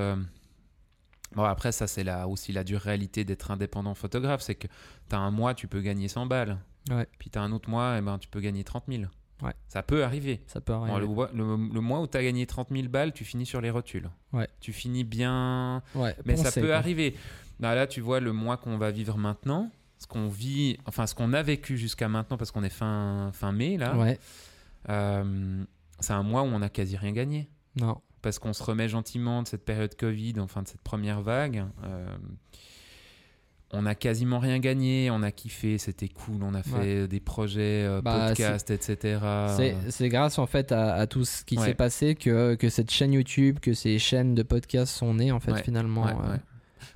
bon 1.35 1.45
après 1.45 1.73
ça 1.73 1.87
c'est 1.87 2.05
la, 2.05 2.29
aussi 2.29 2.53
la 2.53 2.65
dure 2.65 2.81
réalité 2.81 3.25
d'être 3.25 3.51
indépendant 3.51 3.95
photographe, 3.95 4.43
c'est 4.43 4.55
que 4.55 4.67
tu 5.09 5.17
as 5.17 5.19
un 5.19 5.31
mois, 5.31 5.55
tu 5.55 5.67
peux 5.69 5.81
gagner 5.81 6.09
100 6.09 6.27
balles, 6.27 6.59
Ouais. 6.91 7.07
puis 7.19 7.31
tu 7.31 7.39
as 7.39 7.43
un 7.43 7.53
autre 7.53 7.69
mois, 7.71 7.99
et 7.99 8.01
ben, 8.03 8.19
tu 8.19 8.29
peux 8.29 8.41
gagner 8.41 8.65
30 8.65 8.85
000. 8.89 9.05
Ouais. 9.43 9.55
Ça 9.69 9.83
peut 9.83 10.05
arriver. 10.05 10.41
Ça 10.47 10.61
peut 10.61 10.73
Bon, 10.73 10.83
arriver. 10.85 11.01
le, 11.01 11.07
mois- 11.09 11.31
le- 11.35 11.69
le 11.75 11.81
mois 11.81 12.01
où 12.01 12.07
tu 12.07 12.17
as 12.17 12.23
gagné 12.23 12.47
30 12.47 12.69
000 12.71 12.89
balles, 12.89 13.13
tu 13.13 13.25
finis 13.25 13.45
sur 13.47 13.61
les 13.61 13.71
rotules. 13.71 14.09
Ouais. 14.33 14.49
Tu 14.61 14.73
finis 14.73 15.03
bien, 15.05 15.83
Ouais, 15.97 16.15
mais 16.25 16.37
ça 16.37 16.53
peut 16.53 16.69
quoi. 16.69 16.77
arriver. 16.77 17.17
Là, 17.59 17.75
là, 17.75 17.87
tu 17.89 18.01
vois 18.01 18.21
le 18.21 18.33
mois 18.33 18.57
qu'on 18.57 18.79
va 18.79 18.91
vivre 18.93 19.19
maintenant, 19.19 19.71
ce 19.99 20.07
qu'on 20.07 20.29
vit, 20.29 20.79
enfin 20.87 21.07
ce 21.09 21.15
qu'on 21.15 21.33
a 21.33 21.43
vécu 21.43 21.77
jusqu'à 21.77 22.09
maintenant, 22.09 22.37
parce 22.37 22.51
qu'on 22.53 22.63
est 22.65 22.69
fin, 22.71 23.31
fin 23.33 23.51
mai 23.53 23.77
là, 23.79 23.97
Ouais, 23.97 24.19
euh, 24.89 25.65
c'est 26.01 26.13
un 26.13 26.23
mois 26.23 26.43
où 26.43 26.47
on 26.47 26.63
a 26.63 26.69
quasi 26.69 26.97
rien 26.97 27.13
gagné. 27.13 27.49
non. 27.77 28.01
Parce 28.23 28.39
qu'on 28.39 28.53
se 28.53 28.63
remet 28.63 28.89
gentiment 28.89 29.43
de 29.43 29.49
cette 29.49 29.65
période 29.65 29.95
Covid, 29.97 30.35
enfin 30.39 30.63
de 30.63 30.69
cette 30.69 30.81
première 30.83 31.21
vague. 31.21 31.65
Euh, 31.85 32.07
on 33.75 33.87
a 33.87 33.95
quasiment 33.95 34.39
rien 34.39 34.59
gagné, 34.59 35.11
on 35.11 35.23
a 35.23 35.31
kiffé, 35.33 35.79
c'était 35.79 36.09
cool, 36.09 36.43
on 36.43 36.53
a 36.53 36.63
fait 36.63 37.09
des 37.09 37.21
projets, 37.21 37.85
euh, 37.87 38.03
Bah, 38.03 38.29
podcasts, 38.29 38.71
etc. 38.71 39.19
C'est- 39.89 40.09
grâce 40.11 40.39
en 40.39 40.47
fait 40.47 40.73
à, 40.73 40.93
à 40.95 41.07
tout 41.07 41.25
ce 41.25 41.43
qui 41.45 41.57
Ouais. 41.59 41.67
s'est 41.67 41.75
passé 41.75 42.15
que, 42.15 42.55
que 42.55 42.69
cette 42.69 42.91
chaîne 42.91 43.15
YouTube, 43.15 43.61
que 43.61 43.73
ces 43.73 43.99
chaînes 43.99 44.35
de 44.35 44.43
podcasts 44.43 44.95
sont 44.95 45.15
nées 45.15 45.33
en 45.33 45.41
fait 45.41 45.53
Ouais, 45.53 45.63
finalement. 45.63 46.07
Euh. 46.07 46.37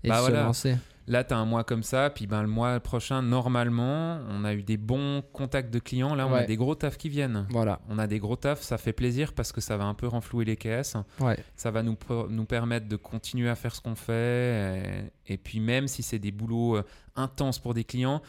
Et 0.04 0.08
Bah 0.08 0.16
se 0.16 0.20
voilà. 0.20 0.42
lancer. 0.44 0.76
Là, 1.08 1.22
tu 1.22 1.32
as 1.34 1.36
un 1.38 1.44
mois 1.44 1.62
comme 1.62 1.82
ça, 1.84 2.10
puis 2.10 2.26
ben, 2.26 2.42
le 2.42 2.48
mois 2.48 2.80
prochain, 2.80 3.22
normalement, 3.22 4.18
on 4.28 4.44
a 4.44 4.54
eu 4.54 4.62
des 4.62 4.76
bons 4.76 5.22
contacts 5.32 5.72
de 5.72 5.78
clients. 5.78 6.14
Là, 6.16 6.26
on 6.26 6.34
a 6.34 6.42
des 6.44 6.56
gros 6.56 6.74
tafs 6.74 6.96
qui 6.96 7.08
viennent. 7.08 7.46
Voilà. 7.50 7.80
On 7.88 7.98
a 7.98 8.06
des 8.08 8.18
gros 8.18 8.34
tafs, 8.36 8.62
ça 8.62 8.76
fait 8.76 8.92
plaisir 8.92 9.32
parce 9.32 9.52
que 9.52 9.60
ça 9.60 9.76
va 9.76 9.84
un 9.84 9.94
peu 9.94 10.08
renflouer 10.08 10.44
les 10.44 10.56
caisses. 10.56 10.96
Ouais. 11.20 11.36
Ça 11.54 11.70
va 11.70 11.82
nous, 11.84 11.96
nous 12.28 12.44
permettre 12.44 12.88
de 12.88 12.96
continuer 12.96 13.48
à 13.48 13.54
faire 13.54 13.74
ce 13.74 13.80
qu'on 13.80 13.94
fait. 13.94 15.10
Et, 15.28 15.34
et 15.34 15.36
puis, 15.38 15.60
même 15.60 15.86
si 15.86 16.02
c'est 16.02 16.18
des 16.18 16.32
boulots 16.32 16.76
euh, 16.78 16.82
intenses 17.14 17.58
pour 17.60 17.72
des 17.74 17.84
clients, 17.84 18.20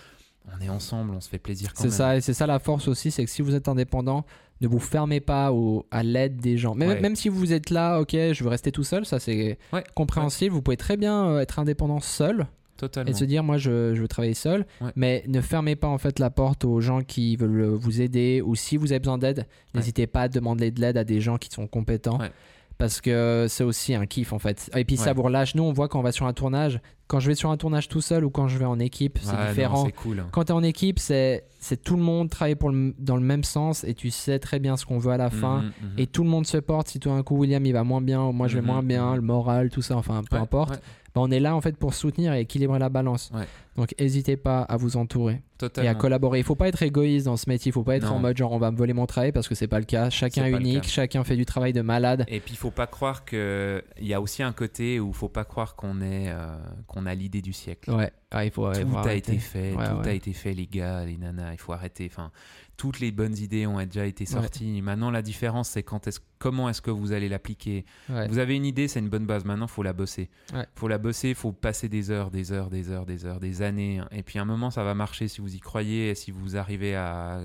on 0.55 0.63
est 0.63 0.69
ensemble, 0.69 1.11
on 1.15 1.19
se 1.19 1.27
fait 1.29 1.39
plaisir 1.39 1.73
quand 1.73 1.81
C'est 1.81 1.87
même. 1.89 1.97
ça, 1.97 2.15
et 2.15 2.21
c'est 2.21 2.33
ça 2.33 2.47
la 2.47 2.59
force 2.59 2.87
aussi, 2.87 3.11
c'est 3.11 3.25
que 3.25 3.29
si 3.29 3.41
vous 3.41 3.53
êtes 3.55 3.67
indépendant, 3.67 4.23
ne 4.61 4.67
vous 4.67 4.79
fermez 4.79 5.19
pas 5.19 5.51
au, 5.51 5.85
à 5.91 6.03
l'aide 6.03 6.37
des 6.37 6.57
gens. 6.57 6.73
Même, 6.73 6.89
Ouais. 6.89 7.01
même 7.01 7.15
si 7.15 7.27
vous 7.27 7.51
êtes 7.53 7.69
là, 7.69 7.99
ok, 7.99 8.11
je 8.13 8.43
veux 8.43 8.49
rester 8.49 8.71
tout 8.71 8.83
seul, 8.85 9.05
ça 9.05 9.19
c'est 9.19 9.57
Ouais, 9.73 9.83
compréhensible. 9.93 10.53
Vous 10.55 10.61
pouvez 10.61 10.77
très 10.77 10.95
bien 10.95 11.25
euh, 11.27 11.39
être 11.39 11.59
indépendant 11.59 11.99
seul 11.99 12.47
Totalement. 12.77 13.09
et 13.09 13.13
se 13.13 13.25
dire, 13.25 13.43
moi 13.43 13.57
je, 13.57 13.93
je 13.95 14.01
veux 14.01 14.07
travailler 14.07 14.33
seul. 14.33 14.65
Ouais. 14.81 14.91
Mais 14.95 15.23
ne 15.27 15.41
fermez 15.41 15.75
pas 15.75 15.87
en 15.87 15.97
fait 15.97 16.19
la 16.19 16.29
porte 16.29 16.63
aux 16.65 16.79
gens 16.79 17.01
qui 17.01 17.35
veulent 17.35 17.61
euh, 17.61 17.75
vous 17.75 18.01
aider 18.01 18.41
ou 18.45 18.55
si 18.55 18.77
vous 18.77 18.91
avez 18.91 18.99
besoin 18.99 19.17
d'aide, 19.17 19.45
n'hésitez 19.73 20.07
pas 20.07 20.21
à 20.23 20.27
demander 20.29 20.71
de 20.71 20.79
l'aide 20.79 20.97
à 20.97 21.03
des 21.03 21.19
gens 21.19 21.37
qui 21.37 21.49
sont 21.49 21.67
compétents. 21.67 22.19
Ouais. 22.19 22.31
Parce 22.77 23.01
que 23.01 23.47
c'est 23.49 23.63
aussi 23.63 23.95
un 23.95 24.05
kiff 24.05 24.33
en 24.33 24.39
fait. 24.39 24.69
Et 24.75 24.85
puis 24.85 24.97
ça 24.97 25.11
vous 25.13 25.23
relâche. 25.23 25.55
Nous, 25.55 25.63
on 25.63 25.73
voit 25.73 25.87
quand 25.87 25.99
on 25.99 26.03
va 26.03 26.11
sur 26.11 26.27
un 26.27 26.33
tournage, 26.33 26.79
quand 27.07 27.19
je 27.19 27.27
vais 27.27 27.35
sur 27.35 27.49
un 27.49 27.57
tournage 27.57 27.87
tout 27.87 28.01
seul 28.01 28.25
ou 28.25 28.29
quand 28.29 28.47
je 28.47 28.57
vais 28.57 28.65
en 28.65 28.79
équipe, 28.79 29.17
c'est 29.21 29.35
Ouais, 29.35 29.47
différent. 29.49 29.87
Cool. 30.03 30.25
Quand 30.31 30.43
tu 30.45 30.51
es 30.51 30.55
en 30.55 30.63
équipe, 30.63 30.99
c'est 30.99 31.43
tout 31.83 31.95
le 31.95 32.01
monde 32.03 32.29
travaille 32.29 32.55
pour 32.55 32.69
le- 32.69 32.93
dans 32.99 33.15
le 33.15 33.21
même 33.23 33.43
sens 33.43 33.83
et 33.83 33.93
tu 33.93 34.09
sais 34.09 34.39
très 34.39 34.59
bien 34.59 34.77
ce 34.77 34.85
qu'on 34.85 34.99
veut 34.99 35.11
à 35.11 35.17
la 35.17 35.29
fin. 35.29 35.57
Mhm, 35.61 35.71
mhm. 35.81 35.99
Et 35.99 36.07
tout 36.07 36.23
le 36.23 36.29
monde 36.29 36.45
se 36.45 36.57
porte. 36.57 36.87
Si 36.89 36.99
tout 36.99 37.09
d'un 37.09 37.23
coup 37.23 37.37
William 37.37 37.65
il 37.65 37.71
va 37.73 37.83
moins 37.83 38.01
bien, 38.01 38.21
ou 38.23 38.31
moi 38.31 38.47
je 38.47 38.55
vais 38.55 38.61
Mhm, 38.61 38.67
moins 38.67 38.83
bien, 38.83 39.09
mhm. 39.11 39.15
le 39.15 39.21
moral, 39.21 39.69
tout 39.69 39.81
ça, 39.81 39.95
enfin 39.97 40.21
peu 40.29 40.35
Ouais, 40.35 40.41
importe. 40.41 40.71
ouais, 40.71 40.77
Bah, 41.15 41.21
on 41.23 41.31
est 41.31 41.39
là 41.39 41.55
en 41.55 41.61
fait 41.61 41.75
pour 41.77 41.93
soutenir 41.95 42.33
et 42.33 42.41
équilibrer 42.41 42.77
la 42.77 42.89
balance. 42.89 43.31
Donc 43.75 43.93
n'hésitez 43.99 44.37
pas 44.37 44.61
à 44.61 44.75
vous 44.77 44.97
entourer 44.97 45.41
et 45.81 45.87
à 45.87 45.95
collaborer. 45.95 46.39
Il 46.39 46.43
faut 46.43 46.55
pas 46.55 46.67
être 46.67 46.81
égoïste 46.83 47.25
dans 47.25 47.37
ce 47.37 47.49
métier. 47.49 47.69
Il 47.69 47.73
faut 47.73 47.83
pas 47.83 47.95
être 47.95 48.09
Non. 48.09 48.17
en 48.17 48.19
mode 48.19 48.37
genre 48.37 48.51
on 48.51 48.57
va 48.59 48.69
me 48.71 48.77
voler 48.77 48.93
mon 48.93 49.05
travail 49.07 49.31
parce 49.31 49.47
que 49.47 49.55
c'est 49.55 49.67
pas 49.67 49.79
le 49.79 49.85
cas. 49.85 50.09
Chacun 50.11 50.45
est 50.45 50.51
unique, 50.51 50.83
chacun 50.87 51.23
fait 51.23 51.35
du 51.35 51.45
travail 51.45 51.73
de 51.73 51.81
malade. 51.81 52.25
Et 52.27 52.39
puis 52.39 52.53
il 52.53 52.57
faut 52.57 52.69
pas 52.71 52.85
croire 52.87 53.23
que 53.25 53.83
il 53.99 54.05
y 54.07 54.13
a 54.13 54.21
aussi 54.21 54.43
un 54.43 54.51
côté 54.51 54.99
où 54.99 55.07
il 55.09 55.13
faut 55.15 55.29
pas 55.29 55.43
croire 55.43 55.75
qu'on 55.75 56.01
est 56.01 56.29
euh, 56.29 56.55
qu'on 56.99 57.05
a 57.05 57.15
l'idée 57.15 57.41
du 57.41 57.53
siècle. 57.53 57.91
Ouais, 57.91 58.11
Ah, 58.31 58.45
il 58.45 58.51
faut, 58.51 58.67
ouais, 58.67 58.81
tout 58.83 58.89
faut 58.89 58.97
a 58.97 58.99
arrêter. 59.01 59.33
été 59.33 59.39
fait, 59.39 59.73
Ouais, 59.75 59.89
tout 59.89 59.95
ouais. 59.97 60.07
a 60.09 60.13
été 60.13 60.33
fait 60.33 60.53
les 60.53 60.67
gars, 60.67 61.05
les 61.05 61.17
nanas, 61.17 61.53
il 61.53 61.57
faut 61.59 61.73
arrêter. 61.73 62.09
Enfin, 62.11 62.31
toutes 62.77 62.99
les 62.99 63.11
bonnes 63.11 63.37
idées 63.37 63.65
ont 63.67 63.83
déjà 63.83 64.05
été 64.05 64.25
sorties. 64.25 64.81
Maintenant 64.81 65.09
la 65.11 65.21
différence 65.21 65.69
c'est 65.69 65.83
quand 65.83 66.07
est-ce 66.07 66.19
comment 66.39 66.69
est-ce 66.69 66.81
que 66.81 66.91
vous 66.91 67.11
allez 67.11 67.27
l'appliquer? 67.29 67.85
Vous 68.09 68.37
avez 68.37 68.55
une 68.55 68.65
idée, 68.65 68.87
c'est 68.87 68.99
une 68.99 69.09
bonne 69.09 69.25
base. 69.25 69.45
Maintenant, 69.45 69.67
faut 69.67 69.83
la 69.83 69.93
bosser. 69.93 70.29
Faut 70.75 70.87
la 70.87 70.97
bosser, 70.99 71.33
faut 71.33 71.51
passer 71.51 71.89
des 71.89 72.11
heures, 72.11 72.29
des 72.31 72.51
heures, 72.51 72.69
des 72.69 72.89
heures, 72.91 73.05
des 73.05 73.25
heures, 73.25 73.39
des 73.39 73.61
années. 73.61 74.01
Et 74.11 74.21
puis 74.23 74.37
à 74.39 74.43
un 74.43 74.45
moment, 74.45 74.69
ça 74.71 74.83
va 74.83 74.93
marcher 74.93 75.27
si 75.27 75.41
vous 75.41 75.55
y 75.55 75.59
croyez, 75.59 76.11
et 76.11 76.15
si 76.15 76.29
vous 76.31 76.55
arrivez 76.57 76.95
à, 76.95 77.41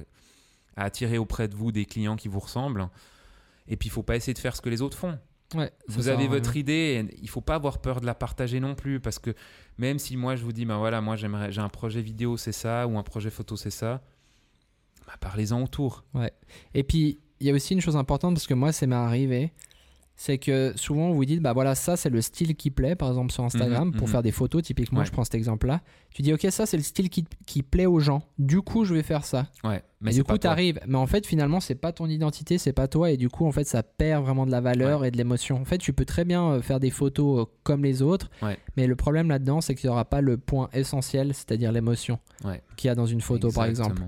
à 0.76 0.84
attirer 0.84 1.18
auprès 1.18 1.48
de 1.48 1.54
vous 1.54 1.72
des 1.72 1.86
clients 1.86 2.16
qui 2.16 2.28
vous 2.28 2.40
ressemblent. 2.40 2.88
Et 3.68 3.76
puis, 3.76 3.88
il 3.88 3.92
faut 3.92 4.02
pas 4.02 4.16
essayer 4.16 4.34
de 4.34 4.38
faire 4.40 4.56
ce 4.56 4.60
que 4.60 4.68
les 4.68 4.82
autres 4.82 4.98
font. 4.98 5.18
Ouais, 5.54 5.70
Vous 5.88 6.08
avez 6.08 6.28
votre 6.28 6.56
idée, 6.56 7.04
et 7.10 7.16
il 7.22 7.28
faut 7.28 7.40
pas 7.40 7.56
avoir 7.56 7.80
peur 7.80 8.00
de 8.00 8.06
la 8.06 8.14
partager 8.14 8.60
non 8.60 8.74
plus, 8.74 9.00
parce 9.00 9.18
que 9.18 9.34
même 9.78 9.98
si 9.98 10.16
moi 10.16 10.36
je 10.36 10.44
vous 10.44 10.52
dis, 10.52 10.64
ben 10.64 10.78
voilà, 10.78 11.00
moi 11.00 11.16
j'aimerais, 11.16 11.52
j'ai 11.52 11.60
un 11.60 11.68
projet 11.68 12.00
vidéo, 12.00 12.36
c'est 12.36 12.52
ça, 12.52 12.86
ou 12.86 12.98
un 12.98 13.02
projet 13.02 13.30
photo, 13.30 13.56
c'est 13.56 13.70
ça, 13.70 14.02
bah, 15.06 15.14
parlez-en 15.20 15.62
autour. 15.62 16.04
Et 16.74 16.82
puis, 16.82 17.18
il 17.40 17.46
y 17.46 17.50
a 17.50 17.54
aussi 17.54 17.74
une 17.74 17.80
chose 17.80 17.96
importante 17.96 18.34
parce 18.34 18.46
que 18.46 18.54
moi, 18.54 18.72
ça 18.72 18.86
m'est 18.86 18.94
arrivé. 18.94 19.52
C'est 20.24 20.38
que 20.38 20.72
souvent, 20.76 21.10
vous 21.10 21.24
dites, 21.24 21.40
bah 21.42 21.52
voilà, 21.52 21.74
ça, 21.74 21.96
c'est 21.96 22.08
le 22.08 22.20
style 22.20 22.54
qui 22.54 22.70
plaît, 22.70 22.94
par 22.94 23.08
exemple 23.08 23.32
sur 23.32 23.42
Instagram, 23.42 23.88
Mhm, 23.88 23.94
pour 23.96 24.06
mhm. 24.06 24.12
faire 24.12 24.22
des 24.22 24.30
photos, 24.30 24.62
typiquement, 24.62 25.00
Ouais. 25.00 25.04
je 25.04 25.10
prends 25.10 25.24
cet 25.24 25.34
exemple-là. 25.34 25.80
Tu 26.14 26.22
dis, 26.22 26.32
ok, 26.32 26.46
ça, 26.50 26.64
c'est 26.64 26.76
le 26.76 26.84
style 26.84 27.10
qui, 27.10 27.24
qui 27.44 27.64
plaît 27.64 27.86
aux 27.86 27.98
gens. 27.98 28.22
Du 28.38 28.62
coup, 28.62 28.84
je 28.84 28.94
vais 28.94 29.02
faire 29.02 29.24
ça. 29.24 29.48
Ouais, 29.64 29.82
Mais 30.00 30.10
mais 30.10 30.12
du 30.12 30.22
coup, 30.22 30.28
pas 30.28 30.34
tu 30.34 30.38
toi. 30.42 30.52
arrives. 30.52 30.78
Mais 30.86 30.96
en 30.96 31.08
fait, 31.08 31.26
finalement, 31.26 31.58
c'est 31.58 31.74
pas 31.74 31.90
ton 31.90 32.06
identité, 32.06 32.56
c'est 32.58 32.72
pas 32.72 32.86
toi. 32.86 33.10
Et 33.10 33.16
du 33.16 33.28
coup, 33.30 33.46
en 33.46 33.50
fait, 33.50 33.64
ça 33.64 33.82
perd 33.82 34.22
vraiment 34.22 34.46
de 34.46 34.52
la 34.52 34.60
valeur 34.60 35.04
et 35.04 35.10
de 35.10 35.16
l'émotion. 35.16 35.60
En 35.60 35.64
fait, 35.64 35.78
tu 35.78 35.92
peux 35.92 36.04
très 36.04 36.24
bien 36.24 36.52
euh, 36.52 36.62
faire 36.62 36.78
des 36.78 36.90
photos 36.90 37.40
euh, 37.40 37.50
comme 37.64 37.82
les 37.82 38.00
autres. 38.00 38.30
Ouais. 38.42 38.60
Mais 38.76 38.86
le 38.86 38.94
problème 38.94 39.28
là-dedans, 39.28 39.60
c'est 39.60 39.74
qu'il 39.74 39.88
n'y 39.88 39.92
aura 39.92 40.04
pas 40.04 40.20
le 40.20 40.36
point 40.36 40.68
essentiel, 40.72 41.34
c'est-à-dire 41.34 41.72
l'émotion 41.72 42.20
qu'il 42.76 42.86
y 42.86 42.90
a 42.92 42.94
dans 42.94 43.06
une 43.06 43.22
photo, 43.22 43.50
par 43.50 43.64
exemple. 43.64 44.00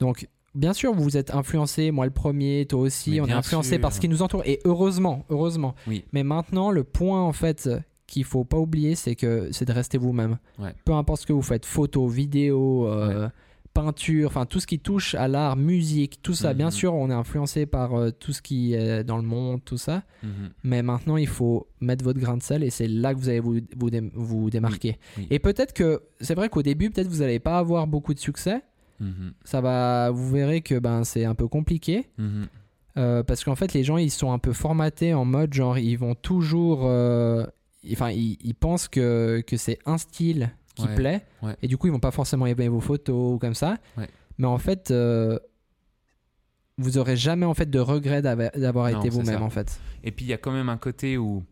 Donc, 0.00 0.26
bien 0.54 0.72
sûr, 0.72 0.92
vous 0.94 1.02
vous 1.02 1.16
êtes 1.16 1.34
influencé, 1.34 1.90
moi 1.90 2.04
le 2.04 2.10
premier, 2.12 2.66
toi 2.68 2.80
aussi, 2.80 3.12
Mais 3.12 3.20
on 3.20 3.26
est 3.26 3.32
influencé 3.32 3.70
sûr. 3.70 3.80
par 3.80 3.92
ce 3.92 4.00
qui 4.00 4.08
nous 4.08 4.22
entoure. 4.22 4.42
Et 4.44 4.60
heureusement, 4.64 5.24
heureusement. 5.30 5.74
Oui. 5.86 6.04
Mais 6.12 6.22
maintenant, 6.22 6.70
le 6.70 6.84
point, 6.84 7.22
en 7.22 7.32
fait, 7.32 7.68
qu'il 8.06 8.24
faut 8.24 8.44
pas 8.44 8.58
oublier, 8.58 8.94
c'est 8.94 9.14
que 9.16 9.48
c'est 9.52 9.64
de 9.64 9.72
rester 9.72 9.96
vous-même. 9.98 10.38
Ouais. 10.58 10.74
Peu 10.84 10.92
importe 10.92 11.22
ce 11.22 11.26
que 11.26 11.32
vous 11.32 11.42
faites, 11.42 11.64
photo, 11.64 12.06
vidéo, 12.08 12.86
euh, 12.88 13.28
peinture, 13.74 14.26
enfin 14.28 14.44
tout 14.44 14.60
ce 14.60 14.66
qui 14.66 14.78
touche 14.78 15.14
à 15.14 15.28
l'art, 15.28 15.56
musique, 15.56 16.20
tout 16.20 16.34
ça. 16.34 16.52
Bien 16.52 16.66
Mhm. 16.66 16.72
sûr, 16.72 16.94
on 16.94 17.08
est 17.08 17.14
influencé 17.14 17.64
par 17.64 17.94
euh, 17.94 18.10
tout 18.10 18.34
ce 18.34 18.42
qui 18.42 18.74
est 18.74 19.02
dans 19.02 19.16
le 19.16 19.22
monde, 19.22 19.62
tout 19.64 19.78
ça. 19.78 20.02
Mhm. 20.22 20.30
Mais 20.62 20.82
maintenant, 20.82 21.16
il 21.16 21.26
faut 21.26 21.66
mettre 21.80 22.04
votre 22.04 22.20
grain 22.20 22.36
de 22.36 22.42
sel 22.42 22.62
et 22.62 22.68
c'est 22.68 22.86
là 22.86 23.14
que 23.14 23.18
vous 23.18 23.30
allez 23.30 23.40
vous, 23.40 23.60
vous, 23.78 23.88
dé- 23.88 24.10
vous 24.14 24.50
démarquer. 24.50 24.98
oui. 25.16 25.26
Et 25.30 25.38
peut-être 25.38 25.72
que, 25.72 26.02
c'est 26.20 26.34
vrai 26.34 26.50
qu'au 26.50 26.60
début, 26.62 26.90
peut-être 26.90 27.08
vous 27.08 27.20
n'allez 27.20 27.38
pas 27.38 27.56
avoir 27.56 27.86
beaucoup 27.86 28.12
de 28.12 28.18
succès. 28.18 28.60
Mhm. 29.02 29.32
Ça 29.44 29.60
va, 29.60 30.10
vous 30.10 30.30
verrez 30.30 30.60
que 30.62 30.78
ben, 30.78 31.04
c'est 31.04 31.24
un 31.24 31.34
peu 31.34 31.48
compliqué. 31.48 32.08
Mhm. 32.18 32.46
Euh, 32.98 33.22
parce 33.22 33.42
qu'en 33.44 33.54
fait, 33.56 33.72
les 33.74 33.84
gens, 33.84 33.96
ils 33.96 34.10
sont 34.10 34.32
un 34.32 34.38
peu 34.38 34.52
formatés 34.52 35.12
en 35.14 35.24
mode 35.24 35.52
genre, 35.54 35.78
ils 35.78 35.96
vont 35.96 36.14
toujours. 36.14 36.82
euh, 36.84 37.44
Enfin, 37.90 38.10
ils, 38.10 38.38
ils 38.44 38.54
pensent 38.54 38.86
que, 38.86 39.42
que 39.46 39.56
c'est 39.56 39.78
un 39.86 39.98
style 39.98 40.50
qui 40.76 40.86
Ouais, 40.86 40.94
plaît. 40.94 41.26
ouais. 41.42 41.56
Et 41.62 41.68
du 41.68 41.76
coup, 41.76 41.88
ils 41.88 41.92
vont 41.92 41.98
pas 42.00 42.12
forcément 42.12 42.46
aimer 42.46 42.68
vos 42.68 42.78
photos 42.80 43.34
ou 43.34 43.38
comme 43.38 43.54
ça. 43.54 43.76
Ouais. 43.98 44.08
Mais 44.38 44.46
en 44.46 44.58
fait, 44.58 44.90
euh, 44.92 45.38
vous 46.78 46.98
aurez 46.98 47.16
jamais 47.16 47.44
en 47.46 47.54
fait 47.54 47.68
de 47.70 47.78
regret 47.78 48.22
d'avoir 48.22 48.88
été 48.88 49.08
vous-même 49.08 49.42
en 49.42 49.50
fait. 49.50 49.80
Et 50.04 50.10
puis 50.12 50.24
il 50.24 50.28
y 50.28 50.32
a 50.32 50.38
quand 50.38 50.52
même 50.52 50.68
un 50.68 50.76
côté 50.78 51.18
où 51.18 51.42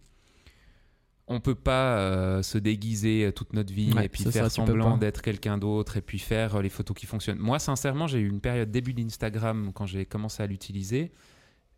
on 1.30 1.38
peut 1.38 1.54
pas 1.54 1.96
euh, 1.96 2.42
se 2.42 2.58
déguiser 2.58 3.26
euh, 3.26 3.32
toute 3.32 3.52
notre 3.52 3.72
vie 3.72 3.92
Ouais, 3.92 4.06
et 4.06 4.08
puis 4.08 4.24
faire 4.24 4.44
ça, 4.44 4.50
semblant 4.50 4.98
d'être 4.98 5.22
quelqu'un 5.22 5.58
d'autre 5.58 5.96
et 5.96 6.02
puis 6.02 6.18
faire 6.18 6.56
euh, 6.56 6.62
les 6.62 6.68
photos 6.68 6.96
qui 6.96 7.06
fonctionnent. 7.06 7.38
Moi, 7.38 7.60
sincèrement, 7.60 8.08
j'ai 8.08 8.18
eu 8.18 8.28
une 8.28 8.40
période 8.40 8.70
début 8.70 8.92
d'Instagram 8.92 9.70
quand 9.72 9.86
j'ai 9.86 10.04
commencé 10.04 10.42
à 10.42 10.46
l'utiliser. 10.46 11.12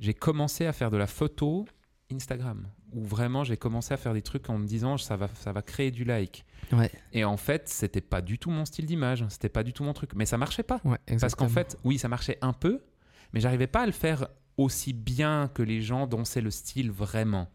J'ai 0.00 0.14
commencé 0.14 0.64
à 0.64 0.72
faire 0.72 0.90
de 0.90 0.96
la 0.96 1.06
photo 1.06 1.66
Instagram 2.10 2.66
où 2.92 3.04
vraiment 3.04 3.44
j'ai 3.44 3.56
commencé 3.56 3.92
à 3.94 3.96
faire 3.96 4.14
des 4.14 4.22
trucs 4.22 4.48
en 4.50 4.58
me 4.58 4.66
disant 4.66 4.98
ça 4.98 5.16
va 5.16 5.28
ça 5.34 5.52
va 5.52 5.62
créer 5.62 5.90
du 5.90 6.04
like. 6.04 6.44
Ouais. 6.72 6.90
Et 7.12 7.24
en 7.24 7.36
fait, 7.36 7.68
c'était 7.68 8.00
pas 8.00 8.22
du 8.22 8.38
tout 8.38 8.50
mon 8.50 8.64
style 8.64 8.86
d'image, 8.86 9.24
c'était 9.28 9.48
pas 9.50 9.62
du 9.62 9.74
tout 9.74 9.84
mon 9.84 9.92
truc, 9.92 10.14
mais 10.14 10.26
ça 10.26 10.38
marchait 10.38 10.62
pas. 10.62 10.80
Ouais, 10.84 10.98
Parce 11.20 11.34
qu'en 11.34 11.48
fait, 11.48 11.78
oui, 11.84 11.98
ça 11.98 12.08
marchait 12.08 12.38
un 12.40 12.54
peu, 12.54 12.82
mais 13.32 13.40
j'arrivais 13.40 13.66
pas 13.66 13.82
à 13.82 13.86
le 13.86 13.92
faire 13.92 14.28
aussi 14.56 14.92
bien 14.92 15.50
que 15.52 15.62
les 15.62 15.82
gens 15.82 16.06
dont 16.06 16.24
c'est 16.24 16.40
le 16.40 16.50
style 16.50 16.90
vraiment. 16.90 17.48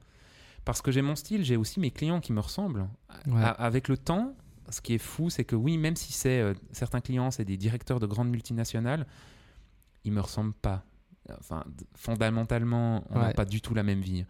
Parce 0.67 0.81
que 0.81 0.91
j'ai 0.91 1.01
mon 1.01 1.15
style, 1.15 1.43
j'ai 1.45 1.55
aussi 1.57 1.79
mes 1.79 1.91
clients 1.91 2.19
qui 2.19 2.33
me 2.33 2.39
ressemblent. 2.41 2.87
Ouais. 3.25 3.41
A- 3.41 3.51
Avec 3.51 3.87
le 3.87 3.97
temps, 3.97 4.35
ce 4.69 4.81
qui 4.81 4.93
est 4.93 4.97
fou, 4.99 5.29
c'est 5.29 5.45
que 5.45 5.55
oui, 5.55 5.77
même 5.77 5.95
si 5.95 6.11
c'est 6.13 6.41
euh, 6.41 6.53
certains 6.73 6.99
clients, 7.01 7.31
c'est 7.31 7.45
des 7.45 7.55
directeurs 7.57 7.99
de 8.01 8.05
grandes 8.05 8.29
multinationales, 8.29 9.07
ils 10.03 10.11
me 10.11 10.19
ressemblent 10.21 10.53
pas. 10.53 10.83
Enfin, 11.39 11.63
fondamentalement, 11.95 13.03
on 13.09 13.19
n'a 13.19 13.27
Ouais. 13.27 13.33
pas 13.33 13.45
du 13.45 13.61
tout 13.61 13.73
la 13.73 13.83
même 13.83 14.01
vie. 14.01 14.25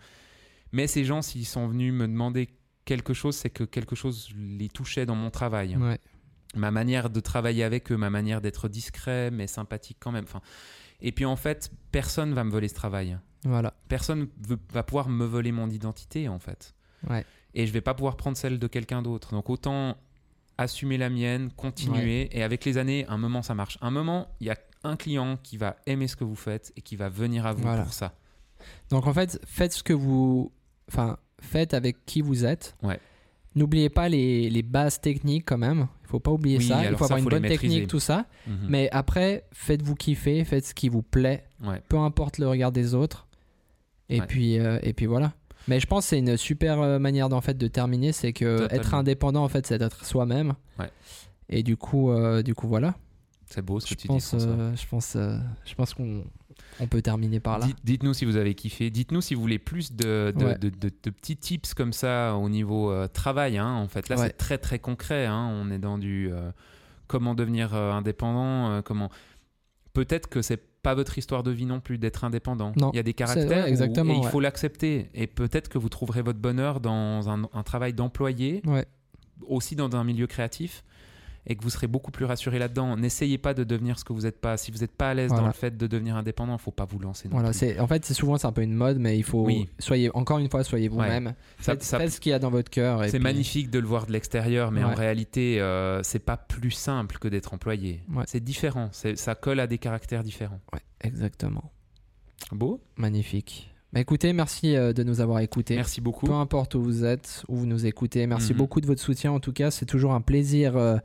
Mais 0.72 0.88
ces 0.88 1.04
gens, 1.06 1.22
s'ils 1.22 1.46
sont 1.46 1.68
venus 1.68 1.94
me 1.94 2.08
demander 2.08 2.50
quelque 2.86 3.14
chose, 3.14 3.36
c'est 3.36 3.50
que 3.50 3.64
quelque 3.64 3.96
chose 3.96 4.30
les 4.38 4.70
touchait 4.70 5.06
dans 5.06 5.16
mon 5.16 5.30
travail. 5.30 5.76
Ouais. 5.78 6.00
Ma 6.56 6.72
manière 6.72 7.10
de 7.10 7.20
travailler 7.20 7.64
avec 7.64 7.92
eux, 7.92 7.98
ma 7.98 8.10
manière 8.10 8.42
d'être 8.42 8.68
discret, 8.70 9.32
mais 9.32 9.48
sympathique 9.48 9.98
quand 10.00 10.12
même. 10.12 10.24
Enfin, 10.24 10.42
et 11.02 11.12
puis 11.12 11.26
en 11.26 11.36
fait, 11.36 11.72
personne 11.92 12.34
va 12.34 12.44
me 12.44 12.52
voler 12.52 12.68
ce 12.68 12.76
travail. 12.76 13.18
Voilà. 13.48 13.74
Personne 13.88 14.28
veut- 14.48 14.60
va 14.74 14.84
pouvoir 14.84 15.10
me 15.10 15.26
voler 15.26 15.52
mon 15.52 15.70
identité, 15.70 16.28
en 16.28 16.40
fait. 16.40 16.74
Ouais. 17.10 17.26
Et 17.54 17.66
je 17.68 17.72
vais 17.74 17.82
pas 17.82 17.94
pouvoir 17.94 18.18
prendre 18.18 18.38
celle 18.38 18.60
de 18.60 18.68
quelqu'un 18.68 19.02
d'autre. 19.02 19.32
Donc 19.32 19.50
autant 19.50 19.96
assumer 20.58 20.98
la 20.98 21.10
mienne, 21.10 21.50
continuer. 21.56 22.30
Et 22.38 22.44
avec 22.44 22.66
les 22.66 22.78
années, 22.78 23.06
un 23.10 23.18
moment, 23.18 23.42
ça 23.44 23.54
marche. 23.56 23.78
Un 23.82 23.92
moment, 23.92 24.28
il 24.40 24.48
y 24.48 24.50
a 24.50 24.58
un 24.84 24.96
client 24.96 25.38
qui 25.44 25.58
va 25.58 25.76
aimer 25.86 26.08
ce 26.08 26.16
que 26.16 26.24
vous 26.24 26.36
faites 26.36 26.74
et 26.76 26.82
qui 26.82 26.96
va 26.96 27.10
venir 27.10 27.46
à 27.46 27.54
vous 27.54 27.62
Voilà. 27.64 27.84
pour 27.84 27.94
ça. 27.94 28.14
Donc 28.90 29.06
en 29.08 29.14
fait, 29.14 29.40
faites 29.46 29.74
ce 29.74 29.84
que 29.84 29.94
vous. 29.94 30.52
Enfin, 30.90 31.18
faites 31.42 31.74
avec 31.74 32.06
qui 32.06 32.22
vous 32.22 32.46
êtes. 32.46 32.76
Ouais. 32.84 33.00
N'oubliez 33.56 33.90
pas 33.90 34.08
les, 34.10 34.50
les 34.50 34.62
bases 34.64 35.00
techniques 35.02 35.46
quand 35.46 35.58
même. 35.58 35.88
Il 36.04 36.08
faut 36.08 36.20
pas 36.20 36.32
oublier 36.32 36.58
Oui, 36.58 36.68
ça. 36.68 36.84
Il 36.86 36.92
faut 36.92 37.00
ça, 37.00 37.04
avoir 37.06 37.18
une 37.18 37.24
faut 37.24 37.30
bonne 37.30 37.42
maîtriser. 37.42 37.62
technique, 37.74 37.88
tout 37.90 38.00
ça. 38.00 38.26
Mhm. 38.48 38.68
Mais 38.70 38.90
après, 38.92 39.46
faites-vous 39.52 39.96
kiffer, 39.96 40.44
faites 40.46 40.66
ce 40.66 40.74
qui 40.74 40.90
vous 40.90 41.02
plaît, 41.04 41.44
Ouais. 41.64 41.82
peu 41.90 41.98
importe 41.98 42.38
le 42.38 42.48
regard 42.48 42.72
des 42.72 42.94
autres. 42.94 43.27
Et, 44.10 44.20
Ouais. 44.22 44.26
puis, 44.28 44.60
euh, 44.60 44.80
et 44.84 44.94
puis 44.94 45.06
voilà. 45.06 45.34
Mais 45.68 45.80
je 45.82 45.86
pense 45.88 46.06
que 46.06 46.10
c'est 46.12 46.20
une 46.20 46.38
super 46.38 46.80
euh, 46.82 46.98
manière 47.00 47.28
d'en 47.30 47.42
fait 47.42 47.58
de 47.58 47.68
terminer, 47.68 48.14
c'est 48.14 48.32
que 48.34 48.60
Totalement. 48.60 48.82
être 48.84 48.94
indépendant 48.94 49.44
en 49.44 49.50
fait, 49.50 49.68
c'est 49.68 49.78
d'être 49.78 50.06
soi-même. 50.06 50.54
Ouais. 50.80 50.90
Et 51.50 51.62
du 51.64 51.76
coup, 51.78 52.12
euh, 52.12 52.42
du 52.42 52.56
coup 52.56 52.68
voilà. 52.68 52.96
C'est 53.50 53.62
beau 53.62 53.80
ce 53.80 53.88
Je 53.88 53.96
que 53.96 54.00
tu 54.02 54.08
pense, 54.08 54.34
dis. 54.36 54.46
Euh, 54.46 54.76
je 54.76 54.88
pense, 54.88 55.16
euh, 55.16 55.38
je 55.66 55.74
pense 55.76 55.94
qu'on 55.94 56.24
on 56.80 56.88
peut 56.88 57.02
terminer 57.02 57.40
par 57.40 57.60
là. 57.60 57.66
Dites- 57.66 57.78
Dites-nous 57.84 58.14
si 58.14 58.26
vous 58.26 58.36
avez 58.38 58.56
kiffé. 58.56 58.90
Dites-nous 58.90 59.22
si 59.22 59.36
vous 59.36 59.42
voulez 59.42 59.60
plus 59.60 59.92
de, 59.94 60.34
de, 60.38 60.46
Ouais. 60.46 60.58
de- 60.58 60.70
de- 60.70 60.90
de 61.04 61.10
petits 61.10 61.38
tips 61.38 61.74
comme 61.74 61.94
ça 61.94 62.36
au 62.36 62.50
niveau 62.50 62.94
travail. 63.10 63.58
hein. 63.58 63.74
En 63.74 63.88
fait, 63.88 64.08
là, 64.10 64.18
Ouais. 64.18 64.28
c'est 64.28 64.38
très 64.38 64.58
très 64.58 64.80
concret. 64.80 65.26
hein. 65.26 65.50
On 65.54 65.70
est 65.72 65.80
dans 65.80 65.98
du 65.98 66.30
comment 67.08 67.36
devenir 67.36 67.74
indépendant. 67.74 68.82
comment 68.84 69.10
peut-être 69.94 70.28
que 70.30 70.42
c'est 70.42 70.62
pas 70.88 70.96
votre 70.96 71.18
histoire 71.18 71.44
de 71.44 71.52
vie 71.52 71.66
non 71.66 71.80
plus 71.82 71.98
d'être 71.98 72.24
indépendant. 72.24 72.72
Non, 72.78 72.92
il 72.94 72.96
y 72.96 73.00
a 73.00 73.04
des 73.04 73.14
caractères 73.14 73.66
ouais, 73.66 73.72
où- 73.72 74.12
et 74.12 74.18
il 74.18 74.28
faut 74.30 74.40
l'accepter. 74.40 75.10
Et 75.14 75.28
peut-être 75.28 75.68
que 75.68 75.78
vous 75.78 75.90
trouverez 75.90 76.22
votre 76.22 76.40
bonheur 76.40 76.80
dans 76.80 77.30
un, 77.30 77.44
un 77.54 77.64
travail 77.64 77.92
d'employé, 77.94 78.62
Ouais. 78.66 78.86
aussi 79.48 79.76
dans 79.76 79.94
un 79.96 80.04
milieu 80.06 80.28
créatif. 80.28 80.84
Et 81.50 81.56
que 81.56 81.64
vous 81.64 81.70
serez 81.70 81.88
beaucoup 81.88 82.12
plus 82.12 82.26
rassuré 82.26 82.60
là-dedans. 82.60 82.98
N'essayez 82.98 83.38
pas 83.38 83.54
de 83.54 83.64
devenir 83.64 83.98
ce 83.98 84.04
que 84.04 84.12
vous 84.12 84.22
n'êtes 84.24 84.42
pas. 84.42 84.58
Si 84.58 84.70
vous 84.70 84.80
n'êtes 84.80 84.92
pas 84.92 85.12
à 85.12 85.14
l'aise 85.14 85.30
Voilà. 85.30 85.44
dans 85.44 85.48
le 85.48 85.54
fait 85.54 85.78
de 85.78 85.88
devenir 85.88 86.18
indépendant, 86.18 86.54
il 86.58 86.60
faut 86.62 86.72
pas 86.72 86.84
vous 86.84 87.00
lancer. 87.00 87.30
Non 87.30 87.36
Voilà, 87.36 87.54
c'est 87.54 87.80
en 87.80 87.88
fait 87.88 88.04
c'est 88.04 88.14
souvent 88.14 88.38
c'est 88.38 88.48
un 88.48 88.52
peu 88.52 88.62
une 88.64 88.74
mode, 88.74 89.00
mais 89.00 89.18
il 89.18 89.24
faut 89.24 89.46
Oui. 89.46 89.70
soyez 89.80 90.10
encore 90.14 90.40
une 90.40 90.50
fois 90.50 90.66
soyez 90.66 90.90
vous-même. 90.90 91.34
Ça- 91.62 91.78
Faites, 91.78 92.12
ce 92.12 92.20
qu'il 92.20 92.32
y 92.32 92.34
a 92.34 92.40
dans 92.40 92.50
votre 92.50 92.70
cœur. 92.70 93.02
C'est 93.06 93.12
puis- 93.12 93.20
magnifique 93.20 93.70
de 93.70 93.80
le 93.80 93.88
voir 93.88 94.06
de 94.08 94.12
l'extérieur, 94.12 94.72
mais 94.72 94.84
en 94.84 94.90
Ouais. 94.90 94.96
réalité, 94.96 95.62
euh, 95.62 96.04
c'est 96.04 96.20
pas 96.20 96.36
plus 96.36 96.72
simple 96.72 97.18
que 97.18 97.30
d'être 97.30 97.54
employé. 97.54 98.02
Ouais. 98.14 98.26
C'est 98.28 98.44
différent. 98.44 98.90
Ça 98.92 99.36
colle 99.36 99.62
à 99.62 99.68
des 99.68 99.78
caractères 99.78 100.24
différents. 100.24 100.60
Ouais, 100.74 100.82
exactement. 101.02 101.72
Beau. 102.52 102.82
Magnifique. 102.98 103.74
Bah, 103.94 104.02
écoutez, 104.02 104.34
merci 104.34 104.76
euh, 104.76 104.92
de 104.92 105.02
nous 105.04 105.22
avoir 105.22 105.40
écoutés. 105.40 105.76
Merci 105.76 106.02
beaucoup. 106.02 106.26
Peu 106.26 106.34
importe 106.34 106.76
où 106.76 106.82
vous 106.82 107.06
êtes, 107.06 107.44
où 107.48 107.56
vous 107.56 107.66
nous 107.66 107.86
écoutez, 107.86 108.28
merci 108.28 108.52
Mhm. 108.52 108.58
beaucoup 108.58 108.82
de 108.82 108.86
votre 108.86 109.02
soutien. 109.02 109.32
En 109.32 109.40
tout 109.40 109.54
cas, 109.54 109.72
c'est 109.72 109.86
toujours 109.86 110.14
un 110.14 110.20
plaisir 110.22 110.76
euh, 110.76 110.98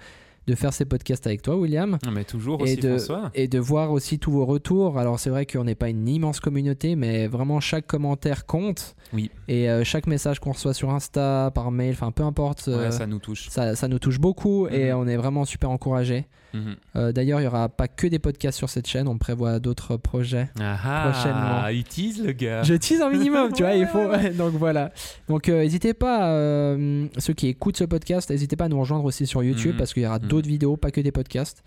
de 0.47 0.55
faire 0.55 0.73
ces 0.73 0.85
podcasts 0.85 1.27
avec 1.27 1.43
toi, 1.43 1.57
William. 1.57 1.99
Non, 2.05 2.11
mais 2.11 2.25
toujours 2.25 2.61
Et 2.61 2.65
aussi, 2.65 2.77
de, 2.77 2.89
François. 2.99 3.31
et 3.35 3.47
de 3.49 3.59
voir 3.59 3.93
aussi 3.93 4.19
tous 4.19 4.33
vos 4.33 4.45
retours. 4.45 4.99
Alors 4.99 5.19
c'est 5.21 5.31
vrai 5.31 5.47
qu'on 5.47 5.65
n'est 5.65 5.75
pas 5.77 5.89
une 5.89 6.09
immense 6.09 6.41
communauté, 6.41 6.97
mais 6.97 7.27
vraiment 7.29 7.61
chaque 7.61 7.87
commentaire 7.87 8.45
compte. 8.47 8.97
Oui. 9.13 9.31
Et 9.49 9.71
euh, 9.71 9.85
chaque 9.85 10.07
message 10.07 10.41
qu'on 10.41 10.53
reçoit 10.53 10.75
sur 10.75 10.91
Insta, 10.91 11.51
par 11.55 11.71
mail, 11.71 11.93
enfin 11.93 12.11
peu 12.11 12.25
importe, 12.25 12.67
euh, 12.69 12.87
Ouais, 12.87 12.91
ça 12.91 13.07
nous 13.07 13.19
touche. 13.19 13.49
ça, 13.51 13.77
ça 13.77 13.87
nous 13.89 13.99
touche 13.99 14.19
beaucoup 14.19 14.67
et 14.69 14.93
Mhm. 14.93 14.99
on 14.99 15.07
est 15.07 15.17
vraiment 15.17 15.45
super 15.45 15.71
encouragés. 15.71 16.27
Mhm. 16.55 16.77
Euh, 16.97 17.13
D'ailleurs, 17.13 17.41
il 17.41 17.45
n'y 17.45 17.49
aura 17.49 17.69
pas 17.69 17.89
que 17.89 18.07
des 18.07 18.19
podcasts 18.19 18.59
sur 18.59 18.69
cette 18.71 18.87
chaîne, 18.87 19.09
on 19.09 19.19
prévoit 19.19 19.59
d'autres 19.59 19.97
projets. 19.97 20.49
Prochainement. 20.55 21.69
il 21.69 21.85
tease 21.85 22.23
le 22.25 22.33
gars. 22.33 22.63
Je 22.63 22.75
tease 22.75 23.01
un 23.01 23.11
minimum, 23.11 23.53
tu 23.53 23.63
vois, 23.63 23.75
il 23.75 23.87
faut. 23.87 24.07
Donc 24.39 24.53
voilà. 24.55 24.91
Donc 25.29 25.49
euh, 25.49 25.63
n'hésitez 25.63 25.95
pas, 25.95 26.29
euh, 26.31 27.07
ceux 27.19 27.33
qui 27.33 27.49
écoutent 27.49 27.77
ce 27.77 27.85
podcast, 27.85 28.31
n'hésitez 28.31 28.57
pas 28.57 28.65
à 28.65 28.69
nous 28.69 28.81
rejoindre 28.81 29.05
aussi 29.05 29.27
sur 29.27 29.43
YouTube 29.43 29.73
Mhm. 29.73 29.79
parce 29.79 29.95
qu'il 29.95 30.03
y 30.03 30.07
aura 30.07 30.19
Mhm. 30.19 30.27
d'autres 30.29 30.49
vidéos, 30.49 30.77
pas 30.77 30.91
que 30.91 31.01
des 31.01 31.13
podcasts. 31.13 31.63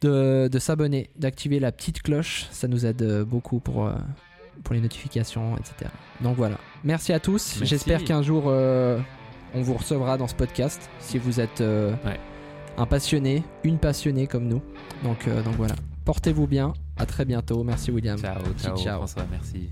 De, 0.00 0.48
de 0.50 0.58
s'abonner, 0.58 1.10
d'activer 1.16 1.60
la 1.60 1.72
petite 1.72 2.00
cloche, 2.00 2.46
ça 2.50 2.68
nous 2.68 2.86
aide 2.86 3.22
beaucoup 3.28 3.60
pour, 3.60 3.86
euh, 3.86 3.92
pour 4.64 4.74
les 4.74 4.80
notifications, 4.80 5.54
etc. 5.58 5.90
Donc 6.22 6.36
voilà. 6.38 6.56
Merci 6.84 7.12
à 7.12 7.20
tous. 7.20 7.58
J'espère 7.62 8.02
qu'un 8.04 8.22
jour 8.22 8.44
euh, 8.46 8.98
on 9.52 9.60
vous 9.60 9.74
recevra 9.74 10.16
dans 10.16 10.26
ce 10.26 10.34
podcast 10.34 10.88
si 11.00 11.18
vous 11.18 11.38
êtes 11.38 11.60
euh, 11.60 11.92
Ouais. 12.06 12.18
Un 12.76 12.86
passionné, 12.86 13.42
une 13.64 13.78
passionnée 13.78 14.26
comme 14.26 14.46
nous. 14.48 14.62
Donc, 15.02 15.26
euh, 15.28 15.42
donc 15.42 15.54
voilà. 15.54 15.74
Portez-vous 16.04 16.46
bien. 16.46 16.72
À 16.96 17.06
très 17.06 17.24
bientôt. 17.24 17.62
Merci 17.64 17.90
William. 17.90 18.18
Ciao, 18.18 18.42
ciao, 18.58 18.76
Ciao. 18.76 18.96
François, 18.98 19.26
merci. 19.30 19.70